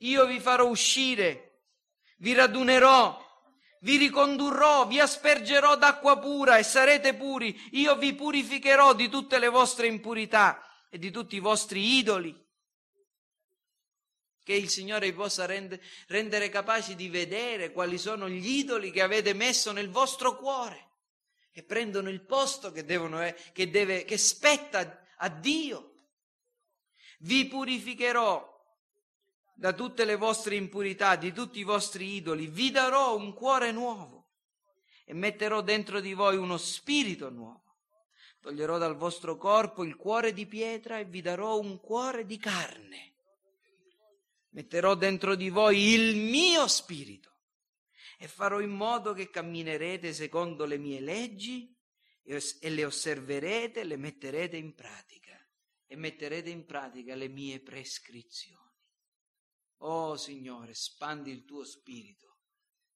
Io 0.00 0.26
vi 0.26 0.40
farò 0.40 0.66
uscire, 0.66 1.64
vi 2.18 2.32
radunerò, 2.32 3.18
vi 3.80 3.96
ricondurrò, 3.96 4.86
vi 4.86 5.00
aspergerò 5.00 5.76
d'acqua 5.76 6.18
pura 6.18 6.58
e 6.58 6.62
sarete 6.62 7.14
puri. 7.14 7.58
Io 7.72 7.96
vi 7.96 8.14
purificherò 8.14 8.94
di 8.94 9.08
tutte 9.08 9.38
le 9.38 9.48
vostre 9.48 9.86
impurità 9.86 10.62
e 10.90 10.98
di 10.98 11.10
tutti 11.10 11.36
i 11.36 11.40
vostri 11.40 11.98
idoli 11.98 12.48
che 14.42 14.54
il 14.54 14.68
Signore 14.68 15.10
vi 15.10 15.16
possa 15.16 15.46
rende, 15.46 15.80
rendere 16.08 16.48
capaci 16.48 16.96
di 16.96 17.08
vedere 17.08 17.70
quali 17.70 17.98
sono 17.98 18.28
gli 18.28 18.58
idoli 18.58 18.90
che 18.90 19.02
avete 19.02 19.32
messo 19.32 19.70
nel 19.70 19.90
vostro 19.90 20.36
cuore, 20.36 20.94
che 21.52 21.62
prendono 21.62 22.08
il 22.08 22.24
posto 22.24 22.72
che, 22.72 22.84
devono, 22.84 23.20
che, 23.52 23.70
deve, 23.70 24.04
che 24.04 24.18
spetta 24.18 25.06
a 25.18 25.28
Dio. 25.28 25.92
Vi 27.20 27.46
purificherò 27.46 28.49
da 29.60 29.74
tutte 29.74 30.06
le 30.06 30.16
vostre 30.16 30.56
impurità, 30.56 31.16
di 31.16 31.32
tutti 31.32 31.58
i 31.58 31.64
vostri 31.64 32.14
idoli, 32.14 32.46
vi 32.46 32.70
darò 32.70 33.14
un 33.14 33.34
cuore 33.34 33.72
nuovo 33.72 34.30
e 35.04 35.12
metterò 35.12 35.60
dentro 35.60 36.00
di 36.00 36.14
voi 36.14 36.36
uno 36.36 36.56
spirito 36.56 37.28
nuovo. 37.28 37.76
Toglierò 38.40 38.78
dal 38.78 38.96
vostro 38.96 39.36
corpo 39.36 39.84
il 39.84 39.96
cuore 39.96 40.32
di 40.32 40.46
pietra 40.46 40.98
e 40.98 41.04
vi 41.04 41.20
darò 41.20 41.58
un 41.58 41.78
cuore 41.78 42.24
di 42.24 42.38
carne 42.38 43.10
metterò 44.50 44.94
dentro 44.94 45.34
di 45.34 45.48
voi 45.48 45.92
il 45.92 46.16
mio 46.16 46.66
spirito 46.66 47.28
e 48.18 48.28
farò 48.28 48.60
in 48.60 48.70
modo 48.70 49.12
che 49.12 49.30
camminerete 49.30 50.12
secondo 50.12 50.64
le 50.64 50.78
mie 50.78 51.00
leggi 51.00 51.74
e 52.22 52.70
le 52.70 52.84
osserverete, 52.84 53.84
le 53.84 53.96
metterete 53.96 54.56
in 54.56 54.74
pratica 54.74 55.38
e 55.86 55.96
metterete 55.96 56.50
in 56.50 56.64
pratica 56.64 57.14
le 57.14 57.28
mie 57.28 57.60
prescrizioni. 57.60 58.69
Oh 59.82 60.16
Signore, 60.16 60.74
spandi 60.74 61.30
il 61.30 61.44
tuo 61.44 61.64
spirito 61.64 62.38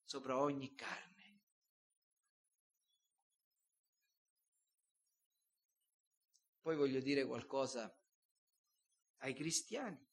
sopra 0.03 0.37
ogni 0.37 0.75
carne. 0.75 1.13
Poi 6.61 6.75
voglio 6.75 6.99
dire 6.99 7.25
qualcosa 7.25 7.91
ai 9.17 9.33
cristiani. 9.33 10.03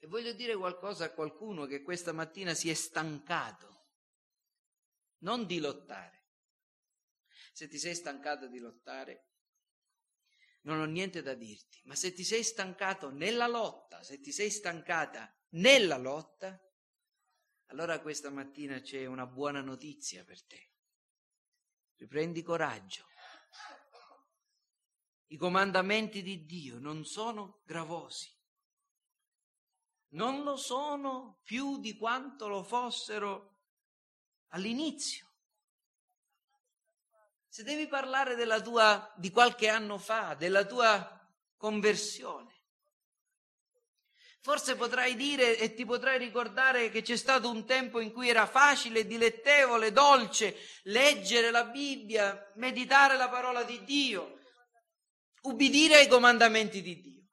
E 0.00 0.06
voglio 0.06 0.32
dire 0.32 0.56
qualcosa 0.56 1.06
a 1.06 1.12
qualcuno 1.12 1.66
che 1.66 1.82
questa 1.82 2.12
mattina 2.12 2.54
si 2.54 2.70
è 2.70 2.74
stancato, 2.74 3.88
non 5.18 5.46
di 5.46 5.58
lottare. 5.58 6.26
Se 7.52 7.66
ti 7.66 7.78
sei 7.78 7.94
stancato 7.94 8.46
di 8.46 8.58
lottare, 8.58 9.27
non 10.62 10.80
ho 10.80 10.84
niente 10.84 11.22
da 11.22 11.34
dirti, 11.34 11.80
ma 11.84 11.94
se 11.94 12.12
ti 12.12 12.24
sei 12.24 12.42
stancato 12.42 13.10
nella 13.10 13.46
lotta, 13.46 14.02
se 14.02 14.20
ti 14.20 14.32
sei 14.32 14.50
stancata 14.50 15.32
nella 15.50 15.96
lotta, 15.96 16.60
allora 17.66 18.00
questa 18.00 18.30
mattina 18.30 18.80
c'è 18.80 19.06
una 19.06 19.26
buona 19.26 19.60
notizia 19.60 20.24
per 20.24 20.44
te. 20.44 20.70
Riprendi 21.96 22.42
coraggio. 22.42 23.06
I 25.30 25.36
comandamenti 25.36 26.22
di 26.22 26.46
Dio 26.46 26.78
non 26.78 27.04
sono 27.04 27.60
gravosi 27.64 28.36
non 30.10 30.42
lo 30.42 30.56
sono 30.56 31.40
più 31.42 31.78
di 31.78 31.96
quanto 31.96 32.48
lo 32.48 32.62
fossero 32.62 33.56
all'inizio. 34.48 35.27
Se 37.58 37.64
devi 37.64 37.88
parlare 37.88 38.36
della 38.36 38.60
tua, 38.60 39.12
di 39.16 39.32
qualche 39.32 39.66
anno 39.66 39.98
fa, 39.98 40.36
della 40.38 40.64
tua 40.64 41.28
conversione, 41.56 42.54
Forse 44.40 44.76
potrai 44.76 45.16
dire 45.16 45.58
e 45.58 45.74
ti 45.74 45.84
potrai 45.84 46.18
ricordare 46.18 46.88
che 46.88 47.02
c'è 47.02 47.16
stato 47.16 47.50
un 47.50 47.66
tempo 47.66 47.98
in 47.98 48.12
cui 48.12 48.28
era 48.28 48.46
facile, 48.46 49.04
dilettevole, 49.04 49.90
dolce 49.90 50.56
leggere 50.84 51.50
la 51.50 51.64
Bibbia, 51.64 52.52
meditare 52.54 53.16
la 53.16 53.28
parola 53.28 53.64
di 53.64 53.82
Dio, 53.82 54.38
ubbidire 55.42 55.96
ai 55.96 56.06
comandamenti 56.06 56.80
di 56.80 57.00
Dio. 57.00 57.26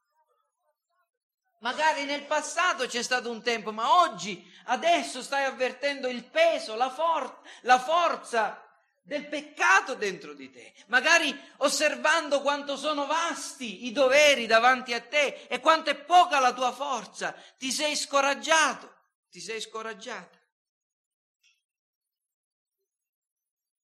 Magari 1.59 2.05
nel 2.05 2.26
passato 2.26 2.88
c'è 2.88 3.03
stato 3.03 3.30
un 3.30 3.43
tempo, 3.43 3.71
ma 3.71 4.01
oggi, 4.01 4.43
adesso 4.65 5.21
stai 5.21 5.43
avvertendo 5.43 6.07
il 6.07 6.26
peso, 6.26 6.73
la, 6.73 6.89
for- 6.89 7.41
la 7.61 7.80
forza 7.80 8.64
del 9.06 9.28
peccato 9.28 9.93
dentro 9.93 10.34
di 10.34 10.49
te, 10.49 10.74
magari 10.88 11.32
osservando 11.58 12.41
quanto 12.41 12.76
sono 12.76 13.06
vasti 13.06 13.86
i 13.86 13.91
doveri 13.91 14.47
davanti 14.47 14.93
a 14.93 15.01
te 15.01 15.45
e 15.47 15.60
quanto 15.60 15.91
è 15.91 15.95
poca 15.95 16.39
la 16.39 16.53
tua 16.53 16.72
forza, 16.72 17.32
ti 17.60 17.72
sei 17.72 17.95
scoraggiato, 17.95 18.91
ti 19.30 19.39
sei 19.39 19.62
scoraggiata. 19.62 20.41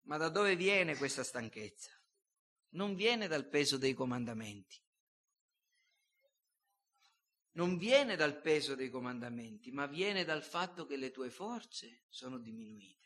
Ma 0.05 0.17
da 0.17 0.29
dove 0.29 0.55
viene 0.55 0.97
questa 0.97 1.23
stanchezza? 1.23 1.91
Non 2.69 2.95
viene 2.95 3.27
dal 3.27 3.45
peso 3.45 3.77
dei 3.77 3.93
comandamenti, 3.93 4.83
non 7.51 7.77
viene 7.77 8.15
dal 8.15 8.41
peso 8.41 8.73
dei 8.73 8.89
comandamenti, 8.89 9.71
ma 9.71 9.85
viene 9.85 10.23
dal 10.23 10.43
fatto 10.43 10.87
che 10.87 10.97
le 10.97 11.11
tue 11.11 11.29
forze 11.29 12.05
sono 12.09 12.39
diminuite. 12.39 13.00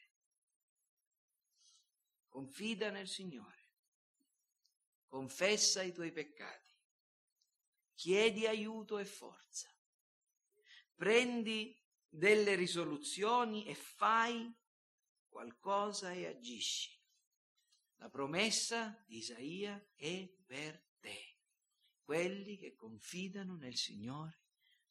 Confida 2.35 2.89
nel 2.89 3.07
Signore, 3.07 3.69
confessa 5.07 5.81
i 5.83 5.93
tuoi 5.93 6.11
peccati, 6.11 6.69
chiedi 7.93 8.45
aiuto 8.45 8.97
e 8.97 9.05
forza, 9.05 9.73
prendi 10.95 11.81
delle 12.09 12.55
risoluzioni 12.55 13.65
e 13.65 13.73
fai 13.73 14.53
qualcosa 15.29 16.11
e 16.11 16.25
agisci. 16.27 17.01
La 17.99 18.09
promessa 18.09 19.01
di 19.07 19.19
Isaia 19.19 19.81
è 19.95 20.27
per 20.45 20.85
te. 20.99 21.37
Quelli 22.03 22.57
che 22.57 22.75
confidano 22.75 23.55
nel 23.55 23.77
Signore 23.77 24.41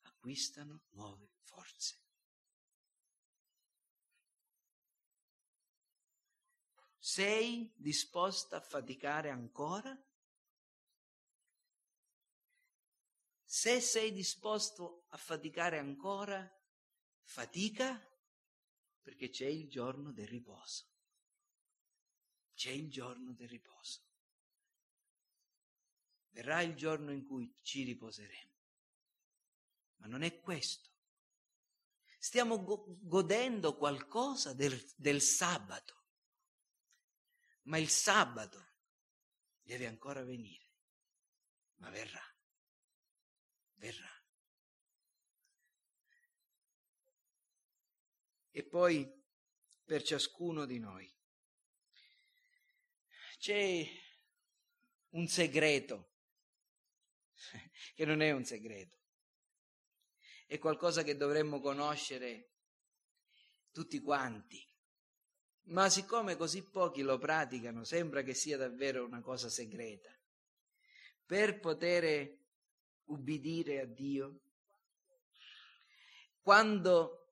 acquistano 0.00 0.84
nuove 0.92 1.34
forze. 1.42 2.03
Sei 7.14 7.72
disposta 7.76 8.56
a 8.56 8.60
faticare 8.60 9.30
ancora? 9.30 9.96
Se 13.44 13.80
sei 13.80 14.12
disposto 14.12 15.06
a 15.10 15.16
faticare 15.16 15.78
ancora, 15.78 16.44
fatica 17.22 18.04
perché 19.00 19.30
c'è 19.30 19.46
il 19.46 19.68
giorno 19.68 20.10
del 20.10 20.26
riposo. 20.26 20.86
C'è 22.52 22.70
il 22.72 22.90
giorno 22.90 23.32
del 23.32 23.48
riposo. 23.48 24.00
verrà 26.30 26.62
il 26.62 26.74
giorno 26.74 27.12
in 27.12 27.24
cui 27.24 27.60
ci 27.62 27.84
riposeremo. 27.84 28.54
Ma 29.98 30.06
non 30.08 30.22
è 30.22 30.40
questo. 30.40 30.90
Stiamo 32.18 32.60
go- 32.64 32.98
godendo 33.02 33.76
qualcosa 33.76 34.52
del, 34.52 34.84
del 34.96 35.22
sabato, 35.22 36.03
ma 37.64 37.78
il 37.78 37.88
sabato 37.88 38.72
deve 39.62 39.86
ancora 39.86 40.22
venire, 40.22 40.70
ma 41.76 41.90
verrà, 41.90 42.22
verrà. 43.74 44.10
E 48.50 48.64
poi 48.64 49.22
per 49.84 50.02
ciascuno 50.02 50.64
di 50.64 50.78
noi 50.78 51.12
c'è 53.38 53.86
un 55.10 55.26
segreto, 55.28 56.12
che 57.94 58.04
non 58.04 58.20
è 58.20 58.30
un 58.30 58.44
segreto, 58.44 58.98
è 60.46 60.58
qualcosa 60.58 61.02
che 61.02 61.16
dovremmo 61.16 61.60
conoscere 61.60 62.52
tutti 63.70 64.00
quanti. 64.00 64.64
Ma 65.68 65.88
siccome 65.88 66.36
così 66.36 66.62
pochi 66.62 67.02
lo 67.02 67.18
praticano, 67.18 67.84
sembra 67.84 68.22
che 68.22 68.34
sia 68.34 68.56
davvero 68.56 69.04
una 69.04 69.20
cosa 69.20 69.48
segreta. 69.48 70.10
Per 71.24 71.58
poter 71.58 72.36
ubbidire 73.04 73.80
a 73.80 73.86
Dio, 73.86 74.40
quando 76.42 77.24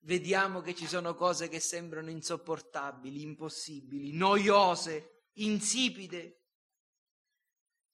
vediamo 0.00 0.60
che 0.60 0.74
ci 0.74 0.86
sono 0.86 1.14
cose 1.14 1.48
che 1.48 1.60
sembrano 1.60 2.10
insopportabili, 2.10 3.22
impossibili, 3.22 4.12
noiose, 4.12 5.28
insipide, 5.34 6.40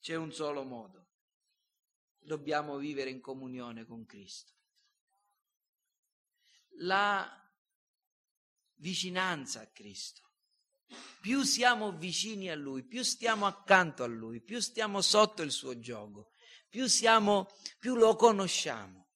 c'è 0.00 0.16
un 0.16 0.32
solo 0.32 0.64
modo. 0.64 1.06
Dobbiamo 2.18 2.76
vivere 2.76 3.10
in 3.10 3.20
comunione 3.20 3.84
con 3.84 4.04
Cristo. 4.04 4.52
La 6.78 7.43
vicinanza 8.76 9.60
a 9.60 9.70
Cristo. 9.72 10.22
Più 11.20 11.42
siamo 11.42 11.92
vicini 11.92 12.50
a 12.50 12.56
Lui, 12.56 12.84
più 12.84 13.02
stiamo 13.02 13.46
accanto 13.46 14.02
a 14.04 14.06
Lui, 14.06 14.40
più 14.40 14.60
stiamo 14.60 15.00
sotto 15.00 15.42
il 15.42 15.50
suo 15.50 15.78
gioco, 15.78 16.30
più, 16.68 16.86
siamo, 16.86 17.48
più 17.78 17.94
lo 17.94 18.14
conosciamo, 18.16 19.08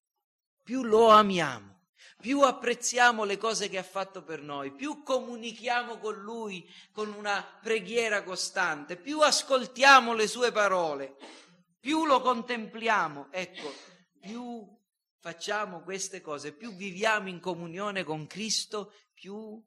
più 0.63 0.83
lo 0.83 1.09
amiamo 1.09 1.79
più 2.21 2.41
apprezziamo 2.41 3.23
le 3.23 3.39
cose 3.39 3.69
che 3.69 3.79
ha 3.79 3.85
fatto 3.85 4.25
per 4.25 4.43
noi, 4.43 4.73
più 4.73 5.05
comunichiamo 5.05 5.99
con 5.99 6.17
Lui 6.17 6.69
con 6.91 7.13
una 7.13 7.45
preghiera 7.63 8.25
costante, 8.25 8.97
più 8.97 9.21
ascoltiamo 9.21 10.15
le 10.15 10.27
sue 10.27 10.51
parole, 10.51 11.15
più 11.79 12.07
lo 12.07 12.21
contempliamo, 12.21 13.29
ecco, 13.31 13.73
più 14.19 14.67
facciamo 15.21 15.83
queste 15.83 16.21
cose, 16.21 16.53
più 16.53 16.75
viviamo 16.75 17.29
in 17.29 17.39
comunione 17.39 18.03
con 18.03 18.27
Cristo, 18.27 18.93
più 19.19 19.61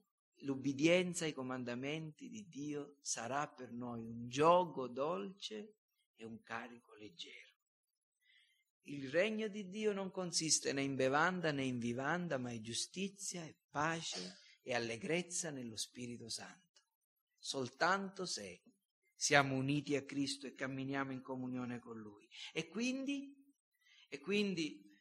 l'ubbidienza 0.43 1.26
ai 1.26 1.34
comandamenti 1.34 2.30
di 2.30 2.47
Dio 2.47 2.95
sarà 3.02 3.49
per 3.49 3.74
noi 3.74 4.06
un 4.06 4.30
gioco 4.30 4.88
dolce 4.88 5.76
e 6.16 6.24
un 6.24 6.41
carico 6.41 6.95
leggero. 6.95 7.49
Il 8.84 9.10
regno 9.10 9.49
di 9.49 9.68
Dio 9.68 9.91
non 9.91 10.10
consiste 10.10 10.72
né 10.72 10.82
in 10.82 10.95
bevanda 10.95 11.52
né 11.52 11.64
in 11.64 11.80
vivanda, 11.80 12.38
ma 12.38 12.52
in 12.52 12.64
giustizia 12.64 13.43
e 13.43 13.58
pace 13.70 14.38
e 14.64 14.74
allegrezza 14.74 15.52
nello 15.52 15.76
Spirito 15.76 16.30
Santo. 16.30 16.80
Soltanto 17.38 18.26
se 18.26 18.64
siamo 19.14 19.56
uniti 19.56 19.95
a 19.95 20.06
Cristo 20.06 20.47
e 20.47 20.56
camminiamo 20.56 21.12
in 21.12 21.22
comunione 21.22 21.80
con 21.80 21.99
Lui. 21.99 22.28
E 22.54 22.70
quindi, 22.70 23.36
e 24.08 24.20
quindi 24.20 24.97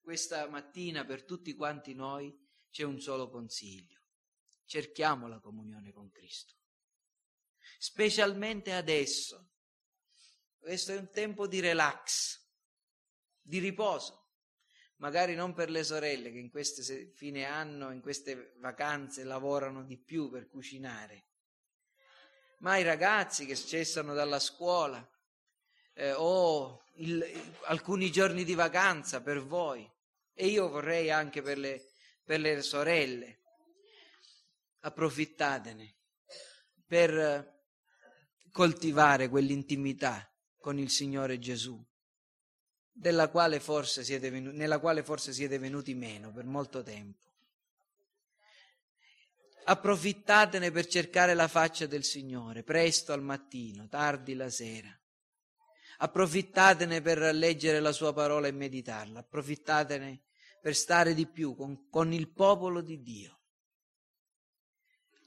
questa 0.00 0.48
mattina 0.48 1.04
per 1.04 1.24
tutti 1.24 1.54
quanti 1.54 1.94
noi 1.94 2.36
c'è 2.70 2.84
un 2.84 3.00
solo 3.00 3.28
consiglio. 3.28 3.98
Cerchiamo 4.64 5.28
la 5.28 5.40
comunione 5.40 5.92
con 5.92 6.10
Cristo. 6.10 6.54
Specialmente 7.78 8.72
adesso. 8.72 9.50
Questo 10.58 10.92
è 10.92 10.96
un 10.96 11.10
tempo 11.10 11.46
di 11.46 11.60
relax 11.60 12.40
di 13.40 13.58
riposo. 13.58 14.18
Magari 14.96 15.34
non 15.34 15.54
per 15.54 15.70
le 15.70 15.82
sorelle 15.82 16.30
che 16.30 16.38
in 16.38 16.50
queste 16.50 17.10
fine 17.14 17.44
anno, 17.44 17.90
in 17.90 18.00
queste 18.00 18.52
vacanze 18.58 19.24
lavorano 19.24 19.82
di 19.82 19.98
più 19.98 20.30
per 20.30 20.46
cucinare, 20.46 21.28
ma 22.58 22.76
i 22.76 22.82
ragazzi 22.82 23.46
che 23.46 23.56
cessano 23.56 24.12
dalla 24.12 24.38
scuola 24.38 25.04
eh, 25.94 26.12
o 26.12 26.84
il, 26.96 27.24
alcuni 27.64 28.12
giorni 28.12 28.44
di 28.44 28.54
vacanza 28.54 29.22
per 29.22 29.42
voi 29.42 29.90
e 30.34 30.46
io 30.46 30.68
vorrei 30.68 31.10
anche 31.10 31.40
per 31.40 31.56
le, 31.56 31.89
per 32.24 32.40
le 32.40 32.62
sorelle. 32.62 33.38
Approfittatene 34.80 35.96
per 36.86 37.62
coltivare 38.50 39.28
quell'intimità 39.28 40.32
con 40.58 40.78
il 40.78 40.90
Signore 40.90 41.38
Gesù 41.38 41.82
quale 43.28 43.60
venuti, 44.30 44.56
nella 44.56 44.78
quale 44.78 45.02
forse 45.02 45.32
siete 45.32 45.58
venuti 45.58 45.94
meno 45.94 46.30
per 46.32 46.44
molto 46.44 46.82
tempo. 46.82 47.28
Approfittatene 49.64 50.70
per 50.70 50.86
cercare 50.86 51.34
la 51.34 51.48
faccia 51.48 51.86
del 51.86 52.04
Signore, 52.04 52.62
presto 52.62 53.12
al 53.12 53.22
mattino, 53.22 53.88
tardi 53.88 54.34
la 54.34 54.50
sera. 54.50 54.94
Approfittatene 55.98 57.00
per 57.00 57.18
leggere 57.34 57.80
la 57.80 57.92
sua 57.92 58.12
parola 58.12 58.48
e 58.48 58.52
meditarla. 58.52 59.20
Approfittatene 59.20 60.22
per 60.60 60.74
stare 60.74 61.14
di 61.14 61.26
più 61.26 61.54
con, 61.54 61.88
con 61.88 62.12
il 62.12 62.30
popolo 62.30 62.80
di 62.82 63.00
Dio. 63.00 63.38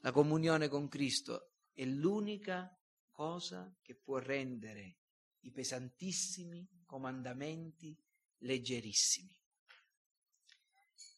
La 0.02 0.12
comunione 0.12 0.68
con 0.68 0.88
Cristo 0.88 1.54
è 1.74 1.86
l'unica 1.86 2.70
cosa 3.12 3.74
che 3.82 3.96
può 3.96 4.18
rendere 4.18 4.98
i 5.42 5.52
pesantissimi 5.52 6.68
comandamenti 6.86 7.98
leggerissimi. 8.40 9.36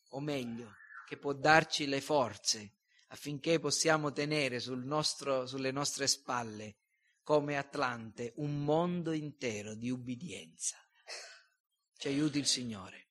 O 0.09 0.19
meglio, 0.19 0.75
che 1.05 1.17
può 1.17 1.33
darci 1.33 1.85
le 1.87 2.01
forze 2.01 2.77
affinché 3.09 3.59
possiamo 3.59 4.11
tenere 4.11 4.59
sul 4.59 4.83
nostro, 4.85 5.45
sulle 5.45 5.71
nostre 5.71 6.07
spalle, 6.07 6.77
come 7.23 7.57
Atlante, 7.57 8.33
un 8.37 8.63
mondo 8.63 9.11
intero 9.11 9.73
di 9.73 9.89
ubbidienza. 9.89 10.77
Ci 11.97 12.07
aiuti 12.07 12.37
il 12.37 12.45
Signore. 12.45 13.04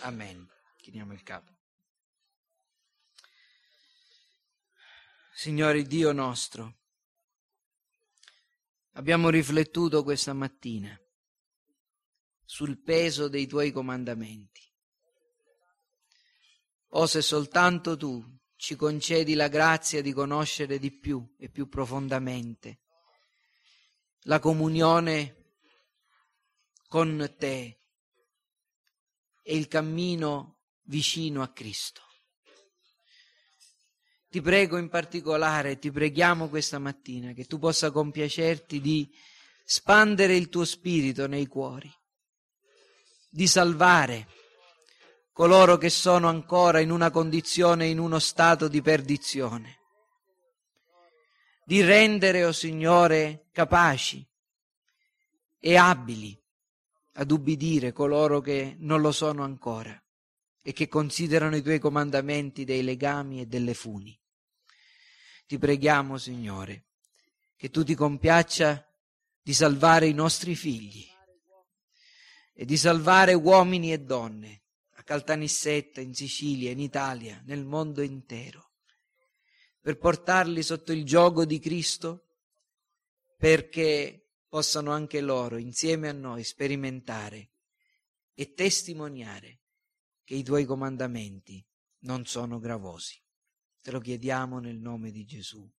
Amen. 0.00 0.48
Chiniamo 0.76 1.12
il 1.12 1.22
capo. 1.22 1.54
Signore 5.32 5.82
Dio 5.82 6.12
nostro, 6.12 6.76
Abbiamo 8.96 9.28
riflettuto 9.28 10.02
questa 10.02 10.32
mattina 10.32 10.98
sul 12.46 12.80
peso 12.82 13.28
dei 13.28 13.46
tuoi 13.46 13.70
comandamenti. 13.70 14.62
O 16.92 17.04
se 17.06 17.20
soltanto 17.20 17.98
tu 17.98 18.24
ci 18.56 18.74
concedi 18.74 19.34
la 19.34 19.48
grazia 19.48 20.00
di 20.00 20.14
conoscere 20.14 20.78
di 20.78 20.90
più 20.98 21.34
e 21.38 21.50
più 21.50 21.68
profondamente 21.68 22.80
la 24.20 24.38
comunione 24.38 25.56
con 26.88 27.34
te 27.36 27.85
e 29.48 29.56
il 29.56 29.68
cammino 29.68 30.56
vicino 30.86 31.40
a 31.40 31.52
Cristo. 31.52 32.02
Ti 34.28 34.40
prego 34.40 34.76
in 34.76 34.88
particolare, 34.88 35.78
ti 35.78 35.92
preghiamo 35.92 36.48
questa 36.48 36.80
mattina 36.80 37.32
che 37.32 37.44
tu 37.44 37.60
possa 37.60 37.92
compiacerti 37.92 38.80
di 38.80 39.08
spandere 39.64 40.34
il 40.34 40.48
tuo 40.48 40.64
spirito 40.64 41.28
nei 41.28 41.46
cuori, 41.46 41.88
di 43.28 43.46
salvare 43.46 44.26
coloro 45.32 45.76
che 45.76 45.90
sono 45.90 46.28
ancora 46.28 46.80
in 46.80 46.90
una 46.90 47.12
condizione, 47.12 47.86
in 47.86 48.00
uno 48.00 48.18
stato 48.18 48.66
di 48.66 48.82
perdizione, 48.82 49.78
di 51.64 51.82
rendere, 51.82 52.44
o 52.44 52.48
oh 52.48 52.52
Signore, 52.52 53.46
capaci 53.52 54.26
e 55.60 55.76
abili 55.76 56.36
ad 57.18 57.30
ubbidire 57.30 57.92
coloro 57.92 58.40
che 58.40 58.76
non 58.78 59.00
lo 59.00 59.12
sono 59.12 59.42
ancora 59.42 60.00
e 60.60 60.72
che 60.72 60.88
considerano 60.88 61.56
i 61.56 61.62
tuoi 61.62 61.78
comandamenti 61.78 62.64
dei 62.64 62.82
legami 62.82 63.40
e 63.40 63.46
delle 63.46 63.72
funi. 63.72 64.18
Ti 65.46 65.58
preghiamo, 65.58 66.18
Signore, 66.18 66.86
che 67.56 67.70
tu 67.70 67.84
ti 67.84 67.94
compiaccia 67.94 68.84
di 69.40 69.54
salvare 69.54 70.08
i 70.08 70.12
nostri 70.12 70.54
figli 70.56 71.06
e 72.52 72.64
di 72.64 72.76
salvare 72.76 73.32
uomini 73.32 73.92
e 73.92 74.00
donne 74.00 74.62
a 74.96 75.02
Caltanissetta, 75.02 76.00
in 76.00 76.14
Sicilia, 76.14 76.70
in 76.70 76.80
Italia, 76.80 77.40
nel 77.46 77.64
mondo 77.64 78.02
intero, 78.02 78.72
per 79.80 79.98
portarli 79.98 80.62
sotto 80.62 80.92
il 80.92 81.04
gioco 81.04 81.44
di 81.44 81.60
Cristo, 81.60 82.24
perché 83.38 84.25
possano 84.56 84.90
anche 84.90 85.20
loro, 85.20 85.58
insieme 85.58 86.08
a 86.08 86.12
noi, 86.12 86.42
sperimentare 86.42 87.50
e 88.32 88.54
testimoniare 88.54 89.60
che 90.24 90.34
i 90.34 90.42
tuoi 90.42 90.64
comandamenti 90.64 91.62
non 92.04 92.24
sono 92.24 92.58
gravosi. 92.58 93.22
Te 93.82 93.90
lo 93.90 94.00
chiediamo 94.00 94.58
nel 94.58 94.78
nome 94.78 95.10
di 95.10 95.26
Gesù. 95.26 95.70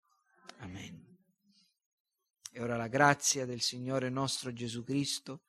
Amen. 0.59 1.17
E 2.53 2.61
ora 2.61 2.77
la 2.77 2.89
grazia 2.89 3.47
del 3.47 3.63
Signore 3.63 4.11
nostro 4.11 4.53
Gesù 4.53 4.85
Cristo, 4.85 5.45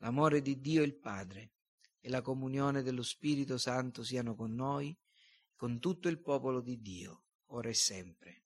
l'amore 0.00 0.42
di 0.42 0.60
Dio 0.60 0.82
il 0.82 0.98
Padre 0.98 1.52
e 2.00 2.10
la 2.10 2.20
comunione 2.20 2.82
dello 2.82 3.02
Spirito 3.02 3.56
Santo 3.56 4.04
siano 4.04 4.34
con 4.34 4.54
noi, 4.54 4.94
con 5.56 5.80
tutto 5.80 6.08
il 6.08 6.20
popolo 6.20 6.60
di 6.60 6.82
Dio, 6.82 7.22
ora 7.46 7.70
e 7.70 7.74
sempre. 7.74 8.42